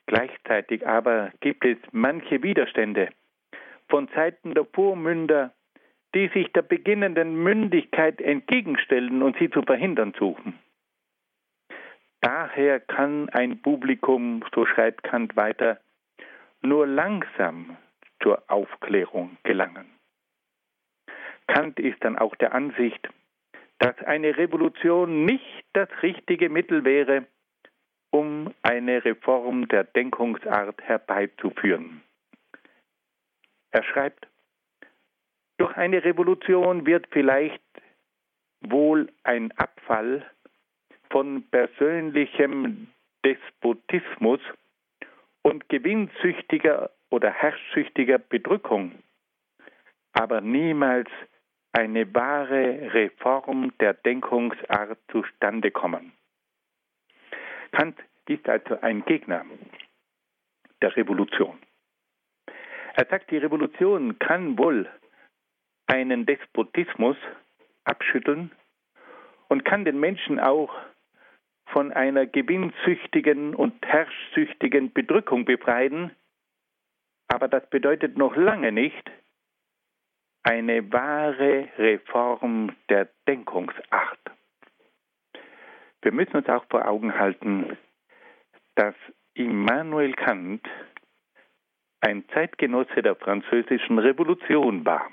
Gleichzeitig 0.08 0.88
aber 0.88 1.32
gibt 1.42 1.66
es 1.66 1.78
manche 1.92 2.42
Widerstände 2.44 3.10
von 3.90 4.08
Seiten 4.16 4.54
der 4.54 4.66
Vormünder, 4.66 5.54
die 6.16 6.30
sich 6.30 6.52
der 6.54 6.62
beginnenden 6.62 7.44
Mündigkeit 7.44 8.22
entgegenstellen 8.22 9.22
und 9.22 9.38
sie 9.38 9.50
zu 9.50 9.62
verhindern 9.62 10.14
suchen. 10.18 10.58
Daher 12.22 12.80
kann 12.80 13.30
ein 13.30 13.62
Publikum, 13.62 14.44
so 14.54 14.66
schreibt 14.66 15.04
Kant 15.04 15.36
weiter, 15.36 15.80
nur 16.62 16.88
langsam 16.88 17.78
zur 18.22 18.44
Aufklärung 18.48 19.38
gelangen. 19.44 19.86
Kant 21.48 21.80
ist 21.80 22.04
dann 22.04 22.18
auch 22.18 22.36
der 22.36 22.54
Ansicht, 22.54 23.08
dass 23.80 23.98
eine 24.00 24.38
Revolution 24.38 25.26
nicht 25.26 25.66
das 25.74 25.90
richtige 26.02 26.50
Mittel 26.50 26.84
wäre, 26.84 27.28
um 28.10 28.54
eine 28.64 29.06
Reform 29.06 29.68
der 29.68 29.84
Denkungsart 29.84 30.82
herbeizuführen. 30.82 32.02
Er 33.72 33.84
schreibt, 33.84 34.28
durch 35.58 35.76
eine 35.76 36.04
Revolution 36.04 36.86
wird 36.86 37.08
vielleicht 37.12 37.62
wohl 38.62 39.12
ein 39.24 39.52
Abfall 39.54 40.26
von 41.10 41.44
persönlichem 41.50 42.88
Despotismus 43.26 44.40
und 45.42 45.68
gewinnsüchtiger 45.70 46.92
oder 47.10 47.32
herrschsüchtiger 47.32 48.18
Bedrückung, 48.18 48.92
aber 50.14 50.42
niemals 50.42 51.10
eine 51.72 52.14
wahre 52.14 52.94
Reform 52.94 53.72
der 53.80 53.94
Denkungsart 53.94 54.98
zustande 55.12 55.72
kommen. 55.72 56.14
Kant 57.72 57.98
ist 58.28 58.48
also 58.50 58.80
ein 58.82 59.06
Gegner 59.06 59.46
der 60.82 60.96
Revolution. 60.96 61.58
Er 62.96 63.06
sagt, 63.06 63.30
die 63.32 63.38
Revolution 63.38 64.18
kann 64.20 64.58
wohl 64.58 64.90
einen 65.86 66.26
Despotismus 66.26 67.18
abschütteln 67.84 68.52
und 69.48 69.64
kann 69.64 69.86
den 69.86 70.00
Menschen 70.00 70.40
auch 70.40 70.74
von 71.68 71.92
einer 71.92 72.26
gewinnsüchtigen 72.26 73.56
und 73.56 73.86
herrschsüchtigen 73.86 74.94
Bedrückung 74.94 75.46
befreien, 75.46 76.12
aber 77.28 77.48
das 77.48 77.70
bedeutet 77.70 78.18
noch 78.18 78.36
lange 78.36 78.72
nicht 78.72 79.12
eine 80.44 80.92
wahre 80.94 81.68
Reform 81.78 82.76
der 82.90 83.10
Denkungsart. 83.28 84.20
Wir 86.02 86.14
müssen 86.14 86.38
uns 86.38 86.48
auch 86.48 86.66
vor 86.70 86.88
Augen 86.88 87.18
halten, 87.18 87.78
dass 88.76 88.96
Immanuel 89.34 90.14
Kant 90.14 90.66
ein 92.00 92.24
Zeitgenosse 92.30 93.02
der 93.02 93.16
französischen 93.16 94.00
Revolution 94.00 94.86
war. 94.86 95.12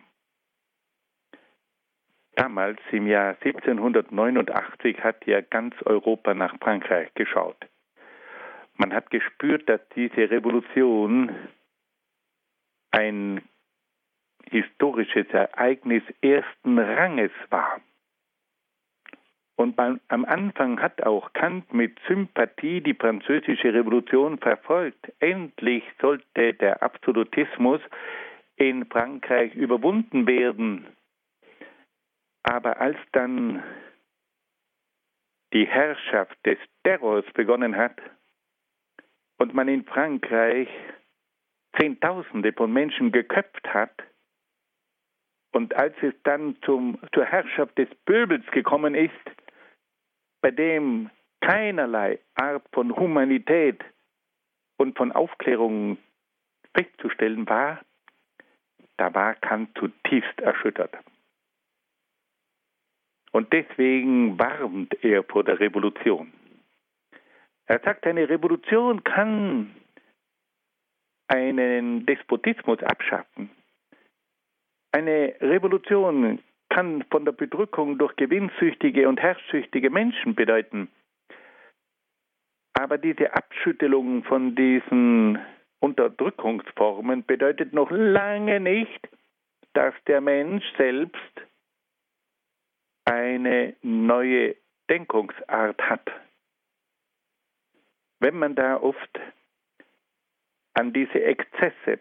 Damals 2.37 2.81
im 2.91 3.07
Jahr 3.07 3.37
1789 3.41 5.03
hat 5.03 5.25
ja 5.27 5.41
ganz 5.41 5.75
Europa 5.85 6.35
nach 6.35 6.57
Frankreich 6.59 7.13
geschaut. 7.15 7.57
Man 8.77 8.93
hat 8.93 9.11
gespürt, 9.11 9.69
dass 9.69 9.81
diese 9.95 10.31
Revolution 10.31 11.31
ein 12.91 13.41
historisches 14.51 15.27
Ereignis 15.31 16.03
ersten 16.21 16.79
Ranges 16.79 17.33
war. 17.51 17.81
Und 19.57 19.77
beim, 19.77 20.01
am 20.09 20.25
Anfang 20.25 20.81
hat 20.81 21.05
auch 21.05 21.33
Kant 21.33 21.73
mit 21.73 21.99
Sympathie 22.09 22.81
die 22.81 22.95
französische 22.95 23.73
Revolution 23.73 24.39
verfolgt. 24.39 25.13
Endlich 25.21 25.85
sollte 26.01 26.55
der 26.55 26.83
Absolutismus 26.83 27.81
in 28.57 28.85
Frankreich 28.87 29.55
überwunden 29.55 30.27
werden. 30.27 30.87
Aber 32.45 32.81
als 32.81 32.97
dann 33.13 33.63
die 35.53 35.67
Herrschaft 35.67 36.37
des 36.47 36.59
Terrors 36.85 37.25
begonnen 37.35 37.77
hat 37.77 38.01
und 39.39 39.55
man 39.55 39.69
in 39.69 39.85
Frankreich 39.85 40.69
Zehntausende 41.79 42.53
von 42.53 42.73
Menschen 42.73 43.11
geköpft 43.11 43.67
hat, 43.75 43.91
und 45.55 45.75
als 45.75 45.95
es 46.03 46.15
dann 46.25 46.57
zum, 46.63 46.99
zur 47.13 47.25
Herrschaft 47.25 47.79
des 47.79 47.89
Pöbels 48.07 48.45
gekommen 48.51 48.97
ist, 48.97 49.13
bei 50.41 50.51
dem 50.51 51.11
keinerlei 51.41 52.19
Art 52.35 52.65
von 52.73 52.95
Humanität 52.97 53.83
und 54.79 54.97
von 54.97 55.13
Aufklärung 55.13 55.99
festzustellen 56.77 57.49
war, 57.49 57.81
da 58.97 59.15
war 59.15 59.35
Kant 59.37 59.71
zutiefst 59.79 60.41
erschüttert. 60.41 60.93
Und 63.35 63.53
deswegen 63.53 64.39
warnt 64.39 64.95
er 65.03 65.25
vor 65.25 65.43
der 65.43 65.59
Revolution. 65.59 66.33
Er 67.67 67.81
sagt, 67.81 68.07
eine 68.07 68.29
Revolution 68.29 69.03
kann 69.03 69.75
einen 71.27 72.07
Despotismus 72.07 72.81
abschaffen. 72.85 73.51
Eine 74.93 75.35
Revolution 75.41 76.39
kann 76.69 77.05
von 77.11 77.25
der 77.25 77.33
Bedrückung 77.33 77.99
durch 77.99 78.15
gewinnsüchtige 78.15 79.09
und 79.09 79.21
herrschsüchtige 79.21 79.91
Menschen 79.91 80.37
bedeuten. 80.37 80.89
Aber 82.75 82.99
diese 82.99 83.35
Abschüttelung 83.35 84.23
von 84.23 84.55
diesen 84.55 85.41
Unterdrückungsformen 85.81 87.25
bedeutet 87.25 87.73
noch 87.73 87.91
lange 87.91 88.61
nicht, 88.61 89.09
dass 89.73 89.95
der 90.07 90.21
Mensch 90.21 90.65
selbst 90.77 91.49
eine 93.05 93.77
neue 93.83 94.57
Denkungsart 94.89 95.81
hat. 95.83 96.11
Wenn 98.21 98.39
man 98.39 98.55
da 98.55 98.77
oft 98.77 99.21
an 100.75 100.93
diese 100.93 101.23
Exzesse 101.23 102.01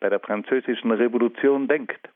bei 0.00 0.08
der 0.08 0.20
französischen 0.20 0.90
Revolution 0.90 1.68
denkt, 1.68 2.08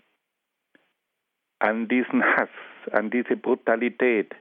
an 1.58 1.88
diesen 1.88 2.24
Hass, 2.24 2.50
an 2.92 3.10
diese 3.10 3.36
Brutalität 3.36 4.34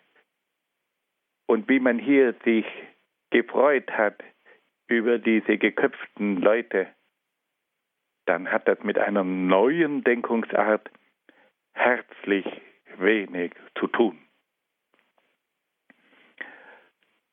und 1.48 1.70
wie 1.70 1.80
man 1.80 1.98
hier 1.98 2.36
sich 2.44 2.66
gefreut 3.30 3.90
hat 3.92 4.24
über 4.88 5.18
diese 5.18 5.58
geköpften 5.58 6.42
Leute, 6.42 6.88
dann 8.26 8.52
hat 8.52 8.68
das 8.68 8.84
mit 8.84 8.98
einer 8.98 9.24
neuen 9.24 10.04
Denkungsart 10.04 10.90
herzlich 11.74 12.46
wenig 13.00 13.54
zu 13.80 13.88
tun. 13.88 14.18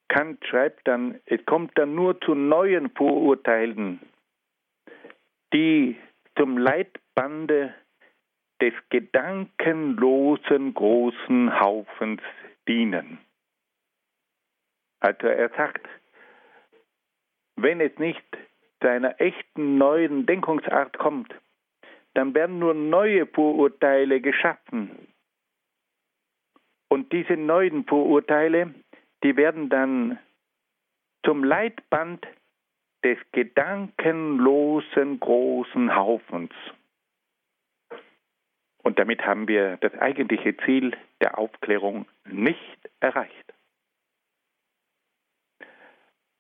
Kant 0.08 0.44
schreibt 0.44 0.86
dann, 0.86 1.20
es 1.24 1.42
kommt 1.46 1.76
dann 1.78 1.94
nur 1.94 2.20
zu 2.20 2.34
neuen 2.34 2.90
Vorurteilen, 2.90 4.00
die 5.54 5.96
zum 6.36 6.58
Leitbande 6.58 7.74
des 8.60 8.74
gedankenlosen 8.90 10.74
großen 10.74 11.58
Haufens 11.58 12.20
dienen. 12.68 13.18
Also 15.00 15.26
er 15.26 15.48
sagt, 15.50 15.88
wenn 17.56 17.80
es 17.80 17.98
nicht 17.98 18.24
zu 18.80 18.88
einer 18.88 19.20
echten 19.20 19.78
neuen 19.78 20.26
Denkungsart 20.26 20.96
kommt, 20.98 21.34
dann 22.14 22.34
werden 22.34 22.58
nur 22.58 22.74
neue 22.74 23.26
Vorurteile 23.26 24.20
geschaffen. 24.20 25.08
Und 26.92 27.10
diese 27.10 27.38
neuen 27.38 27.86
Vorurteile, 27.86 28.74
die 29.24 29.38
werden 29.38 29.70
dann 29.70 30.18
zum 31.24 31.42
Leitband 31.42 32.26
des 33.02 33.16
gedankenlosen 33.32 35.18
großen 35.18 35.96
Haufens. 35.96 36.52
Und 38.82 38.98
damit 38.98 39.24
haben 39.24 39.48
wir 39.48 39.78
das 39.78 39.94
eigentliche 39.94 40.54
Ziel 40.58 40.94
der 41.22 41.38
Aufklärung 41.38 42.04
nicht 42.26 42.90
erreicht. 43.00 43.54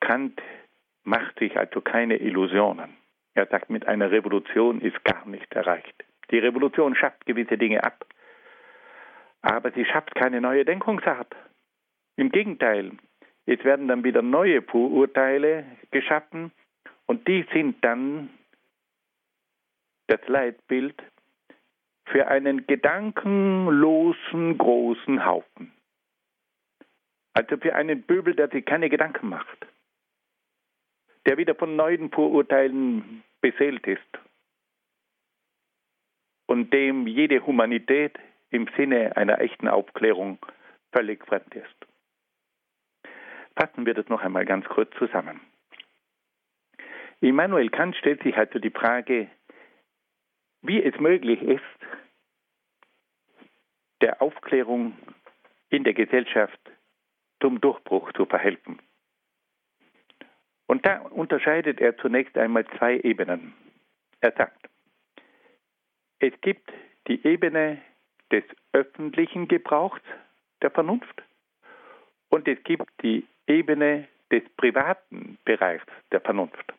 Kant 0.00 0.38
macht 1.02 1.38
sich 1.38 1.56
also 1.56 1.80
keine 1.80 2.18
Illusionen. 2.18 2.94
Er 3.32 3.46
sagt, 3.46 3.70
mit 3.70 3.88
einer 3.88 4.10
Revolution 4.10 4.82
ist 4.82 5.02
gar 5.02 5.26
nicht 5.26 5.50
erreicht. 5.54 6.04
Die 6.30 6.40
Revolution 6.40 6.94
schafft 6.94 7.24
gewisse 7.24 7.56
Dinge 7.56 7.82
ab, 7.82 8.04
aber 9.42 9.70
sie 9.72 9.84
schafft 9.84 10.14
keine 10.14 10.40
neue 10.40 10.64
Denkungsart. 10.64 11.34
Im 12.16 12.30
Gegenteil, 12.30 12.92
es 13.46 13.62
werden 13.64 13.88
dann 13.88 14.04
wieder 14.04 14.22
neue 14.22 14.62
Vorurteile 14.62 15.64
geschaffen 15.90 16.52
und 17.06 17.26
die 17.28 17.44
sind 17.52 17.84
dann 17.84 18.30
das 20.06 20.20
Leitbild 20.28 21.02
für 22.06 22.28
einen 22.28 22.66
gedankenlosen 22.66 24.58
großen 24.58 25.24
Haufen. 25.24 25.72
Also 27.34 27.56
für 27.56 27.74
einen 27.74 28.02
Pöbel, 28.02 28.34
der 28.34 28.48
sich 28.48 28.64
keine 28.64 28.90
Gedanken 28.90 29.28
macht 29.28 29.66
der 31.26 31.36
wieder 31.38 31.54
von 31.54 31.76
neuen 31.76 32.10
Vorurteilen 32.10 33.22
beseelt 33.40 33.86
ist 33.86 34.18
und 36.46 36.72
dem 36.72 37.06
jede 37.06 37.44
Humanität 37.46 38.18
im 38.52 38.68
Sinne 38.76 39.16
einer 39.16 39.40
echten 39.40 39.66
Aufklärung 39.66 40.38
völlig 40.92 41.24
fremd 41.26 41.54
ist. 41.54 41.86
Fassen 43.56 43.86
wir 43.86 43.94
das 43.94 44.08
noch 44.08 44.22
einmal 44.22 44.44
ganz 44.44 44.66
kurz 44.66 44.94
zusammen. 44.98 45.40
Immanuel 47.20 47.70
Kant 47.70 47.96
stellt 47.96 48.22
sich 48.22 48.36
also 48.36 48.58
die 48.58 48.70
Frage, 48.70 49.30
wie 50.62 50.82
es 50.82 50.98
möglich 51.00 51.40
ist, 51.42 51.62
der 54.00 54.20
Aufklärung 54.20 54.96
in 55.68 55.84
der 55.84 55.94
Gesellschaft 55.94 56.60
zum 57.40 57.60
Durchbruch 57.60 58.12
zu 58.12 58.26
verhelfen. 58.26 58.80
Und 60.66 60.84
da 60.84 61.00
unterscheidet 61.02 61.80
er 61.80 61.96
zunächst 61.98 62.36
einmal 62.36 62.66
zwei 62.78 62.98
Ebenen. 62.98 63.54
Er 64.20 64.32
sagt, 64.32 64.68
es 66.18 66.32
gibt 66.40 66.72
die 67.08 67.24
Ebene 67.26 67.82
des 68.32 68.44
öffentlichen 68.72 69.46
Gebrauchs 69.46 70.00
der 70.62 70.70
Vernunft 70.70 71.22
und 72.30 72.48
es 72.48 72.62
gibt 72.64 72.90
die 73.02 73.26
Ebene 73.46 74.08
des 74.30 74.42
privaten 74.56 75.38
Bereichs 75.44 75.86
der 76.10 76.20
Vernunft. 76.20 76.72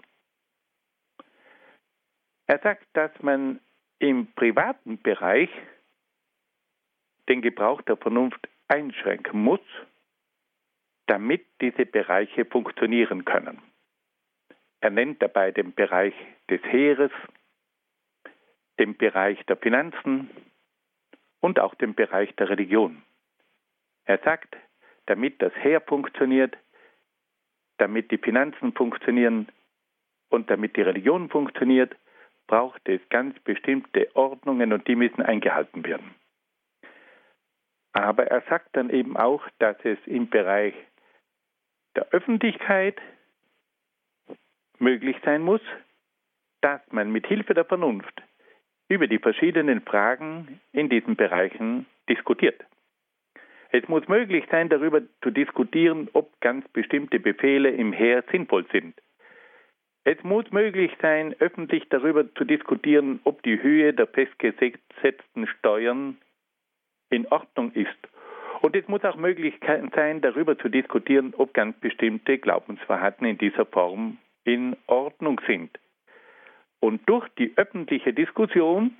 Er 2.47 2.59
sagt, 2.59 2.87
dass 2.93 3.11
man 3.21 3.59
im 3.99 4.27
privaten 4.33 5.01
Bereich 5.01 5.49
den 7.29 7.41
Gebrauch 7.41 7.81
der 7.83 7.97
Vernunft 7.97 8.49
einschränken 8.67 9.41
muss, 9.41 9.61
damit 11.05 11.45
diese 11.61 11.85
Bereiche 11.85 12.45
funktionieren 12.45 13.23
können. 13.23 13.61
Er 14.81 14.89
nennt 14.89 15.21
dabei 15.21 15.51
den 15.51 15.73
Bereich 15.73 16.13
des 16.49 16.61
Heeres, 16.63 17.11
den 18.79 18.97
Bereich 18.97 19.41
der 19.45 19.57
Finanzen 19.57 20.29
und 21.43 21.59
auch 21.59 21.75
den 21.75 21.93
Bereich 21.93 22.33
der 22.37 22.49
Religion. 22.49 23.03
Er 24.05 24.17
sagt, 24.19 24.55
damit 25.07 25.41
das 25.41 25.53
Heer 25.55 25.81
funktioniert, 25.81 26.57
damit 27.77 28.11
die 28.11 28.17
Finanzen 28.17 28.71
funktionieren 28.71 29.49
und 30.29 30.49
damit 30.49 30.77
die 30.77 30.81
Religion 30.81 31.29
funktioniert, 31.29 31.97
braucht 32.47 32.87
es 32.87 33.01
ganz 33.09 33.37
bestimmte 33.39 34.09
Ordnungen 34.15 34.71
und 34.71 34.87
die 34.87 34.95
müssen 34.95 35.21
eingehalten 35.21 35.83
werden. 35.83 36.15
Aber 37.91 38.27
er 38.27 38.41
sagt 38.49 38.77
dann 38.77 38.89
eben 38.89 39.17
auch, 39.17 39.45
dass 39.59 39.75
es 39.83 39.99
im 40.05 40.29
Bereich 40.29 40.73
der 41.97 42.07
Öffentlichkeit 42.11 43.01
möglich 44.79 45.17
sein 45.25 45.41
muss, 45.41 45.61
dass 46.61 46.79
man 46.91 47.11
mit 47.11 47.27
Hilfe 47.27 47.53
der 47.53 47.65
Vernunft 47.65 48.23
über 48.93 49.07
die 49.07 49.19
verschiedenen 49.19 49.81
Fragen 49.81 50.59
in 50.71 50.87
diesen 50.87 51.15
Bereichen 51.15 51.87
diskutiert. 52.07 52.63
Es 53.71 53.87
muss 53.87 54.07
möglich 54.07 54.45
sein, 54.51 54.69
darüber 54.69 55.01
zu 55.23 55.31
diskutieren, 55.31 56.07
ob 56.13 56.39
ganz 56.41 56.67
bestimmte 56.69 57.19
Befehle 57.19 57.71
im 57.71 57.91
Heer 57.91 58.23
sinnvoll 58.31 58.65
sind. 58.71 58.93
Es 60.03 60.21
muss 60.23 60.51
möglich 60.51 60.91
sein, 61.01 61.35
öffentlich 61.39 61.89
darüber 61.89 62.31
zu 62.35 62.43
diskutieren, 62.43 63.19
ob 63.23 63.41
die 63.41 63.61
Höhe 63.63 63.93
der 63.93 64.05
festgesetzten 64.05 65.47
Steuern 65.47 66.17
in 67.09 67.25
Ordnung 67.27 67.71
ist. 67.71 67.89
Und 68.61 68.75
es 68.75 68.87
muss 68.87 69.03
auch 69.03 69.15
möglich 69.15 69.55
sein, 69.65 70.21
darüber 70.21 70.57
zu 70.57 70.69
diskutieren, 70.69 71.33
ob 71.35 71.53
ganz 71.53 71.75
bestimmte 71.79 72.37
Glaubensverhalten 72.37 73.25
in 73.25 73.37
dieser 73.37 73.65
Form 73.65 74.17
in 74.43 74.75
Ordnung 74.85 75.41
sind. 75.47 75.79
Und 76.83 77.07
durch 77.07 77.29
die 77.39 77.53
öffentliche 77.55 78.11
Diskussion 78.11 78.93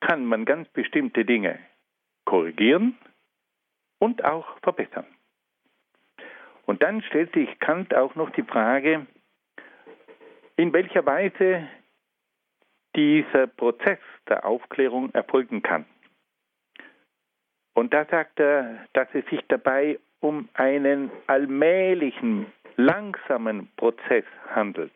kann 0.00 0.26
man 0.26 0.44
ganz 0.44 0.68
bestimmte 0.68 1.24
Dinge 1.24 1.58
korrigieren 2.26 2.98
und 3.98 4.22
auch 4.26 4.58
verbessern. 4.58 5.06
Und 6.66 6.82
dann 6.82 7.00
stellt 7.00 7.32
sich 7.32 7.58
Kant 7.60 7.94
auch 7.94 8.14
noch 8.14 8.28
die 8.32 8.42
Frage, 8.42 9.06
in 10.56 10.70
welcher 10.74 11.06
Weise 11.06 11.66
dieser 12.94 13.46
Prozess 13.46 13.98
der 14.28 14.44
Aufklärung 14.44 15.14
erfolgen 15.14 15.62
kann. 15.62 15.86
Und 17.72 17.94
da 17.94 18.04
sagt 18.04 18.38
er, 18.38 18.86
dass 18.92 19.08
es 19.14 19.24
sich 19.30 19.40
dabei 19.48 19.98
um 20.20 20.50
einen 20.52 21.10
allmählichen 21.26 22.52
langsamen 22.76 23.70
Prozess 23.76 24.26
handelt. 24.50 24.92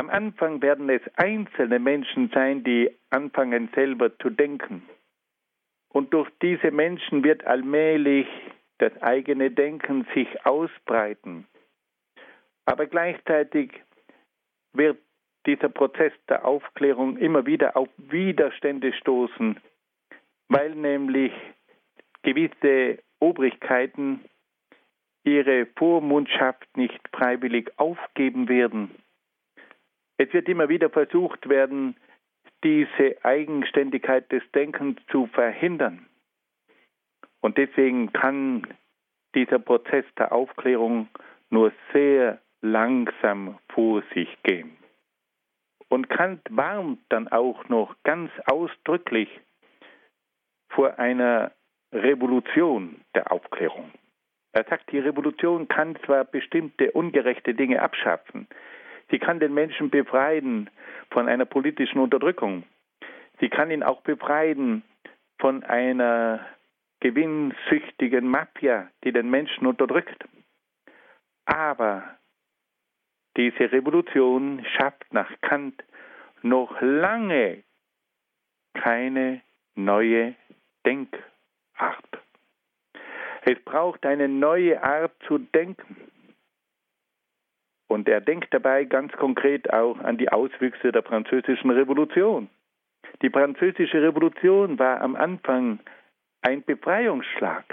Am 0.00 0.08
Anfang 0.08 0.62
werden 0.62 0.88
es 0.88 1.02
einzelne 1.16 1.78
Menschen 1.78 2.30
sein, 2.32 2.64
die 2.64 2.90
anfangen 3.10 3.68
selber 3.74 4.16
zu 4.16 4.30
denken. 4.30 4.82
Und 5.90 6.14
durch 6.14 6.30
diese 6.40 6.70
Menschen 6.70 7.22
wird 7.22 7.44
allmählich 7.46 8.26
das 8.78 8.96
eigene 9.02 9.50
Denken 9.50 10.06
sich 10.14 10.46
ausbreiten. 10.46 11.46
Aber 12.64 12.86
gleichzeitig 12.86 13.72
wird 14.72 14.96
dieser 15.44 15.68
Prozess 15.68 16.14
der 16.30 16.46
Aufklärung 16.46 17.18
immer 17.18 17.44
wieder 17.44 17.76
auf 17.76 17.90
Widerstände 17.98 18.94
stoßen, 18.94 19.60
weil 20.48 20.76
nämlich 20.76 21.32
gewisse 22.22 23.02
Obrigkeiten 23.18 24.24
ihre 25.24 25.66
Vormundschaft 25.76 26.74
nicht 26.74 27.06
freiwillig 27.12 27.70
aufgeben 27.78 28.48
werden. 28.48 28.90
Es 30.20 30.30
wird 30.34 30.50
immer 30.50 30.68
wieder 30.68 30.90
versucht 30.90 31.48
werden, 31.48 31.96
diese 32.62 33.16
Eigenständigkeit 33.22 34.30
des 34.30 34.42
Denkens 34.54 34.98
zu 35.10 35.28
verhindern. 35.28 36.04
Und 37.40 37.56
deswegen 37.56 38.12
kann 38.12 38.66
dieser 39.34 39.58
Prozess 39.58 40.04
der 40.18 40.32
Aufklärung 40.32 41.08
nur 41.48 41.72
sehr 41.94 42.38
langsam 42.60 43.58
vor 43.72 44.02
sich 44.12 44.28
gehen. 44.42 44.76
Und 45.88 46.10
Kant 46.10 46.42
warnt 46.50 47.00
dann 47.08 47.28
auch 47.28 47.66
noch 47.70 47.96
ganz 48.02 48.30
ausdrücklich 48.44 49.30
vor 50.68 50.98
einer 50.98 51.52
Revolution 51.94 53.00
der 53.14 53.32
Aufklärung. 53.32 53.90
Er 54.52 54.64
sagt, 54.64 54.92
die 54.92 54.98
Revolution 54.98 55.66
kann 55.66 55.96
zwar 56.04 56.24
bestimmte 56.24 56.90
ungerechte 56.92 57.54
Dinge 57.54 57.80
abschaffen, 57.80 58.48
Sie 59.10 59.18
kann 59.18 59.40
den 59.40 59.54
Menschen 59.54 59.90
befreien 59.90 60.70
von 61.10 61.28
einer 61.28 61.44
politischen 61.44 61.98
Unterdrückung. 61.98 62.64
Sie 63.40 63.48
kann 63.48 63.70
ihn 63.70 63.82
auch 63.82 64.02
befreien 64.02 64.82
von 65.40 65.64
einer 65.64 66.46
gewinnsüchtigen 67.00 68.28
Mafia, 68.28 68.88
die 69.04 69.12
den 69.12 69.30
Menschen 69.30 69.66
unterdrückt. 69.66 70.24
Aber 71.46 72.16
diese 73.36 73.72
Revolution 73.72 74.64
schafft 74.76 75.12
nach 75.12 75.30
Kant 75.40 75.82
noch 76.42 76.80
lange 76.80 77.62
keine 78.74 79.40
neue 79.74 80.34
Denkart. 80.86 81.24
Es 83.42 83.58
braucht 83.64 84.04
eine 84.04 84.28
neue 84.28 84.82
Art 84.82 85.12
zu 85.26 85.38
denken. 85.38 85.96
Und 87.90 88.08
er 88.08 88.20
denkt 88.20 88.54
dabei 88.54 88.84
ganz 88.84 89.12
konkret 89.14 89.72
auch 89.72 89.98
an 89.98 90.16
die 90.16 90.30
Auswüchse 90.30 90.92
der 90.92 91.02
französischen 91.02 91.70
Revolution. 91.72 92.48
Die 93.20 93.30
französische 93.30 94.00
Revolution 94.00 94.78
war 94.78 95.00
am 95.00 95.16
Anfang 95.16 95.80
ein 96.40 96.62
Befreiungsschlag. 96.62 97.64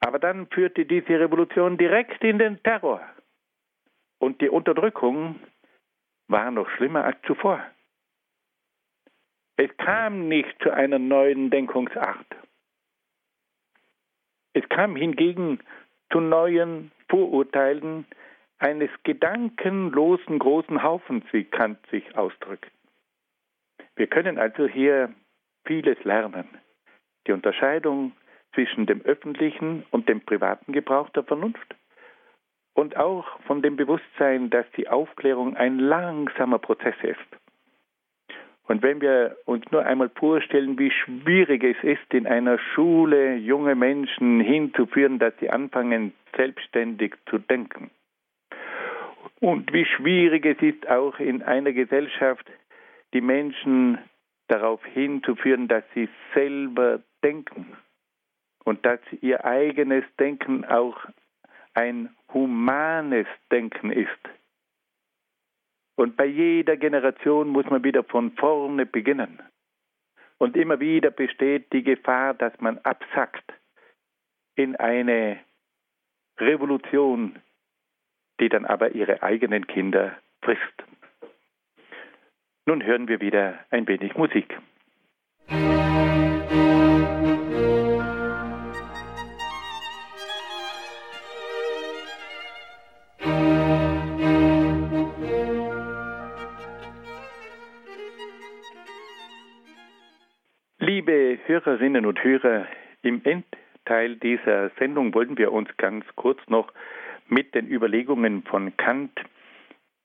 Aber 0.00 0.18
dann 0.18 0.48
führte 0.48 0.86
diese 0.86 1.20
Revolution 1.20 1.78
direkt 1.78 2.24
in 2.24 2.40
den 2.40 2.60
Terror. 2.64 3.00
Und 4.18 4.40
die 4.40 4.48
Unterdrückung 4.48 5.38
war 6.26 6.50
noch 6.50 6.68
schlimmer 6.70 7.04
als 7.04 7.22
zuvor. 7.28 7.64
Es 9.56 9.70
kam 9.76 10.26
nicht 10.26 10.60
zu 10.64 10.72
einer 10.72 10.98
neuen 10.98 11.50
Denkungsart. 11.50 12.26
Es 14.52 14.68
kam 14.68 14.96
hingegen 14.96 15.60
zu 16.10 16.18
neuen 16.18 16.90
Vorurteilen 17.08 18.04
eines 18.60 18.90
gedankenlosen 19.02 20.38
großen 20.38 20.82
Haufens, 20.82 21.24
wie 21.32 21.44
Kant 21.44 21.78
sich 21.90 22.16
ausdrückt. 22.16 22.70
Wir 23.96 24.06
können 24.06 24.38
also 24.38 24.66
hier 24.66 25.12
vieles 25.64 26.02
lernen. 26.04 26.48
Die 27.26 27.32
Unterscheidung 27.32 28.12
zwischen 28.54 28.86
dem 28.86 29.00
öffentlichen 29.02 29.84
und 29.90 30.08
dem 30.08 30.20
privaten 30.20 30.72
Gebrauch 30.72 31.08
der 31.10 31.24
Vernunft 31.24 31.74
und 32.74 32.96
auch 32.96 33.26
von 33.46 33.62
dem 33.62 33.76
Bewusstsein, 33.76 34.50
dass 34.50 34.66
die 34.76 34.88
Aufklärung 34.88 35.56
ein 35.56 35.78
langsamer 35.78 36.58
Prozess 36.58 36.96
ist. 37.02 37.40
Und 38.66 38.82
wenn 38.82 39.00
wir 39.00 39.36
uns 39.46 39.64
nur 39.72 39.84
einmal 39.84 40.10
vorstellen, 40.10 40.78
wie 40.78 40.92
schwierig 40.92 41.64
es 41.64 41.82
ist, 41.82 42.14
in 42.14 42.26
einer 42.26 42.58
Schule 42.58 43.34
junge 43.36 43.74
Menschen 43.74 44.40
hinzuführen, 44.40 45.18
dass 45.18 45.34
sie 45.40 45.50
anfangen, 45.50 46.12
selbstständig 46.36 47.16
zu 47.28 47.38
denken. 47.38 47.90
Und 49.40 49.72
wie 49.72 49.86
schwierig 49.86 50.44
es 50.44 50.60
ist, 50.60 50.86
auch 50.88 51.18
in 51.18 51.42
einer 51.42 51.72
Gesellschaft 51.72 52.46
die 53.14 53.20
Menschen 53.20 53.98
darauf 54.48 54.84
hinzuführen, 54.84 55.68
dass 55.68 55.84
sie 55.94 56.08
selber 56.34 57.02
denken 57.22 57.76
und 58.64 58.84
dass 58.84 59.00
ihr 59.20 59.44
eigenes 59.44 60.04
Denken 60.18 60.64
auch 60.64 60.98
ein 61.74 62.14
humanes 62.32 63.26
Denken 63.50 63.90
ist 63.92 64.28
und 66.00 66.16
bei 66.16 66.24
jeder 66.24 66.78
Generation 66.78 67.50
muss 67.50 67.66
man 67.66 67.84
wieder 67.84 68.02
von 68.02 68.32
vorne 68.32 68.86
beginnen. 68.86 69.38
Und 70.38 70.56
immer 70.56 70.80
wieder 70.80 71.10
besteht 71.10 71.70
die 71.74 71.82
Gefahr, 71.82 72.32
dass 72.32 72.58
man 72.58 72.78
absackt 72.78 73.52
in 74.54 74.76
eine 74.76 75.40
Revolution, 76.38 77.38
die 78.40 78.48
dann 78.48 78.64
aber 78.64 78.94
ihre 78.94 79.22
eigenen 79.22 79.66
Kinder 79.66 80.16
frisst. 80.42 80.60
Nun 82.66 82.84
hören 82.84 83.08
wir 83.08 83.20
wieder 83.20 83.58
ein 83.70 83.86
wenig 83.86 84.16
Musik. 84.16 84.56
Hörerinnen 101.50 102.06
und 102.06 102.22
Hörer, 102.22 102.66
im 103.02 103.22
Endteil 103.24 104.14
dieser 104.16 104.70
Sendung 104.78 105.12
wollen 105.14 105.36
wir 105.36 105.52
uns 105.52 105.68
ganz 105.78 106.04
kurz 106.14 106.38
noch 106.46 106.72
mit 107.30 107.54
den 107.54 107.68
Überlegungen 107.68 108.42
von 108.42 108.76
Kant 108.76 109.18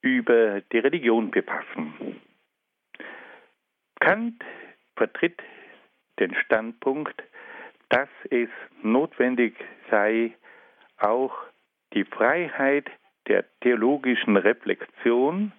über 0.01 0.61
die 0.61 0.79
Religion 0.79 1.31
befassen. 1.31 2.21
Kant 3.99 4.43
vertritt 4.95 5.41
den 6.19 6.35
Standpunkt, 6.35 7.23
dass 7.89 8.09
es 8.29 8.49
notwendig 8.83 9.55
sei, 9.89 10.33
auch 10.97 11.35
die 11.93 12.05
Freiheit 12.05 12.89
der 13.27 13.45
theologischen 13.61 14.37
Reflexion 14.37 15.51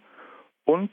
und 0.65 0.91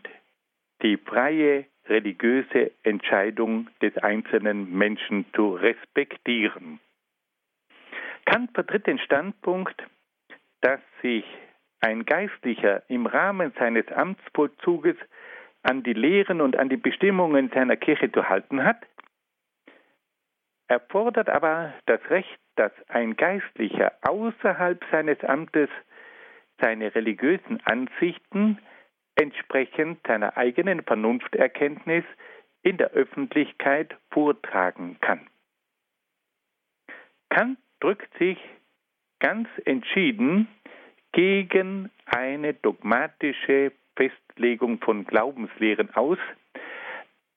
die 0.82 0.98
freie 0.98 1.66
religiöse 1.86 2.72
Entscheidung 2.84 3.70
des 3.82 3.96
einzelnen 3.98 4.72
Menschen 4.72 5.26
zu 5.36 5.56
respektieren. 5.56 6.80
Kant 8.26 8.52
vertritt 8.54 8.88
den 8.88 9.00
Standpunkt, 9.00 9.84
dass 10.64 10.80
sich 11.02 11.26
ein 11.82 12.06
Geistlicher 12.06 12.84
im 12.88 13.06
Rahmen 13.06 13.52
seines 13.60 13.86
Amtsvollzuges 13.92 14.96
an 15.62 15.84
die 15.84 15.94
Lehren 15.94 16.40
und 16.40 16.56
an 16.56 16.70
die 16.70 16.78
Bestimmungen 16.78 17.52
seiner 17.54 17.76
Kirche 17.76 18.10
zu 18.12 18.30
halten 18.30 18.64
hat. 18.64 18.78
Er 20.70 20.80
fordert 20.80 21.30
aber 21.30 21.74
das 21.86 22.00
Recht, 22.10 22.40
dass 22.56 22.72
ein 22.88 23.18
Geistlicher 23.18 23.92
außerhalb 24.04 24.82
seines 24.90 25.22
Amtes 25.26 25.70
seine 26.62 26.96
religiösen 26.96 27.60
Ansichten 27.66 28.58
entsprechend 29.16 30.00
seiner 30.08 30.38
eigenen 30.38 30.82
Vernunfterkenntnis 30.84 32.06
in 32.62 32.78
der 32.78 32.92
Öffentlichkeit 32.92 33.98
vortragen 34.12 34.98
kann. 35.02 35.28
Kant 37.30 37.60
drückt 37.82 38.18
sich 38.18 38.38
ganz 39.24 39.48
entschieden 39.64 40.50
gegen 41.14 41.90
eine 42.06 42.54
dogmatische 42.54 43.72
Festlegung 43.96 44.80
von 44.80 45.06
Glaubenslehren 45.06 45.96
aus, 45.96 46.18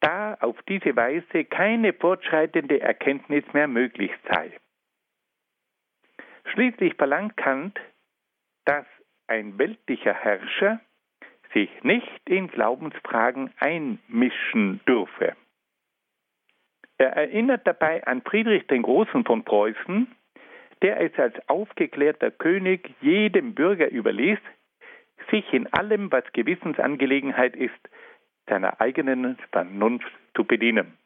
da 0.00 0.34
auf 0.40 0.60
diese 0.68 0.96
Weise 0.96 1.44
keine 1.44 1.92
fortschreitende 1.92 2.80
Erkenntnis 2.80 3.44
mehr 3.52 3.68
möglich 3.68 4.10
sei. 4.28 4.50
Schließlich 6.52 6.94
verlangt 6.94 7.36
Kant, 7.36 7.78
dass 8.64 8.86
ein 9.28 9.56
weltlicher 9.56 10.14
Herrscher 10.14 10.80
sich 11.54 11.70
nicht 11.84 12.28
in 12.28 12.48
Glaubensfragen 12.48 13.52
einmischen 13.58 14.80
dürfe. 14.86 15.36
Er 16.98 17.12
erinnert 17.12 17.64
dabei 17.66 18.04
an 18.06 18.22
Friedrich 18.22 18.66
den 18.66 18.82
Großen 18.82 19.24
von 19.24 19.44
Preußen, 19.44 20.15
der 20.86 21.00
es 21.00 21.18
als 21.18 21.34
aufgeklärter 21.48 22.30
König 22.30 22.94
jedem 23.00 23.56
Bürger 23.56 23.90
überließ, 23.90 24.38
sich 25.32 25.52
in 25.52 25.66
allem, 25.72 26.12
was 26.12 26.22
Gewissensangelegenheit 26.32 27.56
ist, 27.56 27.74
seiner 28.48 28.80
eigenen 28.80 29.36
Vernunft 29.50 30.12
zu 30.36 30.44
bedienen. 30.44 30.96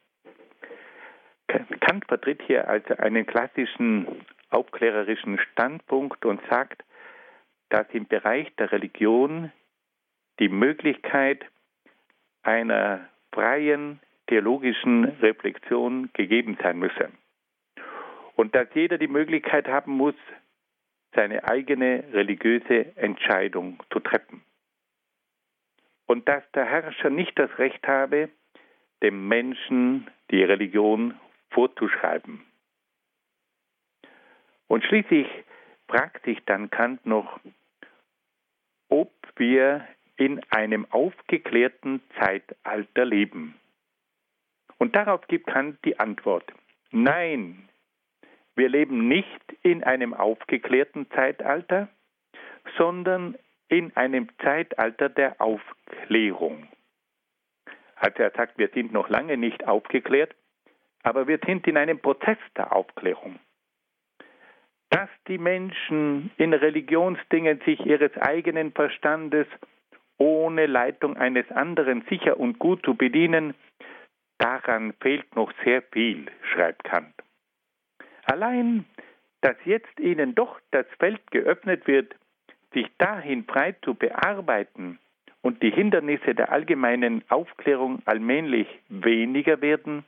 Kant 1.47 2.05
vertritt 2.05 2.43
hier 2.45 2.69
also 2.69 2.95
einen 2.97 3.25
klassischen 3.25 4.05
aufklärerischen 4.51 5.39
Standpunkt 5.39 6.25
und 6.25 6.39
sagt, 6.47 6.83
dass 7.69 7.87
im 7.91 8.05
Bereich 8.05 8.55
der 8.57 8.71
Religion 8.71 9.51
die 10.39 10.49
Möglichkeit 10.49 11.43
einer 12.43 13.09
freien 13.33 13.99
theologischen 14.27 15.05
Reflexion 15.05 16.11
gegeben 16.13 16.55
sein 16.61 16.77
müsse. 16.77 17.09
Und 18.41 18.55
dass 18.55 18.67
jeder 18.73 18.97
die 18.97 19.07
Möglichkeit 19.07 19.67
haben 19.67 19.91
muss, 19.91 20.15
seine 21.13 21.43
eigene 21.43 22.03
religiöse 22.11 22.97
Entscheidung 22.97 23.83
zu 23.93 23.99
treffen. 23.99 24.43
Und 26.07 26.27
dass 26.27 26.41
der 26.53 26.65
Herrscher 26.65 27.11
nicht 27.11 27.37
das 27.37 27.55
Recht 27.59 27.87
habe, 27.87 28.29
dem 29.03 29.27
Menschen 29.27 30.09
die 30.31 30.41
Religion 30.41 31.13
vorzuschreiben. 31.51 32.43
Und 34.65 34.85
schließlich 34.85 35.27
fragt 35.87 36.25
sich 36.25 36.43
dann 36.47 36.71
Kant 36.71 37.05
noch, 37.05 37.39
ob 38.89 39.13
wir 39.35 39.87
in 40.17 40.41
einem 40.49 40.87
aufgeklärten 40.89 42.01
Zeitalter 42.19 43.05
leben? 43.05 43.53
Und 44.79 44.95
darauf 44.95 45.27
gibt 45.27 45.45
Kant 45.45 45.77
die 45.85 45.99
Antwort. 45.99 46.51
Nein, 46.89 47.67
wir 48.55 48.69
leben 48.69 49.07
nicht 49.07 49.53
in 49.61 49.83
einem 49.83 50.13
aufgeklärten 50.13 51.09
Zeitalter, 51.11 51.87
sondern 52.77 53.35
in 53.69 53.95
einem 53.95 54.27
Zeitalter 54.39 55.09
der 55.09 55.39
Aufklärung. 55.41 56.67
Also 57.95 58.23
er 58.23 58.31
sagt, 58.31 58.57
wir 58.57 58.69
sind 58.69 58.91
noch 58.91 59.09
lange 59.09 59.37
nicht 59.37 59.67
aufgeklärt, 59.67 60.35
aber 61.03 61.27
wir 61.27 61.39
sind 61.45 61.65
in 61.67 61.77
einem 61.77 61.99
Prozess 61.99 62.37
der 62.57 62.75
Aufklärung. 62.75 63.39
Dass 64.89 65.09
die 65.27 65.37
Menschen 65.37 66.31
in 66.37 66.53
Religionsdingen 66.53 67.61
sich 67.65 67.79
ihres 67.85 68.15
eigenen 68.17 68.73
Verstandes 68.73 69.47
ohne 70.17 70.65
Leitung 70.65 71.15
eines 71.15 71.49
anderen 71.51 72.03
sicher 72.09 72.37
und 72.37 72.59
gut 72.59 72.83
zu 72.85 72.95
bedienen, 72.95 73.55
daran 74.37 74.93
fehlt 75.01 75.35
noch 75.35 75.51
sehr 75.63 75.81
viel, 75.81 76.25
schreibt 76.53 76.83
Kant. 76.83 77.13
Allein, 78.25 78.85
dass 79.41 79.55
jetzt 79.65 79.99
ihnen 79.99 80.35
doch 80.35 80.59
das 80.71 80.85
Feld 80.99 81.19
geöffnet 81.31 81.87
wird, 81.87 82.15
sich 82.73 82.87
dahin 82.97 83.43
frei 83.45 83.73
zu 83.83 83.93
bearbeiten 83.95 84.99
und 85.41 85.61
die 85.61 85.71
Hindernisse 85.71 86.35
der 86.35 86.51
allgemeinen 86.51 87.23
Aufklärung 87.29 88.01
allmählich 88.05 88.67
weniger 88.89 89.61
werden, 89.61 90.05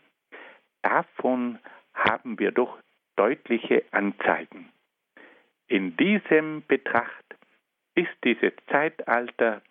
davon 0.82 1.59
haben 1.93 2.39
wir 2.39 2.51
doch 2.51 2.78
deutliche 3.16 3.84
Anzeigen. 3.91 4.70
In 5.68 5.97
diesem 5.97 6.64
Betracht 6.68 7.26
ist 7.95 8.11
dieses 8.24 8.53
Zeitalter 8.70 9.61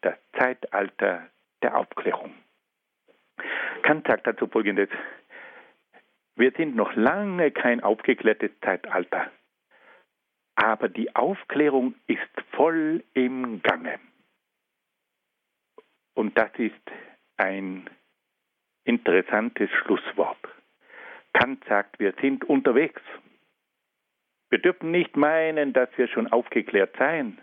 das 0.00 0.16
Zeitalter 0.38 1.28
der 1.62 1.76
Aufklärung. 1.76 2.34
Kant 3.82 4.06
sagt 4.06 4.26
dazu 4.26 4.46
folgendes. 4.46 4.88
Wir 6.36 6.52
sind 6.56 6.74
noch 6.74 6.94
lange 6.96 7.50
kein 7.52 7.82
aufgeklärtes 7.82 8.50
Zeitalter, 8.60 9.30
aber 10.56 10.88
die 10.88 11.14
Aufklärung 11.14 11.94
ist 12.06 12.20
voll 12.52 13.04
im 13.14 13.62
Gange. 13.62 14.00
Und 16.14 16.36
das 16.36 16.50
ist 16.58 16.90
ein 17.36 17.88
interessantes 18.84 19.70
Schlusswort. 19.70 20.38
Kant 21.32 21.64
sagt, 21.68 21.98
wir 21.98 22.14
sind 22.20 22.44
unterwegs. 22.44 23.02
Wir 24.50 24.58
dürfen 24.58 24.90
nicht 24.90 25.16
meinen, 25.16 25.72
dass 25.72 25.88
wir 25.96 26.08
schon 26.08 26.28
aufgeklärt 26.28 26.96
seien. 26.96 27.40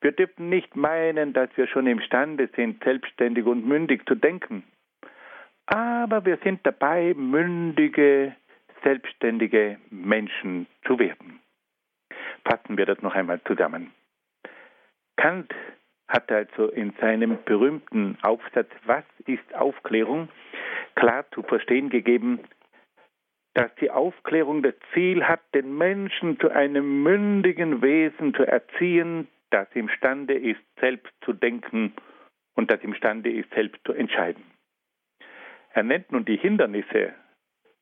Wir 0.00 0.12
dürfen 0.12 0.48
nicht 0.48 0.76
meinen, 0.76 1.32
dass 1.32 1.50
wir 1.56 1.66
schon 1.66 1.86
imstande 1.86 2.48
sind, 2.54 2.82
selbstständig 2.82 3.44
und 3.44 3.66
mündig 3.66 4.06
zu 4.06 4.14
denken. 4.14 4.64
Aber 5.70 6.24
wir 6.24 6.36
sind 6.42 6.60
dabei, 6.64 7.14
mündige, 7.14 8.34
selbstständige 8.82 9.78
Menschen 9.90 10.66
zu 10.84 10.98
werden. 10.98 11.38
Fassen 12.44 12.76
wir 12.76 12.86
das 12.86 13.00
noch 13.02 13.14
einmal 13.14 13.40
zusammen. 13.44 13.92
Kant 15.16 15.54
hat 16.08 16.32
also 16.32 16.66
in 16.66 16.92
seinem 17.00 17.38
berühmten 17.44 18.18
Aufsatz 18.22 18.70
Was 18.84 19.04
ist 19.26 19.54
Aufklärung 19.54 20.28
klar 20.96 21.24
zu 21.30 21.42
verstehen 21.44 21.88
gegeben, 21.88 22.40
dass 23.54 23.72
die 23.76 23.92
Aufklärung 23.92 24.64
das 24.64 24.74
Ziel 24.92 25.22
hat, 25.24 25.40
den 25.54 25.78
Menschen 25.78 26.40
zu 26.40 26.50
einem 26.50 27.04
mündigen 27.04 27.80
Wesen 27.80 28.34
zu 28.34 28.44
erziehen, 28.44 29.28
das 29.50 29.68
imstande 29.74 30.34
ist, 30.34 30.60
selbst 30.80 31.12
zu 31.24 31.32
denken 31.32 31.92
und 32.54 32.72
das 32.72 32.80
imstande 32.82 33.30
ist, 33.30 33.50
selbst 33.54 33.80
zu 33.84 33.92
entscheiden. 33.92 34.49
Er 35.72 35.82
nennt 35.82 36.10
nun 36.12 36.24
die 36.24 36.36
Hindernisse 36.36 37.12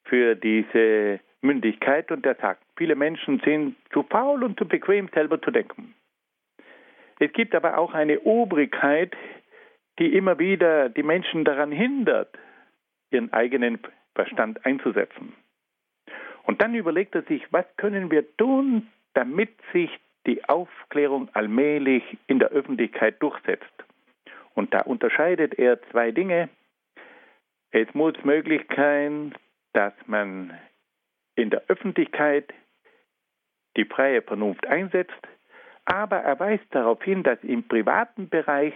für 0.04 0.34
diese 0.34 1.20
Mündigkeit 1.40 2.10
und 2.10 2.26
er 2.26 2.34
sagt, 2.34 2.62
viele 2.76 2.94
Menschen 2.94 3.40
sind 3.44 3.76
zu 3.92 4.02
faul 4.02 4.42
und 4.42 4.58
zu 4.58 4.66
bequem, 4.66 5.08
selber 5.14 5.40
zu 5.40 5.50
denken. 5.50 5.94
Es 7.20 7.32
gibt 7.32 7.54
aber 7.54 7.78
auch 7.78 7.94
eine 7.94 8.20
Obrigkeit, 8.20 9.16
die 9.98 10.14
immer 10.14 10.38
wieder 10.38 10.88
die 10.88 11.02
Menschen 11.02 11.44
daran 11.44 11.72
hindert, 11.72 12.36
ihren 13.10 13.32
eigenen 13.32 13.78
Verstand 14.14 14.64
einzusetzen. 14.64 15.34
Und 16.44 16.62
dann 16.62 16.74
überlegt 16.74 17.14
er 17.14 17.22
sich, 17.22 17.42
was 17.52 17.64
können 17.76 18.10
wir 18.10 18.24
tun, 18.36 18.88
damit 19.14 19.50
sich 19.72 19.90
die 20.26 20.44
Aufklärung 20.48 21.28
allmählich 21.34 22.02
in 22.26 22.38
der 22.38 22.50
Öffentlichkeit 22.50 23.20
durchsetzt. 23.22 23.66
Und 24.54 24.74
da 24.74 24.80
unterscheidet 24.80 25.58
er 25.58 25.80
zwei 25.90 26.10
Dinge. 26.10 26.48
Es 27.70 27.92
muss 27.94 28.14
möglich 28.24 28.62
sein, 28.74 29.34
dass 29.74 29.92
man 30.06 30.58
in 31.36 31.50
der 31.50 31.62
Öffentlichkeit 31.68 32.52
die 33.76 33.84
freie 33.84 34.22
Vernunft 34.22 34.66
einsetzt, 34.66 35.28
aber 35.84 36.18
er 36.18 36.38
weist 36.40 36.64
darauf 36.70 37.02
hin, 37.02 37.22
dass 37.22 37.42
im 37.42 37.66
privaten 37.66 38.28
Bereich 38.28 38.74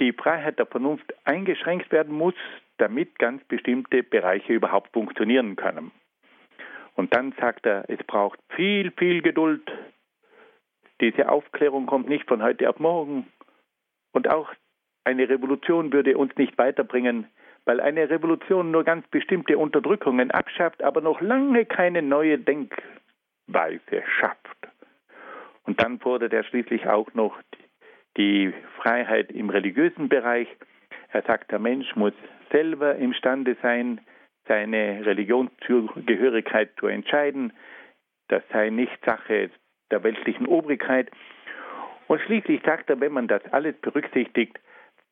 die 0.00 0.12
Freiheit 0.12 0.58
der 0.58 0.66
Vernunft 0.66 1.12
eingeschränkt 1.24 1.90
werden 1.90 2.14
muss, 2.14 2.34
damit 2.78 3.18
ganz 3.18 3.42
bestimmte 3.44 4.02
Bereiche 4.02 4.52
überhaupt 4.52 4.92
funktionieren 4.92 5.56
können. 5.56 5.90
Und 6.94 7.14
dann 7.14 7.32
sagt 7.32 7.66
er, 7.66 7.84
es 7.88 7.98
braucht 8.06 8.40
viel, 8.50 8.92
viel 8.92 9.22
Geduld. 9.22 9.70
Diese 11.00 11.28
Aufklärung 11.28 11.86
kommt 11.86 12.08
nicht 12.08 12.26
von 12.26 12.42
heute 12.42 12.68
auf 12.68 12.78
morgen. 12.78 13.26
Und 14.12 14.28
auch 14.28 14.52
eine 15.04 15.28
Revolution 15.28 15.92
würde 15.92 16.16
uns 16.16 16.34
nicht 16.36 16.58
weiterbringen, 16.58 17.28
weil 17.68 17.82
eine 17.82 18.08
Revolution 18.08 18.70
nur 18.70 18.82
ganz 18.82 19.06
bestimmte 19.08 19.58
Unterdrückungen 19.58 20.30
abschafft, 20.30 20.82
aber 20.82 21.02
noch 21.02 21.20
lange 21.20 21.66
keine 21.66 22.00
neue 22.00 22.38
Denkweise 22.38 24.02
schafft. 24.18 24.68
Und 25.64 25.82
dann 25.82 25.98
fordert 25.98 26.32
er 26.32 26.44
schließlich 26.44 26.86
auch 26.86 27.12
noch 27.12 27.38
die 28.16 28.54
Freiheit 28.78 29.30
im 29.30 29.50
religiösen 29.50 30.08
Bereich. 30.08 30.48
Er 31.12 31.20
sagt, 31.24 31.50
der 31.50 31.58
Mensch 31.58 31.94
muss 31.94 32.14
selber 32.50 32.96
imstande 32.96 33.54
sein, 33.60 34.00
seine 34.46 35.04
Religionszugehörigkeit 35.04 36.70
zu 36.80 36.86
entscheiden. 36.86 37.52
Das 38.28 38.42
sei 38.50 38.70
nicht 38.70 38.98
Sache 39.04 39.50
der 39.90 40.02
weltlichen 40.02 40.46
Obrigkeit. 40.46 41.10
Und 42.06 42.22
schließlich 42.22 42.62
sagt 42.64 42.88
er, 42.88 42.98
wenn 43.00 43.12
man 43.12 43.28
das 43.28 43.44
alles 43.52 43.76
berücksichtigt, 43.82 44.58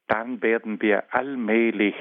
dann 0.08 0.40
werden 0.40 0.80
wir 0.80 1.12
allmählich 1.12 1.94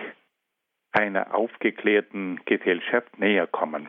einer 0.96 1.36
aufgeklärten 1.36 2.40
Gesellschaft 2.46 3.20
näher 3.20 3.48
kommen. 3.48 3.88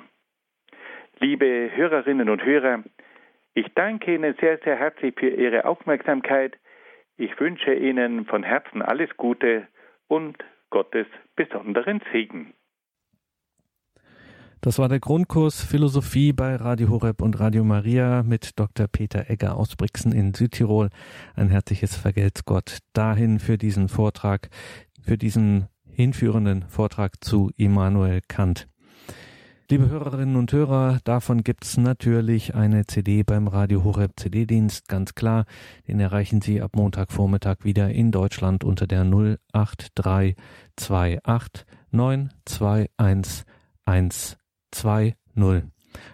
Liebe 1.19 1.71
Hörerinnen 1.75 2.29
und 2.29 2.45
Hörer, 2.45 2.83
ich 3.55 3.67
danke 3.75 4.15
Ihnen 4.15 4.35
sehr, 4.41 4.59
sehr 4.65 4.77
herzlich 4.77 5.15
für 5.19 5.29
Ihre 5.29 5.65
Aufmerksamkeit. 5.65 6.59
Ich 7.17 7.39
wünsche 7.41 7.73
Ihnen 7.73 8.27
von 8.27 8.43
Herzen 8.43 8.83
alles 8.83 9.09
Gute 9.17 9.67
und 10.09 10.37
Gottes 10.71 11.07
besonderen 11.37 12.03
Segen. 12.13 12.53
Das 14.61 14.79
war 14.79 14.89
der 14.89 14.99
Grundkurs 14.99 15.63
Philosophie 15.63 16.33
bei 16.33 16.57
Radio 16.57 16.89
Horeb 16.91 17.23
und 17.23 17.39
Radio 17.39 17.63
Maria 17.63 18.25
mit 18.25 18.59
Dr. 18.59 18.89
Peter 18.89 19.31
Egger 19.31 19.57
aus 19.57 19.77
Brixen 19.77 20.13
in 20.13 20.35
Südtirol. 20.35 20.89
Ein 21.37 21.49
herzliches 21.49 21.97
Vergelt's 21.97 22.45
Gott 22.45 22.79
dahin 22.93 23.39
für 23.39 23.59
diesen 23.59 23.89
Vortrag, 23.89 24.49
für 25.01 25.17
diesen 25.17 25.69
hinführenden 25.97 26.67
Vortrag 26.69 27.25
zu 27.25 27.51
Immanuel 27.57 28.21
Kant. 28.29 28.69
Liebe 29.71 29.89
Hörerinnen 29.89 30.37
und 30.37 30.53
Hörer, 30.53 30.99
davon 31.05 31.43
gibt's 31.43 31.79
natürlich 31.79 32.55
eine 32.55 32.85
CD 32.87 33.23
beim 33.23 33.49
Radio 33.49 33.83
Horeb 33.83 34.13
CD-Dienst, 34.15 34.89
ganz 34.89 35.15
klar. 35.15 35.47
Den 35.89 35.99
erreichen 35.99 36.43
Sie 36.43 36.61
ab 36.61 36.77
Montagvormittag 36.77 37.65
wieder 37.65 37.91
in 37.91 38.13
Deutschland 38.13 38.63
unter 38.63 38.87
der 38.87 39.05
08328 39.53 41.65
921 41.91 43.47
2.0. 44.73 45.63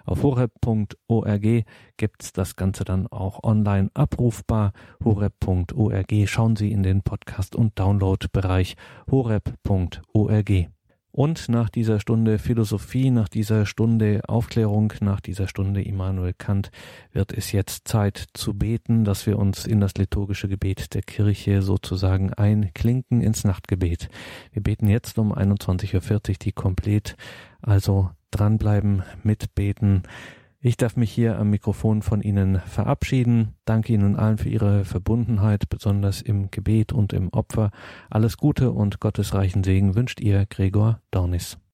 Auf 0.05 0.23
horeb.org 0.23 1.65
gibt's 1.97 2.33
das 2.33 2.57
Ganze 2.57 2.85
dann 2.85 3.07
auch 3.07 3.43
online 3.43 3.91
abrufbar. 3.95 4.73
horeb.org. 5.05 6.13
Schauen 6.27 6.57
Sie 6.57 6.73
in 6.73 6.83
den 6.83 7.03
Podcast- 7.03 7.57
und 7.57 7.79
Download-Bereich 7.79 8.77
horeb.org. 9.11 10.69
Und 11.15 11.51
nach 11.51 11.69
dieser 11.69 12.01
Stunde 12.01 12.39
Philosophie, 12.39 13.11
nach 13.11 13.29
dieser 13.29 13.67
Stunde 13.67 14.23
Aufklärung, 14.27 14.95
nach 15.01 15.21
dieser 15.21 15.47
Stunde 15.47 15.83
Immanuel 15.83 16.33
Kant 16.33 16.71
wird 17.13 17.35
es 17.35 17.53
jetzt 17.53 17.87
Zeit 17.87 18.29
zu 18.33 18.55
beten, 18.55 19.05
dass 19.05 19.27
wir 19.27 19.39
uns 19.39 19.67
in 19.67 19.79
das 19.79 19.95
liturgische 19.95 20.49
Gebet 20.49 20.95
der 20.95 21.03
Kirche 21.03 21.61
sozusagen 21.61 22.33
einklinken 22.33 23.21
ins 23.21 23.45
Nachtgebet. 23.45 24.09
Wir 24.53 24.63
beten 24.63 24.89
jetzt 24.89 25.19
um 25.19 25.35
21.40 25.35 26.31
Uhr 26.31 26.37
die 26.41 26.53
Komplett, 26.53 27.17
also 27.61 28.09
dranbleiben, 28.33 29.05
mitbeten. 29.23 30.03
Ich 30.61 30.77
darf 30.77 30.97
mich 30.97 31.11
hier 31.11 31.39
am 31.39 31.51
Mikrofon 31.51 32.03
von 32.03 32.21
Ihnen 32.21 32.61
verabschieden. 32.61 33.55
Danke 33.65 33.93
Ihnen 33.93 34.17
allen 34.17 34.39
für 34.39 34.49
Ihre 34.49 34.85
Verbundenheit, 34.85 35.69
besonders 35.69 36.23
im 36.23 36.51
Gebet 36.51 36.93
und 36.93 37.13
im 37.13 37.29
Opfer. 37.31 37.71
Alles 38.11 38.37
Gute 38.37 38.71
und 38.71 39.01
Gottes 39.01 39.35
reichen 39.35 39.65
Segen 39.65 39.95
wünscht 39.95 40.21
Ihr 40.21 40.47
Gregor 40.47 41.01
Dornis. 41.11 41.63